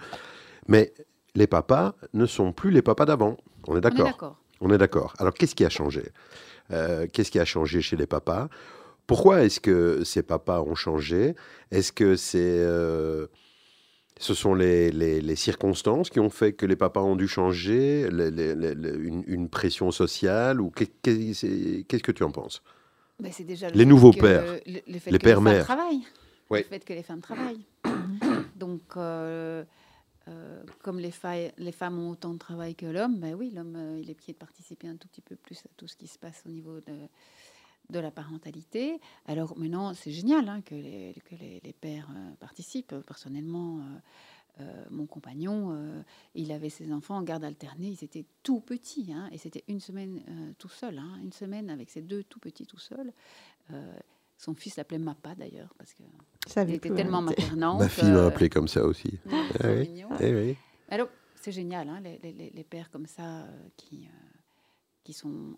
mais 0.67 0.93
les 1.37 1.47
papas 1.47 1.95
ne 2.13 2.27
sont 2.27 2.53
plus 2.53 2.73
les 2.73 2.83
papas 2.83 3.05
d'avant. 3.05 3.37
On 3.69 3.77
est 3.77 3.81
d'accord. 3.81 4.37
On 4.61 4.73
est 4.73 4.79
d'accord. 4.79 5.15
Alors 5.19 5.33
qu'est-ce 5.33 5.55
qui 5.55 5.65
a 5.65 5.69
changé? 5.69 6.11
Qu'est-ce 6.69 7.31
qui 7.31 7.39
a 7.39 7.45
changé 7.45 7.83
chez 7.83 7.97
les 7.97 8.09
papas? 8.09 8.49
Pourquoi 9.11 9.43
est-ce 9.43 9.59
que 9.59 10.05
ces 10.05 10.23
papas 10.23 10.61
ont 10.61 10.77
changé? 10.77 11.35
Est-ce 11.73 11.93
que 11.93 12.15
c'est 12.15 12.39
euh, 12.39 13.27
Ce 14.19 14.35
sont 14.35 14.55
les, 14.55 14.91
les, 14.91 15.37
circonstances 15.37 16.11
qui 16.11 16.21
ont 16.21 16.29
fait 16.29 16.53
que 16.53 16.67
les 16.67 16.77
papas 16.77 17.01
ont 17.01 17.17
dû 17.17 17.27
changer, 17.27 18.07
une, 18.07 19.49
pression 19.51 19.91
sociale 19.91 20.61
ou 20.61 20.71
qu'est-ce 20.71 22.03
que 22.03 22.13
tu 22.13 22.23
en 22.23 22.31
penses? 22.31 22.63
Ben, 23.19 23.33
C'est 23.33 23.45
déjà 23.45 23.71
les 23.71 23.87
nouveaux 23.87 24.13
pères, 24.13 24.61
les 24.67 25.19
pères 25.19 25.41
mères. 25.41 25.67
Le 26.51 26.63
fait 26.65 26.85
que 26.85 26.93
les 26.93 27.03
femmes 27.03 27.21
travaillent. 27.21 27.65
Donc, 28.57 28.83
euh, 28.97 29.65
euh, 30.29 30.63
comme 30.83 30.99
les, 30.99 31.13
les, 31.59 31.73
femmes 31.73 31.99
ont 31.99 32.11
autant 32.11 32.33
de 32.33 32.39
travail 32.39 32.75
que 32.75 32.87
l'homme, 32.87 33.19
ben 33.19 33.35
oui, 33.35 33.51
l'homme, 33.55 33.77
euh, 33.77 34.01
il 34.03 34.11
est 34.11 34.15
pied 34.15 34.35
de 34.35 34.39
participer 34.39 34.89
un 34.89 34.97
tout 34.97 35.09
petit 35.09 35.21
peu 35.21 35.37
plus 35.37 35.59
à 35.61 35.69
tout 35.77 35.87
ce 35.87 35.97
qui 35.97 36.09
se 36.09 36.19
passe 36.19 36.43
au 36.47 36.51
niveau 36.51 36.81
de, 36.81 36.93
de 37.91 37.99
la 37.99 38.11
parentalité. 38.11 39.01
Alors 39.27 39.57
maintenant, 39.59 39.95
c'est 39.95 40.11
génial 40.11 40.49
hein, 40.49 40.61
que, 40.63 40.75
les, 40.75 41.15
que 41.25 41.35
les, 41.35 41.75
pères 41.81 42.09
participent. 42.39 42.95
Personnellement, 43.07 43.81
mon 44.91 45.07
compagnon, 45.07 46.05
il 46.35 46.53
avait 46.53 46.69
ses 46.69 46.93
enfants 46.93 47.17
en 47.17 47.23
garde 47.23 47.45
alternée, 47.45 47.89
ils 47.89 48.05
étaient 48.05 48.27
tout 48.43 48.61
petits, 48.61 49.13
hein, 49.13 49.29
et 49.33 49.39
c'était 49.39 49.65
une 49.69 49.81
semaine 49.81 50.23
tout 50.59 50.69
seul, 50.69 50.99
hein, 50.99 51.19
une 51.23 51.33
semaine 51.33 51.71
avec 51.71 51.91
ses 51.91 52.03
deux 52.03 52.25
tout 52.25 52.41
petits 52.41 52.67
tout 52.67 52.79
seuls. 52.79 53.13
Son 54.41 54.55
fils 54.55 54.77
l'appelait 54.77 54.99
Mappa 54.99 55.35
d'ailleurs, 55.35 55.75
parce 55.77 55.93
que 55.93 56.03
il 56.67 56.75
était 56.75 56.95
tellement 56.95 57.21
maternant. 57.21 57.79
Ma 57.79 57.91
fille 57.91 58.11
m'a 58.11 58.25
appelé 58.25 58.49
comme 58.49 58.69
ça 58.69 58.85
aussi. 58.85 59.19
c'est 59.61 59.91
eh 60.21 60.35
oui. 60.35 60.57
Alors, 60.89 61.09
c'est 61.35 61.53
génial, 61.53 61.89
hein, 61.91 62.01
les, 62.01 62.51
les, 62.55 62.65
pères 62.65 62.91
comme 62.91 63.07
ça 63.07 63.23
euh, 63.23 63.69
qui, 63.77 64.07
euh, 64.07 64.39
qui 65.05 65.13
sont 65.13 65.57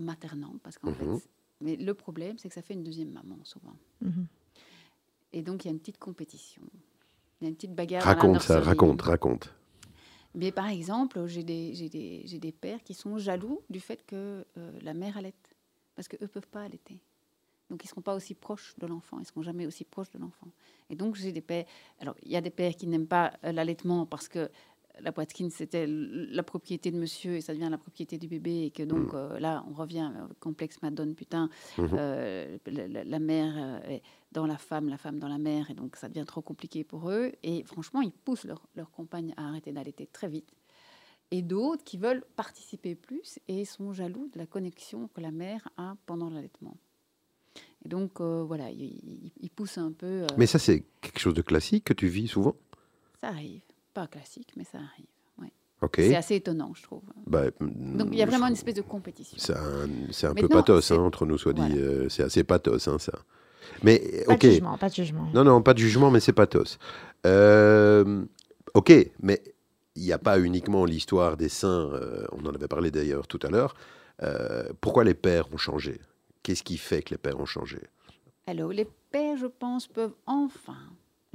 euh, 0.00 0.04
maternants, 0.04 0.56
parce 0.62 0.78
qu'en 0.78 0.90
mhm. 0.90 1.18
fait, 1.18 1.28
mais 1.60 1.76
le 1.76 1.94
problème, 1.94 2.38
c'est 2.38 2.48
que 2.48 2.54
ça 2.54 2.62
fait 2.62 2.74
une 2.74 2.84
deuxième 2.84 3.10
maman 3.10 3.38
souvent. 3.44 3.76
Mhm. 4.00 4.26
Et 5.32 5.42
donc, 5.42 5.64
il 5.64 5.68
y 5.68 5.70
a 5.70 5.72
une 5.72 5.80
petite 5.80 5.98
compétition. 5.98 6.62
Il 7.40 7.44
y 7.44 7.46
a 7.46 7.48
une 7.50 7.56
petite 7.56 7.74
bagarre. 7.74 8.02
Raconte 8.02 8.40
ça, 8.40 8.60
raconte, 8.60 9.02
raconte. 9.02 9.54
Mais 10.34 10.52
par 10.52 10.68
exemple, 10.68 11.26
j'ai 11.26 11.42
des, 11.42 11.88
des, 11.88 12.38
des, 12.38 12.52
pères 12.52 12.82
qui 12.82 12.92
sont 12.92 13.16
jaloux 13.16 13.62
du 13.70 13.80
fait 13.80 14.04
que 14.06 14.44
la 14.82 14.92
mère 14.92 15.16
allait, 15.16 15.32
parce 15.94 16.08
qu'eux 16.08 16.18
ne 16.20 16.26
peuvent 16.26 16.48
pas 16.48 16.62
allaiter. 16.62 17.00
Donc, 17.70 17.82
ils 17.82 17.86
ne 17.86 17.90
seront 17.90 18.02
pas 18.02 18.14
aussi 18.14 18.34
proches 18.34 18.74
de 18.78 18.86
l'enfant, 18.86 19.18
ils 19.18 19.22
ne 19.22 19.26
seront 19.26 19.42
jamais 19.42 19.66
aussi 19.66 19.84
proches 19.84 20.10
de 20.10 20.18
l'enfant. 20.18 20.46
Et 20.88 20.94
donc, 20.94 21.16
j'ai 21.16 21.32
des 21.32 21.40
pères. 21.40 21.64
Alors, 22.00 22.14
il 22.22 22.30
y 22.30 22.36
a 22.36 22.40
des 22.40 22.50
pères 22.50 22.76
qui 22.76 22.86
n'aiment 22.86 23.08
pas 23.08 23.32
euh, 23.44 23.50
l'allaitement 23.50 24.06
parce 24.06 24.28
que 24.28 24.50
la 25.00 25.12
poitrine, 25.12 25.50
c'était 25.50 25.86
la 25.86 26.42
propriété 26.42 26.90
de 26.90 26.98
monsieur 26.98 27.36
et 27.36 27.40
ça 27.40 27.54
devient 27.54 27.68
la 27.70 27.78
propriété 27.78 28.18
du 28.18 28.28
bébé. 28.28 28.64
Et 28.64 28.70
que 28.70 28.82
donc, 28.82 29.12
mm. 29.12 29.16
euh, 29.16 29.38
là, 29.38 29.64
on 29.68 29.74
revient 29.74 30.10
au 30.30 30.34
complexe 30.40 30.80
Madone, 30.82 31.14
putain. 31.14 31.48
Mm-hmm. 31.76 31.88
Euh, 31.92 32.58
la, 32.66 33.18
mère 33.18 33.82
est 33.88 34.02
dans 34.32 34.46
la 34.46 34.58
femme, 34.58 34.88
la 34.88 34.98
femme 34.98 35.18
dans 35.18 35.28
la 35.28 35.38
mère. 35.38 35.70
Et 35.70 35.74
donc, 35.74 35.96
ça 35.96 36.08
devient 36.08 36.26
trop 36.26 36.42
compliqué 36.42 36.84
pour 36.84 37.10
eux. 37.10 37.32
Et 37.42 37.64
franchement, 37.64 38.00
ils 38.00 38.12
poussent 38.12 38.44
leur, 38.44 38.66
leur 38.74 38.90
compagne 38.90 39.34
à 39.36 39.48
arrêter 39.48 39.72
d'allaiter 39.72 40.06
très 40.06 40.28
vite. 40.28 40.52
Et 41.30 41.42
d'autres 41.42 41.82
qui 41.82 41.98
veulent 41.98 42.24
participer 42.36 42.94
plus 42.94 43.38
et 43.48 43.64
sont 43.64 43.92
jaloux 43.92 44.28
de 44.32 44.38
la 44.38 44.46
connexion 44.46 45.08
que 45.08 45.20
la 45.20 45.32
mère 45.32 45.68
a 45.76 45.96
pendant 46.06 46.30
l'allaitement. 46.30 46.76
Et 47.84 47.88
donc, 47.88 48.20
euh, 48.20 48.44
voilà, 48.44 48.70
il, 48.70 49.50
pousse 49.54 49.78
un 49.78 49.92
peu. 49.92 50.22
Euh, 50.22 50.26
mais 50.36 50.46
ça, 50.46 50.58
c'est 50.58 50.84
quelque 51.00 51.18
chose 51.18 51.34
de 51.34 51.42
classique 51.42 51.84
que 51.84 51.92
tu 51.92 52.08
vis 52.08 52.28
souvent? 52.28 52.56
Ça 53.20 53.28
arrive. 53.28 53.62
Pas 53.96 54.06
classique, 54.06 54.52
mais 54.56 54.64
ça 54.64 54.76
arrive. 54.76 55.06
Ouais. 55.40 55.50
Ok. 55.80 55.94
C'est 55.96 56.16
assez 56.16 56.34
étonnant, 56.34 56.72
je 56.74 56.82
trouve. 56.82 57.00
Bah, 57.26 57.44
donc, 57.60 58.08
il 58.12 58.18
y 58.18 58.22
a 58.22 58.26
vraiment 58.26 58.48
une 58.48 58.52
espèce 58.52 58.74
de 58.74 58.82
compétition. 58.82 59.38
C'est 59.38 60.26
un, 60.26 60.34
peu 60.34 60.48
pathos, 60.48 60.90
hein, 60.90 60.98
entre 60.98 61.24
nous, 61.24 61.38
soit 61.38 61.54
dit. 61.54 61.78
Euh, 61.78 62.06
c'est 62.10 62.22
assez 62.22 62.44
pathos, 62.44 62.88
hein, 62.88 62.98
ça. 62.98 63.12
Mais, 63.82 64.22
pas 64.26 64.36
de 64.36 64.42
jugement, 64.42 64.76
pas 64.76 64.90
de 64.90 64.94
jugement. 64.94 65.30
Non, 65.32 65.44
non, 65.44 65.62
pas 65.62 65.72
de 65.72 65.78
jugement, 65.78 66.10
mais 66.10 66.20
c'est 66.20 66.34
pathos. 66.34 66.78
ok, 67.24 68.92
mais 69.22 69.42
il 69.94 70.02
n'y 70.02 70.12
a 70.12 70.18
pas 70.18 70.38
uniquement 70.38 70.84
l'histoire 70.84 71.38
des 71.38 71.48
saints, 71.48 71.90
on 72.32 72.44
en 72.44 72.54
avait 72.54 72.68
parlé 72.68 72.90
d'ailleurs 72.90 73.26
tout 73.26 73.40
à 73.44 73.48
l'heure. 73.48 73.74
pourquoi 74.82 75.04
les 75.04 75.14
pères 75.14 75.50
ont 75.54 75.56
changé? 75.56 76.02
Qu'est-ce 76.42 76.62
qui 76.62 76.76
fait 76.76 77.00
que 77.00 77.12
les 77.12 77.18
pères 77.18 77.40
ont 77.40 77.46
changé? 77.46 77.80
Alors, 78.46 78.72
les 78.72 78.86
pères, 79.10 79.38
je 79.38 79.46
pense, 79.46 79.86
peuvent 79.86 80.14
enfin, 80.26 80.76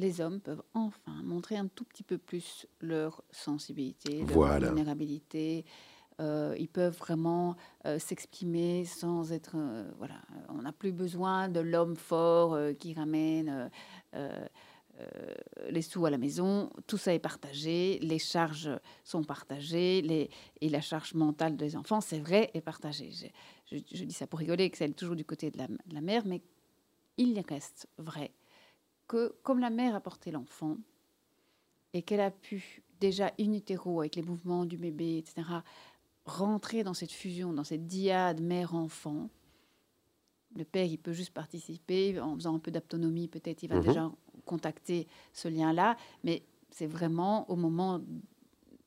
les 0.02 0.22
hommes 0.22 0.40
peuvent 0.40 0.64
enfin 0.74 1.22
montrer 1.24 1.56
un 1.56 1.68
tout 1.68 1.86
petit 1.86 2.04
peu 2.04 2.18
plus 2.18 2.68
leur 2.82 3.24
sensibilité, 3.32 4.26
leur 4.26 4.60
vulnérabilité. 4.60 5.66
Euh, 6.20 6.56
ils 6.60 6.68
peuvent 6.68 6.98
vraiment 6.98 7.56
euh, 7.86 7.98
s'exprimer 7.98 8.86
sans 8.86 9.32
être. 9.32 9.54
Euh, 9.56 9.90
voilà, 9.98 10.16
on 10.50 10.62
n'a 10.62 10.72
plus 10.72 10.92
besoin 10.92 11.48
de 11.50 11.60
l'homme 11.60 11.96
fort 11.96 12.58
qui 12.78 12.94
ramène 12.94 13.70
les 15.70 15.82
sous 15.82 16.06
à 16.06 16.12
la 16.12 16.20
maison. 16.20 16.70
Tout 16.86 16.98
ça 16.98 17.14
est 17.14 17.20
partagé, 17.20 17.98
les 18.04 18.20
charges 18.20 18.70
sont 19.04 19.24
partagées, 19.24 20.02
les, 20.04 20.30
et 20.60 20.70
la 20.70 20.82
charge 20.82 21.16
mentale 21.16 21.56
des 21.58 21.76
enfants, 21.76 22.02
c'est 22.02 22.20
vrai, 22.20 22.52
est 22.54 22.62
partagée 22.62 23.32
je, 23.72 24.04
dis 24.04 24.14
ça 24.14 24.28
pour 24.28 24.40
rigoler, 24.40 24.70
que 24.70 24.78
c'est 24.78 24.90
toujours 24.94 25.16
du 25.16 25.26
côté 25.26 25.52
de 25.52 25.58
la, 25.58 26.02
mère, 26.02 26.24
mais 26.26 26.42
il 27.18 27.40
reste 27.48 27.88
vrai 27.98 28.32
que 29.12 29.36
comme 29.44 29.60
la 29.60 29.70
mère 29.70 29.94
a 29.94 30.00
porté 30.00 30.32
l'enfant 30.32 30.78
et 31.92 32.02
qu'elle 32.02 32.22
a 32.22 32.32
pu 32.32 32.82
déjà 33.02 33.34
in 33.38 33.52
utero 33.52 34.00
avec 34.00 34.16
les 34.16 34.22
mouvements 34.22 34.66
du 34.66 34.78
bébé, 34.78 35.18
etc., 35.18 35.44
rentrer 36.24 36.86
dans 36.86 36.94
cette 36.94 37.12
fusion, 37.12 37.52
dans 37.52 37.66
cette 37.66 37.88
diade 37.88 38.40
mère-enfant, 38.40 39.30
le 40.56 40.64
père, 40.64 40.86
il 40.86 40.98
peut 40.98 41.12
juste 41.12 41.34
participer 41.34 42.22
en 42.22 42.36
faisant 42.36 42.56
un 42.56 42.60
peu 42.60 42.72
d'autonomie, 42.72 43.28
peut-être 43.28 43.64
il 43.64 43.68
va 43.70 43.82
mhm. 43.82 43.84
déjà 43.84 44.12
contacter 44.46 45.08
ce 45.34 45.50
lien-là, 45.50 45.98
mais 46.24 46.44
c'est 46.70 46.88
vraiment 46.88 47.50
au 47.52 47.58
moment 47.58 48.00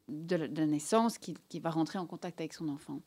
de 0.08 0.36
la, 0.36 0.48
naissance 0.66 1.18
qu'il 1.18 1.60
va 1.60 1.68
rentrer 1.68 1.98
en 1.98 2.06
contact 2.06 2.40
avec 2.40 2.54
son 2.54 2.70
enfant 2.70 3.02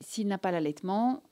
s'il 0.00 0.28
n'a 0.28 0.38
pas 0.38 0.50
l'allaitement, 0.50 1.22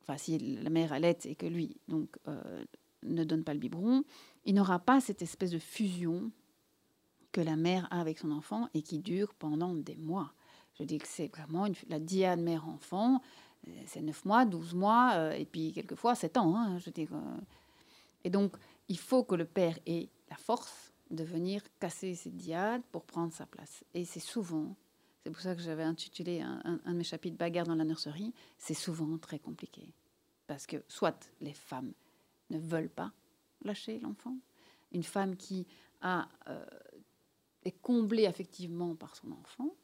enfin 0.00 0.16
si 0.16 0.38
la 0.38 0.70
mère 0.70 0.92
allait 0.92 1.18
et 1.24 1.36
que 1.36 1.46
lui 1.46 1.76
donc 1.86 2.16
euh, 2.26 2.64
ne 3.02 3.24
donne 3.24 3.44
pas 3.44 3.54
le 3.54 3.60
biberon, 3.60 4.04
il 4.44 4.54
n'aura 4.54 4.78
pas 4.78 5.00
cette 5.00 5.22
espèce 5.22 5.50
de 5.50 5.58
fusion 5.58 6.30
que 7.32 7.40
la 7.40 7.56
mère 7.56 7.88
a 7.90 8.00
avec 8.00 8.18
son 8.18 8.30
enfant 8.30 8.68
et 8.74 8.82
qui 8.82 8.98
dure 8.98 9.34
pendant 9.34 9.74
des 9.74 9.96
mois. 9.96 10.32
Je 10.78 10.84
dis 10.84 10.98
que 10.98 11.06
c'est 11.06 11.28
vraiment 11.28 11.66
la 11.88 12.00
diade 12.00 12.40
mère-enfant, 12.40 13.20
euh, 13.68 13.70
c'est 13.86 14.02
9 14.02 14.24
mois, 14.24 14.44
12 14.44 14.74
mois, 14.74 15.12
euh, 15.14 15.32
et 15.32 15.44
puis 15.44 15.72
quelquefois 15.72 16.14
7 16.14 16.36
ans. 16.36 16.56
Hein, 16.56 16.78
je 16.78 16.90
dis, 16.90 17.08
et 18.24 18.30
donc, 18.30 18.56
il 18.88 18.98
faut 18.98 19.24
que 19.24 19.34
le 19.34 19.44
père 19.44 19.78
ait 19.86 20.08
la 20.30 20.36
force 20.36 20.92
de 21.10 21.24
venir 21.24 21.62
casser 21.78 22.14
cette 22.14 22.36
diade 22.36 22.82
pour 22.90 23.04
prendre 23.04 23.32
sa 23.32 23.46
place. 23.46 23.84
Et 23.94 24.04
c'est 24.04 24.20
souvent 24.20 24.74
c'est 25.22 25.30
pour 25.30 25.40
ça 25.40 25.54
que 25.54 25.62
j'avais 25.62 25.84
intitulé 25.84 26.40
un, 26.40 26.80
de 26.84 26.92
mes 26.92 27.04
chapitres 27.04 27.36
Bagarre 27.36 27.66
dans 27.66 27.76
la 27.76 27.84
nurserie. 27.84 28.34
C'est 28.58 28.74
souvent 28.74 29.18
très 29.18 29.38
compliqué. 29.38 29.94
Parce 30.48 30.66
que 30.66 30.82
soit 30.88 31.30
les 31.40 31.52
femmes 31.52 31.92
ne 32.52 32.58
veulent 32.58 32.90
pas 32.90 33.12
lâcher 33.64 33.98
l'enfant, 34.00 34.36
une 34.92 35.02
femme 35.02 35.36
qui 35.36 35.66
a, 36.00 36.28
euh, 36.48 36.64
est 37.64 37.80
comblée 37.80 38.26
affectivement 38.26 38.94
par 38.94 39.16
son 39.16 39.32
enfant, 39.32 39.74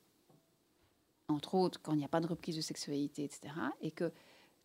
entre 1.28 1.54
autres 1.54 1.80
quand 1.82 1.92
il 1.92 1.98
n'y 1.98 2.04
a 2.04 2.08
pas 2.08 2.20
de 2.20 2.26
reprise 2.26 2.56
de 2.56 2.60
sexualité, 2.60 3.24
etc., 3.24 3.54
et 3.80 3.90
que 3.90 4.12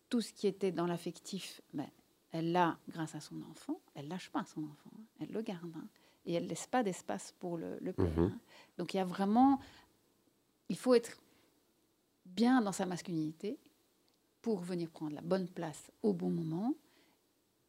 tout 0.08 0.20
ce 0.20 0.32
qui 0.32 0.46
était 0.46 0.72
dans 0.72 0.86
l'affectif, 0.86 1.60
ben, 1.72 1.88
elle 2.30 2.52
l'a 2.52 2.78
grâce 2.88 3.14
à 3.14 3.20
son 3.20 3.40
enfant, 3.42 3.80
elle 3.94 4.08
lâche 4.08 4.30
pas 4.30 4.44
son 4.44 4.64
enfant, 4.64 4.90
hein. 4.96 5.04
elle 5.20 5.30
le 5.30 5.42
garde, 5.42 5.72
hein. 5.76 5.86
et 6.26 6.34
elle 6.34 6.46
laisse 6.46 6.66
pas 6.66 6.82
d'espace 6.82 7.32
pour 7.38 7.56
le, 7.56 7.78
père. 7.92 8.18
Mhm. 8.18 8.24
Hein. 8.24 8.40
Donc 8.78 8.94
il 8.94 8.98
y 8.98 9.00
a 9.00 9.04
vraiment 9.04 9.60
il 10.68 10.76
faut 10.76 10.94
être 10.94 11.20
bien 12.24 12.62
dans 12.62 12.72
sa 12.72 12.86
masculinité 12.86 13.58
pour 14.42 14.60
venir 14.60 14.90
prendre 14.90 15.14
la 15.14 15.20
bonne 15.20 15.48
place 15.48 15.90
au 16.02 16.12
bon 16.12 16.30
moment 16.30 16.74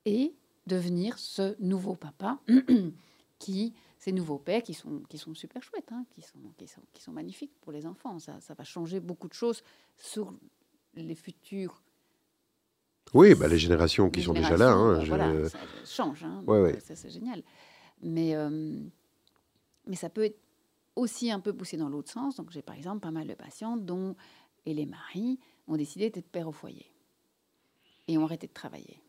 et 0.05 0.33
devenir 0.67 1.17
ce 1.17 1.55
nouveau 1.61 1.95
papa 1.95 2.39
qui 3.39 3.73
ces 3.99 4.11
nouveaux 4.11 4.37
pères 4.37 4.63
qui 4.63 4.73
sont 4.73 5.01
qui 5.09 5.17
sont 5.17 5.33
super 5.33 5.61
chouettes 5.61 5.91
hein, 5.91 6.05
qui 6.11 6.21
sont 6.21 6.39
qui 6.57 6.67
sont 6.67 6.81
qui 6.93 7.01
sont 7.01 7.11
magnifiques 7.11 7.53
pour 7.61 7.71
les 7.71 7.85
enfants 7.85 8.19
ça, 8.19 8.39
ça 8.39 8.53
va 8.53 8.63
changer 8.63 8.99
beaucoup 8.99 9.27
de 9.27 9.33
choses 9.33 9.63
sur 9.97 10.33
les 10.95 11.15
futurs 11.15 11.81
oui 13.13 13.35
bah 13.35 13.47
les 13.47 13.57
générations 13.57 14.09
qui 14.09 14.23
sont 14.23 14.33
déjà 14.33 14.57
là 14.57 14.71
hein, 14.71 15.03
voilà, 15.03 15.49
ça 15.49 15.59
change 15.85 16.23
hein, 16.23 16.43
ça 16.79 16.95
c'est 16.95 17.09
génial 17.09 17.43
mais 18.01 18.35
euh, 18.35 18.79
mais 19.87 19.95
ça 19.95 20.09
peut 20.09 20.23
être 20.23 20.39
aussi 20.95 21.31
un 21.31 21.39
peu 21.39 21.53
poussé 21.53 21.77
dans 21.77 21.89
l'autre 21.89 22.11
sens. 22.11 22.35
Donc 22.37 22.51
j'ai 22.51 22.61
par 22.61 22.75
exemple 22.75 23.01
pas 23.01 23.11
mal 23.11 23.27
de 23.27 23.33
patientes 23.33 23.85
dont 23.85 24.15
et 24.65 24.73
les 24.73 24.85
maris 24.85 25.39
ont 25.67 25.77
décidé 25.77 26.09
d'être 26.09 26.29
père 26.29 26.47
au 26.47 26.51
foyer 26.51 26.91
et 28.07 28.17
ont 28.17 28.23
arrêté 28.23 28.47
de 28.47 28.53
travailler. 28.53 28.99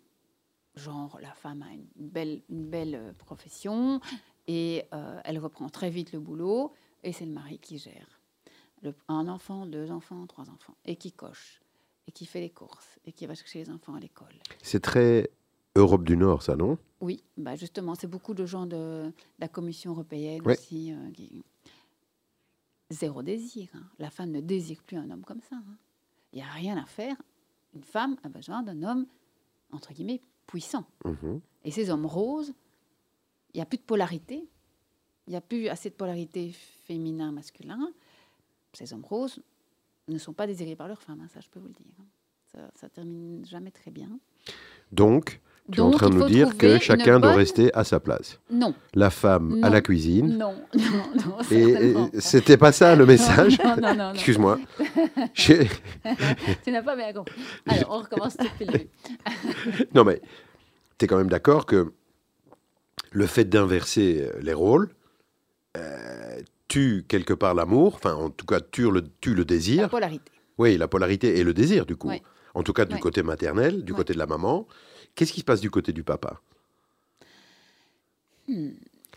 Genre 0.76 1.18
la 1.20 1.32
femme 1.32 1.62
a 1.62 1.72
une 1.72 1.86
belle, 1.96 2.42
une 2.50 2.68
belle 2.68 2.94
euh, 2.94 3.12
profession 3.12 4.00
et 4.46 4.84
euh, 4.92 5.20
elle 5.24 5.38
reprend 5.38 5.68
très 5.68 5.90
vite 5.90 6.12
le 6.12 6.20
boulot 6.20 6.72
et 7.02 7.12
c'est 7.12 7.24
le 7.24 7.32
mari 7.32 7.58
qui 7.58 7.78
gère. 7.78 8.20
un 9.08 9.28
enfant, 9.28 9.66
deux 9.66 9.90
enfants, 9.90 10.26
trois 10.26 10.50
enfants 10.50 10.76
et 10.84 10.96
qui 10.96 11.12
coche 11.12 11.60
et 12.06 12.12
qui 12.12 12.26
fait 12.26 12.40
les 12.40 12.50
courses 12.50 12.98
et 13.04 13.12
qui 13.12 13.26
va 13.26 13.34
chercher 13.34 13.64
les 13.64 13.70
enfants 13.70 13.94
à 13.94 14.00
l'école. 14.00 14.34
C'est 14.62 14.80
très 14.80 15.30
Europe 15.76 16.04
du 16.04 16.16
Nord, 16.16 16.42
ça, 16.42 16.56
non? 16.56 16.78
Oui, 17.00 17.22
bah 17.36 17.54
justement, 17.56 17.94
c'est 17.94 18.06
beaucoup 18.06 18.32
de 18.32 18.46
gens 18.46 18.66
de, 18.66 19.12
la 19.38 19.48
Commission 19.48 19.92
européenne 19.92 20.40
aussi. 20.46 20.92
Euh, 20.92 21.40
zéro 22.90 23.22
désir. 23.22 23.68
Hein. 23.74 23.84
La 23.98 24.10
femme 24.10 24.30
ne 24.30 24.40
désire 24.40 24.82
plus 24.82 24.96
un 24.96 25.10
homme 25.10 25.24
comme 25.24 25.42
ça. 25.42 25.56
Hein. 25.56 25.76
Il 26.32 26.36
n'y 26.36 26.42
a 26.42 26.50
rien 26.50 26.76
à 26.76 26.86
faire. 26.86 27.16
Une 27.74 27.82
femme 27.82 28.16
a 28.22 28.28
besoin 28.28 28.62
d'un 28.62 28.82
homme, 28.82 29.06
entre 29.70 29.92
guillemets, 29.92 30.22
puissant. 30.46 30.86
Mhm. 31.04 31.40
Et 31.64 31.70
ces 31.70 31.90
hommes 31.90 32.06
roses, 32.06 32.52
il 33.52 33.58
n'y 33.58 33.62
a 33.62 33.66
plus 33.66 33.78
de 33.78 33.82
polarité. 33.82 34.48
Il 35.26 35.30
n'y 35.30 35.36
a 35.36 35.40
plus 35.40 35.68
assez 35.68 35.90
de 35.90 35.94
polarité 35.94 36.52
féminin-masculin. 36.84 37.92
Ces 38.72 38.92
hommes 38.92 39.04
roses 39.04 39.42
ne 40.08 40.18
sont 40.18 40.32
pas 40.32 40.46
désirés 40.46 40.76
par 40.76 40.86
leurs 40.86 41.02
femmes, 41.02 41.20
hein, 41.20 41.28
ça 41.28 41.40
je 41.40 41.48
peux 41.48 41.58
vous 41.58 41.68
le 41.68 41.74
dire. 41.74 41.86
Ça, 42.52 42.70
ça 42.74 42.88
termine 42.88 43.44
jamais 43.44 43.72
très 43.72 43.90
bien. 43.90 44.20
Donc, 44.92 45.40
tu 45.70 45.78
es 45.78 45.80
en 45.80 45.90
train 45.90 46.10
de 46.10 46.14
nous 46.14 46.26
dire 46.26 46.56
que 46.56 46.78
chacun 46.78 47.18
doit 47.20 47.32
rester 47.32 47.72
à 47.74 47.84
sa 47.84 48.00
place. 48.00 48.38
Non. 48.50 48.74
La 48.94 49.10
femme 49.10 49.58
à 49.62 49.70
la 49.70 49.80
cuisine. 49.80 50.36
Non, 50.46 50.54
non, 50.74 50.82
non. 51.14 51.36
Et 51.50 51.94
c'était 52.20 52.56
pas 52.56 52.72
ça 52.72 52.94
le 52.94 53.06
message 53.06 53.58
Non, 53.64 53.76
non, 53.80 53.94
non. 53.94 54.12
Excuse-moi. 54.12 54.58
tu 55.34 55.56
n'as 56.68 56.82
pas 56.82 56.94
bien 56.94 57.12
compris. 57.12 57.34
Alors, 57.66 57.90
on 57.90 57.98
recommence 57.98 58.36
depuis 58.36 58.66
le 58.66 58.72
début. 58.72 58.88
non, 59.94 60.04
mais 60.04 60.20
tu 60.98 61.04
es 61.04 61.08
quand 61.08 61.16
même 61.16 61.30
d'accord 61.30 61.66
que 61.66 61.92
le 63.12 63.26
fait 63.26 63.44
d'inverser 63.44 64.28
les 64.40 64.52
rôles 64.52 64.90
euh, 65.76 66.40
tue 66.68 67.04
quelque 67.08 67.32
part 67.32 67.54
l'amour, 67.54 67.94
enfin, 67.94 68.14
en 68.14 68.30
tout 68.30 68.46
cas, 68.46 68.60
tue 68.60 68.90
le, 68.90 69.02
tue 69.20 69.34
le 69.34 69.44
désir. 69.44 69.82
La 69.82 69.88
polarité. 69.88 70.32
Oui, 70.58 70.76
la 70.76 70.88
polarité 70.88 71.38
et 71.38 71.44
le 71.44 71.54
désir, 71.54 71.86
du 71.86 71.96
coup. 71.96 72.10
En 72.54 72.62
tout 72.62 72.72
cas, 72.72 72.84
du 72.84 72.98
côté 72.98 73.22
maternel, 73.22 73.84
du 73.84 73.92
côté 73.92 74.14
de 74.14 74.18
la 74.18 74.26
maman. 74.26 74.66
Qu'est-ce 75.16 75.32
qui 75.32 75.40
se 75.40 75.44
passe 75.44 75.60
du 75.62 75.70
côté 75.70 75.92
du 75.92 76.04
papa? 76.04 76.40
Hmm. 78.46 78.72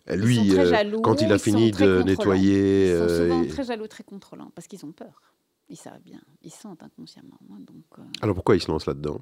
Lui, 0.07 0.57
euh, 0.57 1.01
quand 1.01 1.21
il 1.21 1.31
a 1.31 1.37
fini 1.37 1.71
de 1.71 2.01
nettoyer. 2.01 2.91
Ils 2.91 2.97
sont 2.97 3.15
souvent 3.15 3.43
euh, 3.43 3.47
très 3.47 3.63
jaloux, 3.63 3.87
très 3.87 4.03
contrôlants, 4.03 4.51
parce 4.55 4.67
qu'ils 4.67 4.83
ont 4.85 4.91
peur. 4.91 5.21
Ils 5.69 5.77
savent 5.77 6.01
bien, 6.01 6.21
ils 6.41 6.51
sentent 6.51 6.81
inconsciemment. 6.81 7.37
Hein, 7.51 7.59
donc, 7.59 7.83
euh, 7.99 8.03
Alors 8.21 8.33
pourquoi 8.33 8.55
ils 8.55 8.61
se 8.61 8.71
lancent 8.71 8.87
là-dedans? 8.87 9.21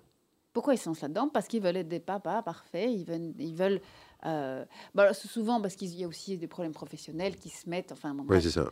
Pourquoi 0.53 0.75
ils 0.75 0.77
se 0.77 0.87
lancent 0.87 1.01
là-dedans? 1.01 1.27
Parce 1.27 1.47
qu'ils 1.47 1.61
veulent 1.61 1.75
être 1.75 1.89
des 1.89 1.99
papas 1.99 2.41
parfaits, 2.41 2.89
ils 2.89 3.03
veulent. 3.03 3.33
Ils 3.37 3.55
veulent 3.55 3.81
bah, 4.23 5.13
souvent 5.13 5.59
parce 5.59 5.75
qu'il 5.75 5.93
y 5.93 6.03
a 6.03 6.07
aussi 6.07 6.37
des 6.37 6.47
problèmes 6.47 6.73
professionnels 6.73 7.35
qui 7.35 7.49
se 7.49 7.69
mettent. 7.69 7.91
Enfin, 7.91 8.15
oui, 8.29 8.41
c'est 8.41 8.51
ça. 8.51 8.69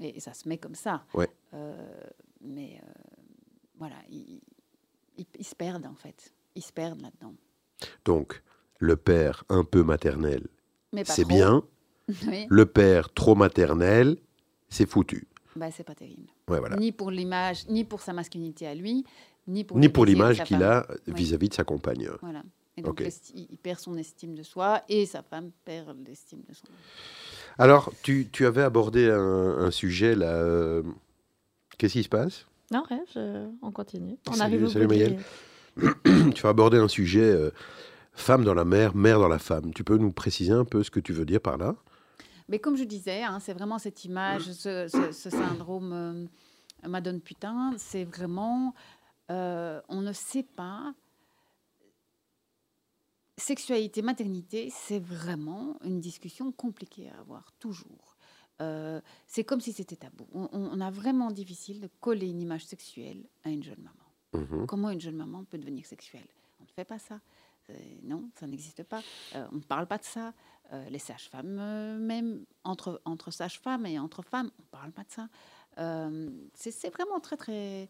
Et, 0.00 0.20
ça 0.20 0.34
se 0.34 0.48
met 0.48 0.58
comme 0.58 0.76
ça. 0.76 1.02
Ouais. 1.12 1.28
mais 2.40 2.80
voilà, 3.78 3.96
ils, 4.10 4.40
ils 5.16 5.46
se 5.46 5.56
perdent 5.56 5.86
en 5.86 5.94
fait 5.94 6.32
ils 6.58 6.62
se 6.62 6.72
perdent 6.72 7.00
là-dedans. 7.00 7.34
Donc, 8.04 8.42
le 8.80 8.96
père 8.96 9.44
un 9.48 9.64
peu 9.64 9.82
maternel, 9.84 10.48
c'est 11.04 11.26
bien. 11.26 11.62
Le 12.48 12.64
père 12.64 13.12
trop 13.12 13.34
maternel, 13.34 14.16
c'est 14.70 14.88
foutu. 14.88 15.28
Bah, 15.56 15.70
c'est 15.70 15.84
pas 15.84 15.94
terrible. 15.94 16.26
Ouais, 16.48 16.58
voilà. 16.58 16.76
Ni 16.76 16.90
pour 16.90 17.10
l'image, 17.10 17.68
ni 17.68 17.84
pour 17.84 18.00
sa 18.00 18.14
masculinité 18.14 18.66
à 18.66 18.74
lui, 18.74 19.04
ni 19.46 19.62
pour, 19.62 19.78
ni 19.78 19.90
pour 19.90 20.06
l'image 20.06 20.42
qu'il 20.44 20.62
a 20.62 20.86
vis-à-vis 21.06 21.50
de 21.50 21.54
sa 21.54 21.64
compagne. 21.64 22.08
Voilà. 22.22 22.42
Et 22.78 22.82
donc, 22.82 23.02
il 23.34 23.58
perd 23.58 23.78
son 23.78 23.98
estime 23.98 24.34
de 24.34 24.42
soi 24.42 24.82
et 24.88 25.04
sa 25.04 25.22
femme 25.22 25.50
perd 25.66 25.98
l'estime 26.06 26.40
de 26.48 26.54
son. 26.54 26.64
Alors, 27.58 27.92
tu, 28.02 28.28
tu 28.32 28.46
avais 28.46 28.62
abordé 28.62 29.10
un, 29.10 29.70
sujet 29.70 30.14
là. 30.14 30.32
Euh, 30.32 30.82
qu'est-ce 31.76 31.92
qui 31.92 32.04
se 32.04 32.08
passe? 32.08 32.46
Non, 32.70 32.82
rien, 32.88 33.04
on 33.60 33.70
continue. 33.70 34.16
On 34.30 34.40
arrive 34.40 34.64
au 34.64 34.86
bout 34.86 35.18
tu 36.34 36.42
vas 36.42 36.48
aborder 36.48 36.78
un 36.78 36.88
sujet 36.88 37.20
euh, 37.20 37.50
femme 38.12 38.44
dans 38.44 38.54
la 38.54 38.64
mère, 38.64 38.94
mère 38.94 39.20
dans 39.20 39.28
la 39.28 39.38
femme. 39.38 39.72
Tu 39.72 39.84
peux 39.84 39.96
nous 39.96 40.12
préciser 40.12 40.52
un 40.52 40.64
peu 40.64 40.82
ce 40.82 40.90
que 40.90 41.00
tu 41.00 41.12
veux 41.12 41.24
dire 41.24 41.40
par 41.40 41.56
là? 41.56 41.76
Mais 42.48 42.58
comme 42.58 42.76
je 42.76 42.84
disais, 42.84 43.22
hein, 43.22 43.38
c'est 43.40 43.52
vraiment 43.52 43.78
cette 43.78 44.04
image, 44.04 44.52
ce, 44.52 45.10
syndrome 45.12 45.92
euh, 45.92 46.88
Madone 46.88 47.20
putain, 47.20 47.74
c'est 47.76 48.04
vraiment, 48.04 48.74
euh, 49.30 49.80
on 49.88 50.00
ne 50.00 50.12
sait 50.12 50.46
pas. 50.56 50.94
Sexualité, 53.36 54.02
maternité, 54.02 54.72
c'est 54.74 54.98
vraiment 54.98 55.78
une 55.84 56.00
discussion 56.00 56.50
compliquée 56.50 57.08
à 57.10 57.20
avoir, 57.20 57.52
toujours. 57.60 58.16
c'est 59.28 59.44
comme 59.44 59.60
si 59.60 59.72
c'était 59.72 59.94
tabou. 59.94 60.26
On, 60.32 60.48
on, 60.50 60.80
a 60.80 60.90
vraiment 60.90 61.30
difficile 61.30 61.80
de 61.80 61.88
coller 62.00 62.26
une 62.26 62.42
image 62.42 62.66
sexuelle 62.66 63.22
à 63.44 63.50
une 63.50 63.62
jeune 63.62 63.78
maman. 63.78 64.07
Mhm. 64.32 64.66
Comment 64.66 64.90
une 64.90 65.00
jeune 65.00 65.16
maman 65.16 65.44
peut 65.44 65.58
devenir 65.58 65.86
sexuelle? 65.86 66.26
On 66.60 66.64
ne 66.64 66.68
fait 66.68 66.84
pas 66.84 66.98
ça. 66.98 67.20
Euh, 67.70 67.74
non, 68.02 68.30
ça 68.34 68.46
n'existe 68.46 68.82
pas. 68.82 69.02
Euh, 69.34 69.46
on 69.52 69.56
ne 69.56 69.62
parle 69.62 69.86
pas 69.86 69.98
de 69.98 70.04
ça. 70.04 70.32
Euh, 70.72 70.88
les 70.90 70.98
sages-femmes, 70.98 71.98
même 71.98 72.44
entre, 72.64 73.00
entre 73.04 73.30
sages-femmes 73.30 73.86
et 73.86 73.98
entre 73.98 74.22
femmes, 74.22 74.50
on 74.58 74.62
ne 74.62 74.68
parle 74.68 74.92
pas 74.92 75.04
de 75.04 75.10
ça. 75.10 75.28
c'est 76.54 76.90
vraiment 76.90 77.20
très, 77.20 77.36
très... 77.36 77.88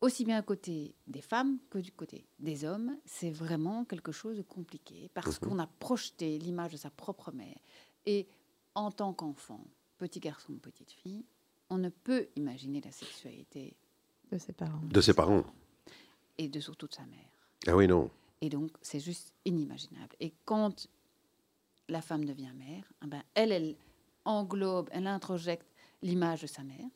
Aussi 0.00 0.24
bien 0.24 0.36
à 0.36 0.42
côté 0.42 0.96
des 1.06 1.20
femmes 1.20 1.58
que 1.70 1.78
du 1.78 1.92
côté 1.92 2.26
des 2.40 2.64
hommes, 2.64 2.96
c'est 3.04 3.30
vraiment 3.30 3.84
quelque 3.84 4.10
chose 4.10 4.36
de 4.36 4.42
compliqué 4.42 5.08
parce 5.14 5.40
mhm. 5.40 5.48
qu'on 5.48 5.58
a 5.60 5.68
projeté 5.68 6.40
l'image 6.40 6.72
de 6.72 6.76
sa 6.76 6.90
propre 6.90 7.30
mère. 7.30 7.56
Et 8.04 8.26
en 8.74 8.90
tant 8.90 9.12
qu'enfant, 9.12 9.64
petit 9.98 10.18
garçon, 10.18 10.54
petite 10.54 10.90
fille, 10.90 11.24
on 11.70 11.78
ne 11.78 11.88
peut 11.88 12.26
imaginer 12.34 12.80
la 12.80 12.90
sexualité 12.90 13.76
de 14.32 14.38
ses 14.38 14.52
parents. 14.52 14.80
De 14.82 15.00
ses 15.00 15.14
parents. 15.14 15.44
Et 16.38 16.48
de 16.48 16.58
surtout 16.60 16.86
de 16.86 16.94
sa 16.94 17.04
mère. 17.04 17.30
Ah 17.66 17.76
oui, 17.76 17.86
non. 17.86 18.10
Et 18.40 18.48
donc, 18.48 18.70
c'est 18.80 18.98
juste 18.98 19.32
inimaginable. 19.44 20.16
Et 20.20 20.32
quand 20.44 20.88
la 21.88 22.00
femme 22.00 22.24
devient 22.24 22.52
mère, 22.54 22.92
eh 23.04 23.06
ben, 23.06 23.22
elle, 23.34 23.52
elle 23.52 23.76
englobe, 24.24 24.88
elle 24.92 25.06
introjecte 25.06 25.66
l'image 26.02 26.42
de 26.42 26.46
sa 26.46 26.62
mère. 26.62 26.88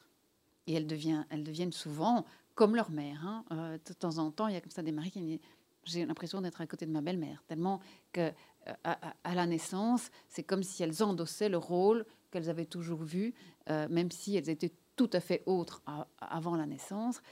Et 0.66 0.72
elle 0.72 0.86
devient, 0.86 1.24
elles 1.30 1.44
deviennent 1.44 1.72
souvent 1.72 2.24
comme 2.54 2.74
leur 2.74 2.90
mère. 2.90 3.24
Hein. 3.24 3.44
Euh, 3.52 3.78
de 3.86 3.92
temps 3.92 4.18
en 4.18 4.30
temps, 4.30 4.48
il 4.48 4.54
y 4.54 4.56
a 4.56 4.60
comme 4.60 4.72
ça 4.72 4.82
des 4.82 4.92
maris 4.92 5.10
qui 5.10 5.20
disent 5.20 5.40
J'ai 5.84 6.06
l'impression 6.06 6.40
d'être 6.40 6.60
à 6.60 6.66
côté 6.66 6.86
de 6.86 6.90
ma 6.90 7.02
belle-mère. 7.02 7.44
Tellement 7.46 7.80
que 8.12 8.32
euh, 8.68 8.72
à, 8.82 9.34
la 9.34 9.46
naissance, 9.46 10.10
c'est 10.28 10.42
comme 10.42 10.62
si 10.62 10.82
elles 10.82 11.02
endossaient 11.02 11.50
le 11.50 11.58
rôle 11.58 12.04
qu'elles 12.32 12.50
avaient 12.50 12.66
toujours 12.66 13.02
vu, 13.02 13.34
euh, 13.70 13.86
même 13.88 14.10
si 14.10 14.36
elles 14.36 14.48
étaient 14.48 14.72
tout 14.96 15.10
à 15.12 15.20
fait 15.20 15.42
autre 15.46 15.82
avant 16.18 16.56
la 16.56 16.66
naissance, 16.66 17.22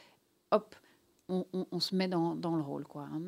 hop, 0.50 0.76
on, 1.28 1.80
se 1.80 1.94
met 1.94 2.08
dans, 2.08 2.34
le 2.34 2.62
rôle. 2.62 2.84
quoi. 2.84 3.08
Hein. 3.10 3.22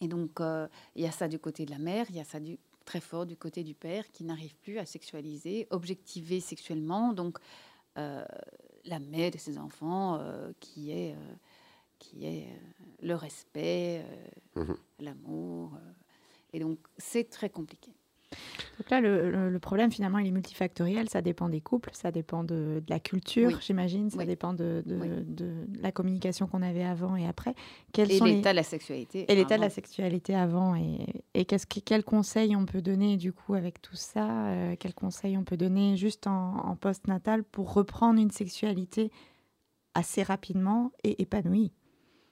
Et 0.00 0.08
donc, 0.08 0.40
euh, 0.40 0.68
il 0.94 1.02
y 1.02 1.06
a 1.06 1.12
ça 1.12 1.28
du 1.28 1.38
côté 1.38 1.64
de 1.64 1.70
la 1.70 1.78
mère, 1.78 2.06
il 2.10 2.16
y 2.16 2.20
a 2.20 2.24
ça 2.24 2.40
du, 2.40 2.58
très 2.84 3.00
fort 3.00 3.26
du 3.26 3.36
côté 3.36 3.64
du 3.64 3.74
père 3.74 4.10
qui 4.10 4.24
n'arrive 4.24 4.54
plus 4.56 4.78
à 4.78 4.84
sexualiser, 4.84 5.66
objectiver 5.70 6.40
sexuellement. 6.40 7.12
Donc, 7.12 7.38
euh, 7.96 8.24
la 8.84 8.98
mère 8.98 9.30
de 9.30 9.38
ses 9.38 9.58
enfants 9.58 10.18
euh, 10.20 10.52
qui 10.60 10.90
est, 10.90 11.16
qui 11.98 12.26
est 12.26 12.48
le 13.00 13.14
respect, 13.14 14.04
mmh 14.54 14.72
l'amour. 14.98 15.78
et 16.52 16.58
donc, 16.58 16.78
c'est 16.96 17.28
très 17.28 17.50
compliqué. 17.50 17.92
Donc 18.78 18.90
là, 18.90 19.00
le, 19.00 19.58
problème, 19.58 19.90
finalement, 19.90 20.18
il 20.18 20.26
est 20.26 20.32
multifactoriel. 20.32 21.08
Ça 21.08 21.22
dépend 21.22 21.48
des 21.48 21.60
couples, 21.60 21.90
ça 21.92 22.10
dépend 22.10 22.44
de, 22.44 22.82
la 22.88 23.00
culture, 23.00 23.60
j'imagine, 23.60 24.10
ça 24.10 24.24
dépend 24.24 24.52
de, 24.52 24.82
la 25.80 25.92
communication 25.92 26.46
qu'on 26.46 26.62
avait 26.62 26.84
avant 26.84 27.16
et 27.16 27.26
après. 27.26 27.54
Quels 27.92 28.12
et 28.12 28.20
l'état 28.20 28.50
de 28.50 28.56
la 28.56 28.62
sexualité. 28.62 29.30
Et 29.30 29.34
l'état 29.34 29.56
de 29.56 29.62
la 29.62 29.70
sexualité 29.70 30.34
avant. 30.34 30.74
Et, 30.74 31.06
et 31.34 31.44
qu'est-ce 31.44 31.66
quels 31.66 32.04
conseils 32.04 32.54
on 32.56 32.66
peut 32.66 32.82
donner, 32.82 33.16
du 33.16 33.32
coup, 33.32 33.54
avec 33.54 33.80
tout 33.80 33.96
ça 33.96 34.48
euh, 34.48 34.76
Quels 34.78 34.94
conseils 34.94 35.36
on 35.36 35.44
peut 35.44 35.56
donner 35.56 35.96
juste 35.96 36.26
en, 36.26 36.56
en 36.56 36.76
post-natal 36.76 37.44
pour 37.44 37.72
reprendre 37.72 38.20
une 38.20 38.30
sexualité 38.30 39.10
assez 39.94 40.22
rapidement 40.22 40.92
et 41.02 41.22
épanouie? 41.22 41.72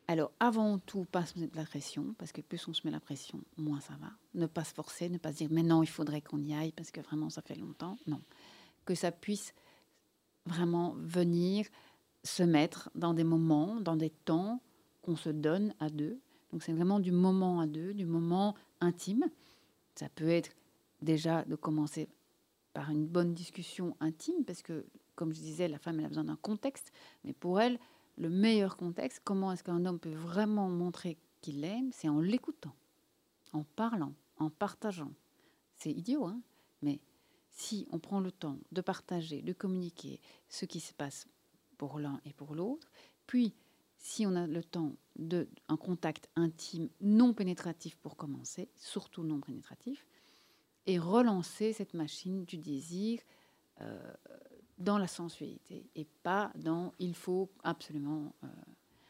Alors, 0.06 0.32
avant 0.38 0.78
tout, 0.78 1.06
pas 1.06 1.24
se 1.24 1.38
mettre 1.38 1.56
la 1.56 1.64
pression, 1.64 2.14
parce 2.18 2.30
que 2.30 2.42
plus 2.42 2.68
on 2.68 2.74
se 2.74 2.82
met 2.84 2.90
la 2.90 3.00
pression, 3.00 3.40
moins 3.56 3.80
ça 3.80 3.94
va. 4.00 4.10
Ne 4.34 4.46
pas 4.46 4.64
se 4.64 4.74
forcer, 4.74 5.08
ne 5.08 5.16
pas 5.16 5.32
se 5.32 5.38
dire, 5.38 5.48
mais 5.50 5.62
non, 5.62 5.82
il 5.82 5.88
faudrait 5.88 6.20
qu'on 6.20 6.42
y 6.42 6.52
aille, 6.52 6.72
parce 6.72 6.90
que 6.90 7.00
vraiment, 7.00 7.30
ça 7.30 7.40
fait 7.40 7.54
longtemps. 7.54 7.96
Non. 8.06 8.20
Que 8.84 8.94
ça 8.94 9.10
puisse 9.10 9.54
vraiment 10.44 10.94
venir 10.98 11.66
se 12.22 12.42
mettre 12.42 12.90
dans 12.94 13.14
des 13.14 13.24
moments, 13.24 13.80
dans 13.80 13.96
des 13.96 14.10
temps 14.10 14.60
qu'on 15.00 15.16
se 15.16 15.30
donne 15.30 15.74
à 15.80 15.88
deux. 15.88 16.20
Donc, 16.52 16.62
c'est 16.62 16.74
vraiment 16.74 17.00
du 17.00 17.12
moment 17.12 17.60
à 17.60 17.66
deux, 17.66 17.94
du 17.94 18.04
moment 18.04 18.54
intime. 18.80 19.24
Ça 19.94 20.10
peut 20.10 20.28
être 20.28 20.50
déjà 21.00 21.44
de 21.44 21.56
commencer 21.56 22.08
par 22.74 22.90
une 22.90 23.06
bonne 23.06 23.32
discussion 23.32 23.96
intime, 24.00 24.44
parce 24.44 24.60
que, 24.60 24.84
comme 25.14 25.32
je 25.32 25.40
disais, 25.40 25.66
la 25.66 25.78
femme, 25.78 25.98
elle 25.98 26.06
a 26.06 26.08
besoin 26.08 26.24
d'un 26.24 26.36
contexte, 26.36 26.92
mais 27.24 27.32
pour 27.32 27.58
elle, 27.58 27.78
le 28.16 28.28
meilleur 28.28 28.76
contexte, 28.76 29.20
comment 29.24 29.52
est-ce 29.52 29.64
qu'un 29.64 29.84
homme 29.84 29.98
peut 29.98 30.14
vraiment 30.14 30.68
montrer 30.68 31.18
qu'il 31.40 31.60
l'aime, 31.60 31.90
c'est 31.92 32.08
en 32.08 32.20
l'écoutant, 32.20 32.74
en 33.52 33.64
parlant, 33.76 34.14
en 34.38 34.50
partageant. 34.50 35.12
C'est 35.76 35.90
idiot, 35.90 36.24
hein 36.26 36.40
mais 36.82 37.00
si 37.50 37.86
on 37.90 37.98
prend 37.98 38.20
le 38.20 38.32
temps 38.32 38.58
de 38.72 38.80
partager, 38.80 39.42
de 39.42 39.52
communiquer 39.52 40.20
ce 40.48 40.64
qui 40.64 40.80
se 40.80 40.92
passe 40.92 41.26
pour 41.78 41.98
l'un 41.98 42.20
et 42.24 42.32
pour 42.32 42.54
l'autre, 42.54 42.90
puis 43.26 43.54
si 43.96 44.26
on 44.26 44.36
a 44.36 44.46
le 44.46 44.62
temps 44.62 44.92
de, 45.16 45.48
un 45.68 45.76
contact 45.76 46.28
intime 46.36 46.88
non 47.00 47.32
pénétratif 47.32 47.96
pour 47.96 48.16
commencer, 48.16 48.68
surtout 48.76 49.22
non 49.22 49.40
pénétratif, 49.40 50.06
et 50.86 50.98
relancer 50.98 51.72
cette 51.72 51.94
machine 51.94 52.44
du 52.44 52.58
désir 52.58 53.20
euh, 53.80 54.12
dans 54.78 54.98
la 54.98 55.06
sensualité 55.06 55.84
et 55.96 56.06
pas 56.22 56.50
dans 56.56 56.92
il 56.98 57.14
faut 57.14 57.50
absolument. 57.62 58.34
Euh, 58.44 58.48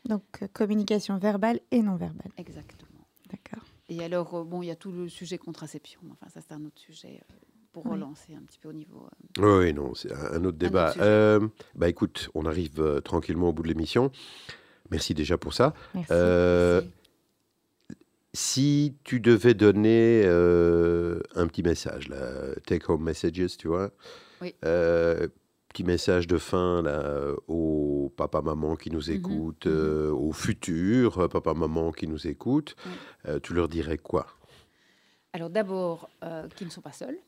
Donc 0.07 0.23
communication 0.53 1.19
verbale 1.19 1.61
et 1.71 1.83
non 1.83 1.97
verbale. 1.97 2.31
Exactement. 2.37 2.91
D'accord. 3.31 3.65
Et 3.89 4.03
alors, 4.03 4.45
bon, 4.45 4.63
il 4.63 4.67
y 4.67 4.71
a 4.71 4.77
tout 4.77 4.93
le 4.93 5.09
sujet 5.09 5.39
contraception, 5.39 6.01
enfin 6.13 6.29
ça 6.29 6.41
c'est 6.41 6.55
un 6.55 6.65
autre 6.65 6.81
sujet 6.81 7.21
pour 7.73 7.85
relancer 7.85 8.35
un 8.35 8.43
petit 8.43 8.59
peu 8.59 8.69
au 8.69 8.73
niveau. 8.73 9.09
Oui, 9.39 9.75
non, 9.75 9.95
c'est 9.95 10.13
un 10.13 10.45
autre 10.45 10.57
débat. 10.59 10.95
bah 11.75 11.89
écoute, 11.89 12.31
on 12.35 12.47
arrive 12.47 13.03
tranquillement 13.03 13.49
au 13.49 13.53
bout 13.53 13.63
de 13.63 13.69
l'émission. 13.69 14.11
Merci 14.91 15.15
déjà 15.15 15.39
pour 15.39 15.55
ça. 15.55 15.75
Euh, 16.11 16.83
si 18.33 18.95
tu 19.05 19.21
devais 19.21 19.55
donner 19.55 20.23
euh, 20.25 21.21
un 21.35 21.47
petit 21.47 21.63
message, 21.63 22.09
là, 22.09 22.55
take 22.67 22.85
home 22.89 23.03
messages, 23.03 23.57
tu 23.57 23.69
vois, 23.69 23.91
euh, 24.65 25.29
petit 25.75 25.83
message 25.85 26.29
de 26.29 26.39
fin 26.39 26.83
là, 26.83 27.35
aux 27.49 28.13
papa 28.17 28.41
maman 28.43 28.77
qui 28.77 28.93
nous 28.93 29.11
mhm, 29.11 29.17
écoutent, 29.17 29.67
mhm. 29.67 30.13
aux 30.13 30.33
futurs 30.33 31.29
papa 31.29 31.53
maman 31.53 31.91
qui 31.91 32.07
nous 32.07 32.29
écoutent, 32.29 32.77
tu 33.43 33.55
leur 33.55 33.69
dirais 33.69 33.99
quoi? 33.99 34.27
Alors 35.33 35.51
d'abord, 35.51 36.09
qu'ils 36.55 36.69
ne 36.69 36.73
sont 36.73 36.81
pas 36.81 36.93
seuls, 36.93 37.19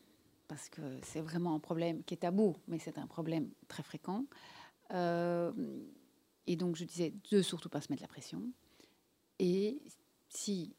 parce 0.47 0.69
que 0.69 0.81
c'est 1.03 1.21
vraiment 1.21 1.57
un 1.57 1.59
problème 1.59 2.05
qui 2.05 2.15
est 2.15 2.19
tabou, 2.19 2.55
mais 2.69 2.79
c'est 2.79 2.99
un 2.99 3.09
problème 3.09 3.49
très 3.67 3.83
fréquent. 3.83 4.25
Et 6.47 6.55
donc, 6.57 6.77
je 6.77 6.85
disais 6.85 7.13
de 7.33 7.43
surtout 7.43 7.69
pas 7.69 7.81
se 7.81 7.91
mettre 7.91 8.03
la 8.03 8.09
pression. 8.09 8.41
Et 9.41 9.83
si, 10.29 10.77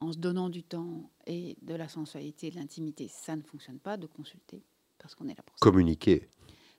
en 0.00 0.12
se 0.12 0.18
donnant 0.18 0.50
du 0.50 0.62
temps 0.62 1.10
et 1.26 1.56
de 1.62 1.74
la 1.74 1.88
sensualité, 1.88 2.50
de 2.50 2.56
l'intimité, 2.56 3.08
ça 3.08 3.34
ne 3.34 3.40
fonctionne 3.42 3.78
pas, 3.78 3.96
de 3.96 4.06
consulter, 4.06 4.62
parce 4.98 5.14
qu'on 5.14 5.24
est 5.28 5.34
là 5.34 5.42
pour 5.42 5.56
ça. 5.56 5.62
Communiquer. 5.62 6.28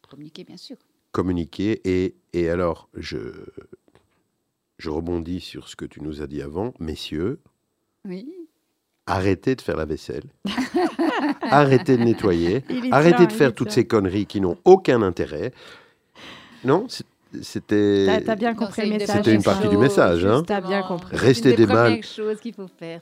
Communiquer, 0.09 0.43
bien 0.43 0.57
sûr. 0.57 0.77
Communiquer. 1.11 1.81
Et, 1.85 2.15
et 2.33 2.49
alors, 2.49 2.89
je, 2.95 3.17
je 4.77 4.89
rebondis 4.89 5.39
sur 5.39 5.67
ce 5.67 5.75
que 5.75 5.85
tu 5.85 6.01
nous 6.01 6.21
as 6.21 6.27
dit 6.27 6.41
avant. 6.41 6.73
Messieurs, 6.79 7.39
oui. 8.05 8.27
arrêtez 9.05 9.55
de 9.55 9.61
faire 9.61 9.77
la 9.77 9.85
vaisselle. 9.85 10.23
arrêtez 11.41 11.97
de 11.97 12.03
nettoyer. 12.03 12.63
Arrêtez 12.91 13.27
de 13.27 13.31
faire 13.33 13.53
toutes 13.53 13.71
ces 13.71 13.85
conneries 13.85 14.25
qui 14.25 14.41
n'ont 14.41 14.57
aucun 14.65 15.01
intérêt. 15.01 15.51
Non, 16.63 16.87
c'était. 17.41 18.23
T'as 18.25 18.35
bien 18.35 18.55
compris 18.55 18.89
le 18.89 18.97
message. 18.97 19.17
C'était 19.17 19.35
une 19.35 19.43
partie 19.43 19.67
du 19.67 19.77
message. 19.77 20.25
Hein. 20.25 20.43
T'as 20.45 20.61
bien 20.61 20.81
compris. 20.81 21.15
Rester 21.15 21.53
des 21.53 21.67
mâles. 21.67 22.01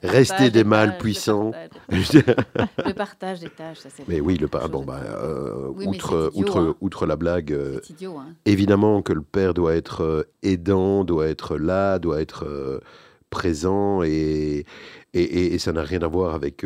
Rester 0.02 0.50
des 0.50 0.64
mâles 0.64 0.98
puissants. 0.98 1.52
Le 1.88 2.92
partage 2.92 3.40
des 3.40 3.48
tâches, 3.48 3.78
ça 3.78 3.88
c'est. 3.94 4.06
Mais 4.08 4.20
oui, 4.20 4.36
le 4.36 4.46
bon 4.46 4.84
bah 4.84 5.00
euh, 5.04 5.68
outre 5.86 6.30
outre 6.34 6.60
hein. 6.60 6.74
outre 6.80 7.06
la 7.06 7.16
blague. 7.16 7.52
Euh, 7.52 7.80
idiot, 7.88 8.16
hein. 8.18 8.34
Évidemment 8.44 9.02
que 9.02 9.12
le 9.12 9.22
père 9.22 9.54
doit 9.54 9.74
être 9.74 10.02
euh, 10.02 10.22
aidant, 10.42 11.04
doit 11.04 11.26
être 11.26 11.56
là, 11.56 11.98
doit 11.98 12.20
être 12.20 12.80
présent 13.30 14.02
et 14.02 14.64
et, 15.14 15.54
et 15.54 15.58
ça 15.58 15.72
n'a 15.72 15.82
rien 15.82 16.02
à 16.02 16.08
voir 16.08 16.34
avec 16.34 16.64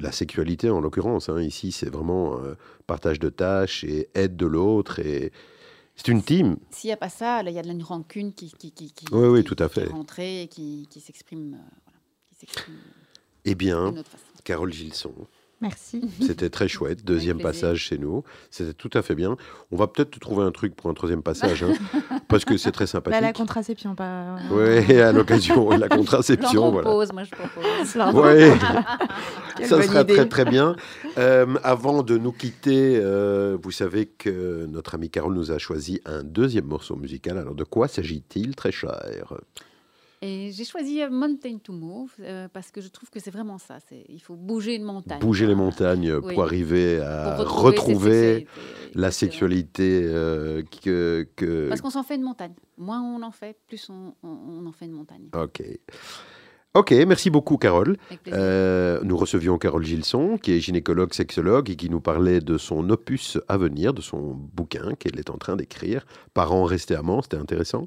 la 0.00 0.12
sexualité 0.12 0.70
en 0.70 0.80
l'occurrence. 0.80 1.28
Hein. 1.28 1.40
Ici, 1.40 1.72
c'est 1.72 1.90
vraiment 1.90 2.38
partage 2.86 3.18
de 3.18 3.28
tâches 3.28 3.84
et 3.84 4.08
aide 4.14 4.36
de 4.36 4.46
l'autre 4.46 4.98
et 5.00 5.32
c'est 5.96 6.08
une 6.08 6.22
team. 6.22 6.56
S'il 6.70 6.88
n'y 6.88 6.92
a 6.92 6.96
pas 6.96 7.08
ça, 7.08 7.42
il 7.42 7.52
y 7.52 7.58
a 7.58 7.62
de 7.62 7.72
la 7.72 7.84
rancune 7.84 8.32
qui, 8.32 8.50
qui, 8.50 8.72
qui, 8.72 8.92
qui, 8.92 9.06
oui, 9.12 9.28
oui, 9.28 9.44
tout 9.44 9.56
à 9.58 9.68
fait. 9.68 9.84
est 9.84 9.92
rentrée 9.92 10.42
et 10.42 10.48
qui, 10.48 10.88
s'exprime. 11.00 11.54
Euh, 11.54 11.74
voilà, 11.84 12.68
eh 13.44 13.54
bien, 13.54 13.94
Carole 14.44 14.72
Gilson. 14.72 15.14
Merci. 15.64 16.02
C'était 16.20 16.50
très 16.50 16.68
chouette. 16.68 17.06
Deuxième 17.06 17.40
passage 17.40 17.78
chez 17.78 17.96
nous. 17.96 18.22
C'était 18.50 18.74
tout 18.74 18.90
à 18.92 19.00
fait 19.00 19.14
bien. 19.14 19.38
On 19.72 19.76
va 19.76 19.86
peut-être 19.86 20.20
trouver 20.20 20.44
un 20.44 20.50
truc 20.50 20.76
pour 20.76 20.90
un 20.90 20.94
troisième 20.94 21.22
passage, 21.22 21.62
hein, 21.62 21.72
parce 22.28 22.44
que 22.44 22.58
c'est 22.58 22.70
très 22.70 22.86
sympathique. 22.86 23.18
Bah, 23.18 23.26
la 23.26 23.32
contraception, 23.32 23.94
pas. 23.94 24.36
Oui, 24.50 24.92
à 25.00 25.10
l'occasion, 25.12 25.70
la 25.70 25.88
contraception. 26.00 26.70
voilà. 26.70 26.90
moi 27.14 27.24
je 27.24 27.30
propose. 27.30 27.64
Oui, 29.58 29.66
ça 29.66 29.82
sera 29.82 30.04
très 30.04 30.28
très 30.28 30.44
bien. 30.44 30.76
Euh, 31.16 31.46
avant 31.62 32.02
de 32.02 32.18
nous 32.18 32.32
quitter, 32.32 32.98
euh, 33.02 33.56
vous 33.62 33.70
savez 33.70 34.04
que 34.04 34.66
notre 34.66 34.96
ami 34.96 35.08
Carole 35.08 35.32
nous 35.32 35.50
a 35.50 35.56
choisi 35.56 36.02
un 36.04 36.22
deuxième 36.24 36.66
morceau 36.66 36.94
musical. 36.94 37.38
Alors 37.38 37.54
de 37.54 37.64
quoi 37.64 37.88
s'agit-il, 37.88 38.54
très 38.54 38.70
cher? 38.70 39.00
Et 40.24 40.52
j'ai 40.52 40.64
choisi 40.64 41.02
euh, 41.02 41.10
Mountain 41.10 41.58
to 41.58 41.72
Move 41.74 42.14
euh, 42.20 42.48
parce 42.50 42.70
que 42.70 42.80
je 42.80 42.88
trouve 42.88 43.10
que 43.10 43.20
c'est 43.20 43.30
vraiment 43.30 43.58
ça. 43.58 43.76
Il 44.08 44.20
faut 44.20 44.36
bouger 44.36 44.74
une 44.74 44.84
montagne. 44.84 45.18
Bouger 45.18 45.46
les 45.46 45.54
montagnes 45.54 46.18
pour 46.18 46.42
arriver 46.42 46.98
à 47.00 47.36
retrouver, 47.36 48.46
la 48.94 49.10
sexualité 49.10 50.02
euh, 50.04 50.62
que, 50.82 51.28
que, 51.36 51.68
Parce 51.68 51.82
qu'on 51.82 51.90
s'en 51.90 52.02
fait 52.02 52.14
une 52.14 52.22
montagne. 52.22 52.54
Moins 52.78 53.02
on 53.02 53.22
en 53.22 53.32
fait, 53.32 53.58
plus 53.66 53.90
on, 53.90 54.14
on 54.22 54.64
en 54.66 54.72
fait 54.72 54.86
une 54.86 54.92
montagne. 54.92 55.28
Ok. 55.34 55.62
Ok, 56.76 56.90
merci 56.90 57.30
beaucoup 57.30 57.56
Carole. 57.56 57.96
Euh, 58.26 58.98
nous 59.04 59.16
recevions 59.16 59.58
Carole 59.58 59.84
Gilson, 59.84 60.38
qui 60.38 60.50
est 60.52 60.58
gynécologue, 60.58 61.14
sexologue 61.14 61.70
et 61.70 61.76
qui 61.76 61.88
nous 61.88 62.00
parlait 62.00 62.40
de 62.40 62.58
son 62.58 62.90
opus 62.90 63.38
à 63.46 63.56
venir, 63.56 63.94
de 63.94 64.00
son 64.00 64.34
bouquin 64.34 64.96
qu'elle 64.96 65.16
est 65.20 65.30
en 65.30 65.38
train 65.38 65.54
d'écrire. 65.54 66.04
Parents 66.34 66.64
restés 66.64 66.96
amants, 66.96 67.22
c'était 67.22 67.36
intéressant. 67.36 67.86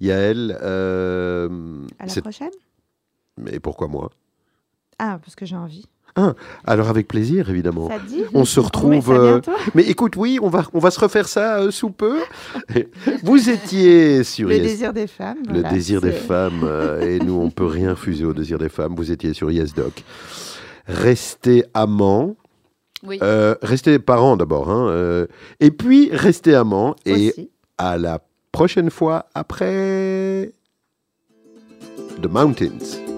Yael. 0.00 0.56
Euh, 0.62 1.86
à 1.98 2.06
la 2.06 2.22
prochaine 2.22 2.50
Mais 3.36 3.60
pourquoi 3.60 3.88
moi? 3.88 4.10
Ah, 4.98 5.18
parce 5.22 5.34
que 5.34 5.44
j'ai 5.44 5.56
envie. 5.56 5.84
Ah, 6.16 6.34
alors 6.64 6.88
avec 6.90 7.08
plaisir, 7.08 7.50
évidemment. 7.50 7.88
Ça 7.88 7.98
dit 7.98 8.22
on 8.34 8.44
se 8.44 8.60
retrouve. 8.60 9.10
Euh, 9.10 9.40
mais 9.74 9.82
écoute, 9.82 10.14
oui, 10.16 10.38
on 10.40 10.48
va, 10.48 10.64
on 10.72 10.78
va 10.78 10.92
se 10.92 11.00
refaire 11.00 11.26
ça 11.26 11.58
euh, 11.58 11.70
sous 11.72 11.90
peu. 11.90 12.18
Vous 13.24 13.50
étiez 13.50 14.22
sur 14.22 14.48
le 14.48 14.58
désir 14.58 14.92
des 14.92 15.08
femmes. 15.08 15.42
Le 15.52 15.62
désir 15.62 16.00
des 16.00 16.12
femmes, 16.12 16.60
euh, 16.62 17.00
et 17.00 17.18
nous, 17.18 17.34
on 17.34 17.50
peut 17.50 17.66
rien 17.66 17.90
refuser 17.90 18.24
au 18.24 18.32
désir 18.32 18.58
des 18.58 18.68
femmes. 18.68 18.94
Vous 18.94 19.10
étiez 19.10 19.34
sur 19.34 19.50
Yes 19.50 19.74
Doc. 19.74 20.04
Restez 20.86 21.64
amants. 21.74 22.36
Oui. 23.02 23.18
restez 23.60 23.98
parents 23.98 24.36
d'abord, 24.36 24.70
hein, 24.70 25.26
et 25.60 25.70
puis 25.70 26.08
restez 26.10 26.54
amants. 26.54 26.96
Et 27.04 27.50
à 27.76 27.98
la 27.98 28.20
prochaine 28.50 28.88
fois 28.88 29.26
après 29.34 30.52
The 32.22 32.26
Mountains. 32.26 33.13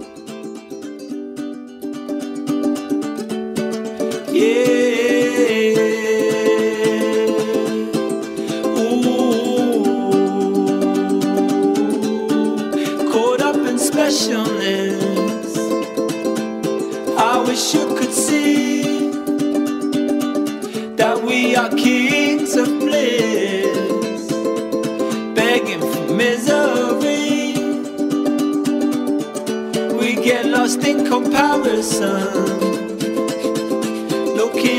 Get 30.26 30.46
lost 30.46 30.82
in 30.84 31.06
comparison 31.06 32.65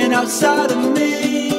looking 0.07 0.13
outside 0.13 0.71
of 0.71 0.77
me. 0.95 1.49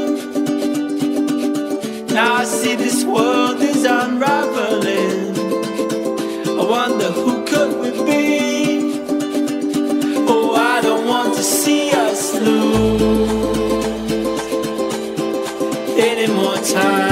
Now 2.14 2.34
I 2.34 2.44
see 2.44 2.76
this 2.76 3.05
world 3.05 3.61
is 3.61 3.84
unraveling. 3.84 5.36
I 6.59 6.64
wonder 6.64 7.11
who 7.12 7.44
could 7.44 7.80
we 7.80 7.90
be? 8.05 9.03
Oh, 10.28 10.55
I 10.55 10.80
don't 10.80 11.07
want 11.07 11.34
to 11.36 11.42
see 11.42 11.90
us 11.90 12.34
lose 12.34 13.03
any 15.99 16.32
more 16.32 16.57
time. 16.57 17.08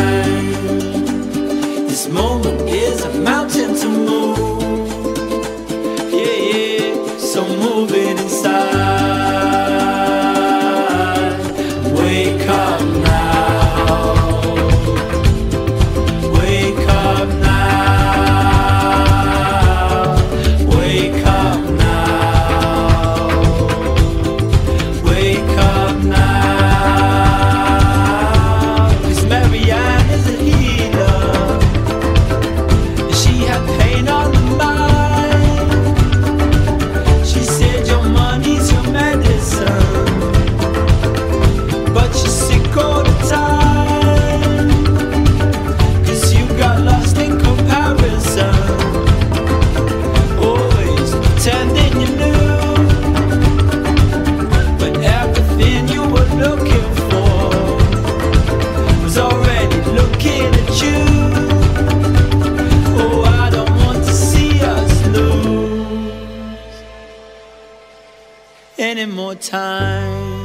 Time. 69.36 70.36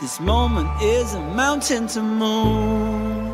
This 0.00 0.20
moment 0.20 0.68
is 0.82 1.14
a 1.14 1.20
mountain 1.20 1.86
to 1.88 2.02
move. 2.02 3.32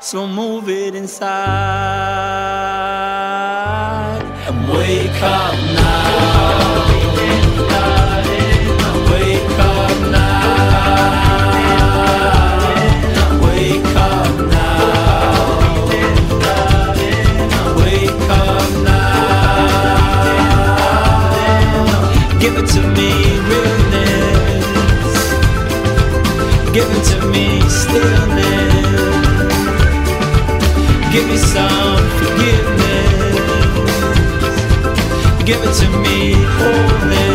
So 0.00 0.26
move 0.28 0.68
it 0.68 0.94
inside 0.94 1.26
and 4.46 4.68
wake 4.72 5.22
up 5.22 5.75
it 22.58 22.66
to 22.74 22.80
me, 22.96 23.10
realness. 23.50 24.66
Give 26.72 26.88
it 26.96 27.04
to 27.10 27.16
me, 27.32 27.46
stillness. 27.68 28.84
Give 31.12 31.26
me 31.28 31.36
some 31.36 32.04
forgiveness. 32.18 33.36
Give 35.44 35.60
it 35.62 35.74
to 35.80 35.86
me. 36.00 37.25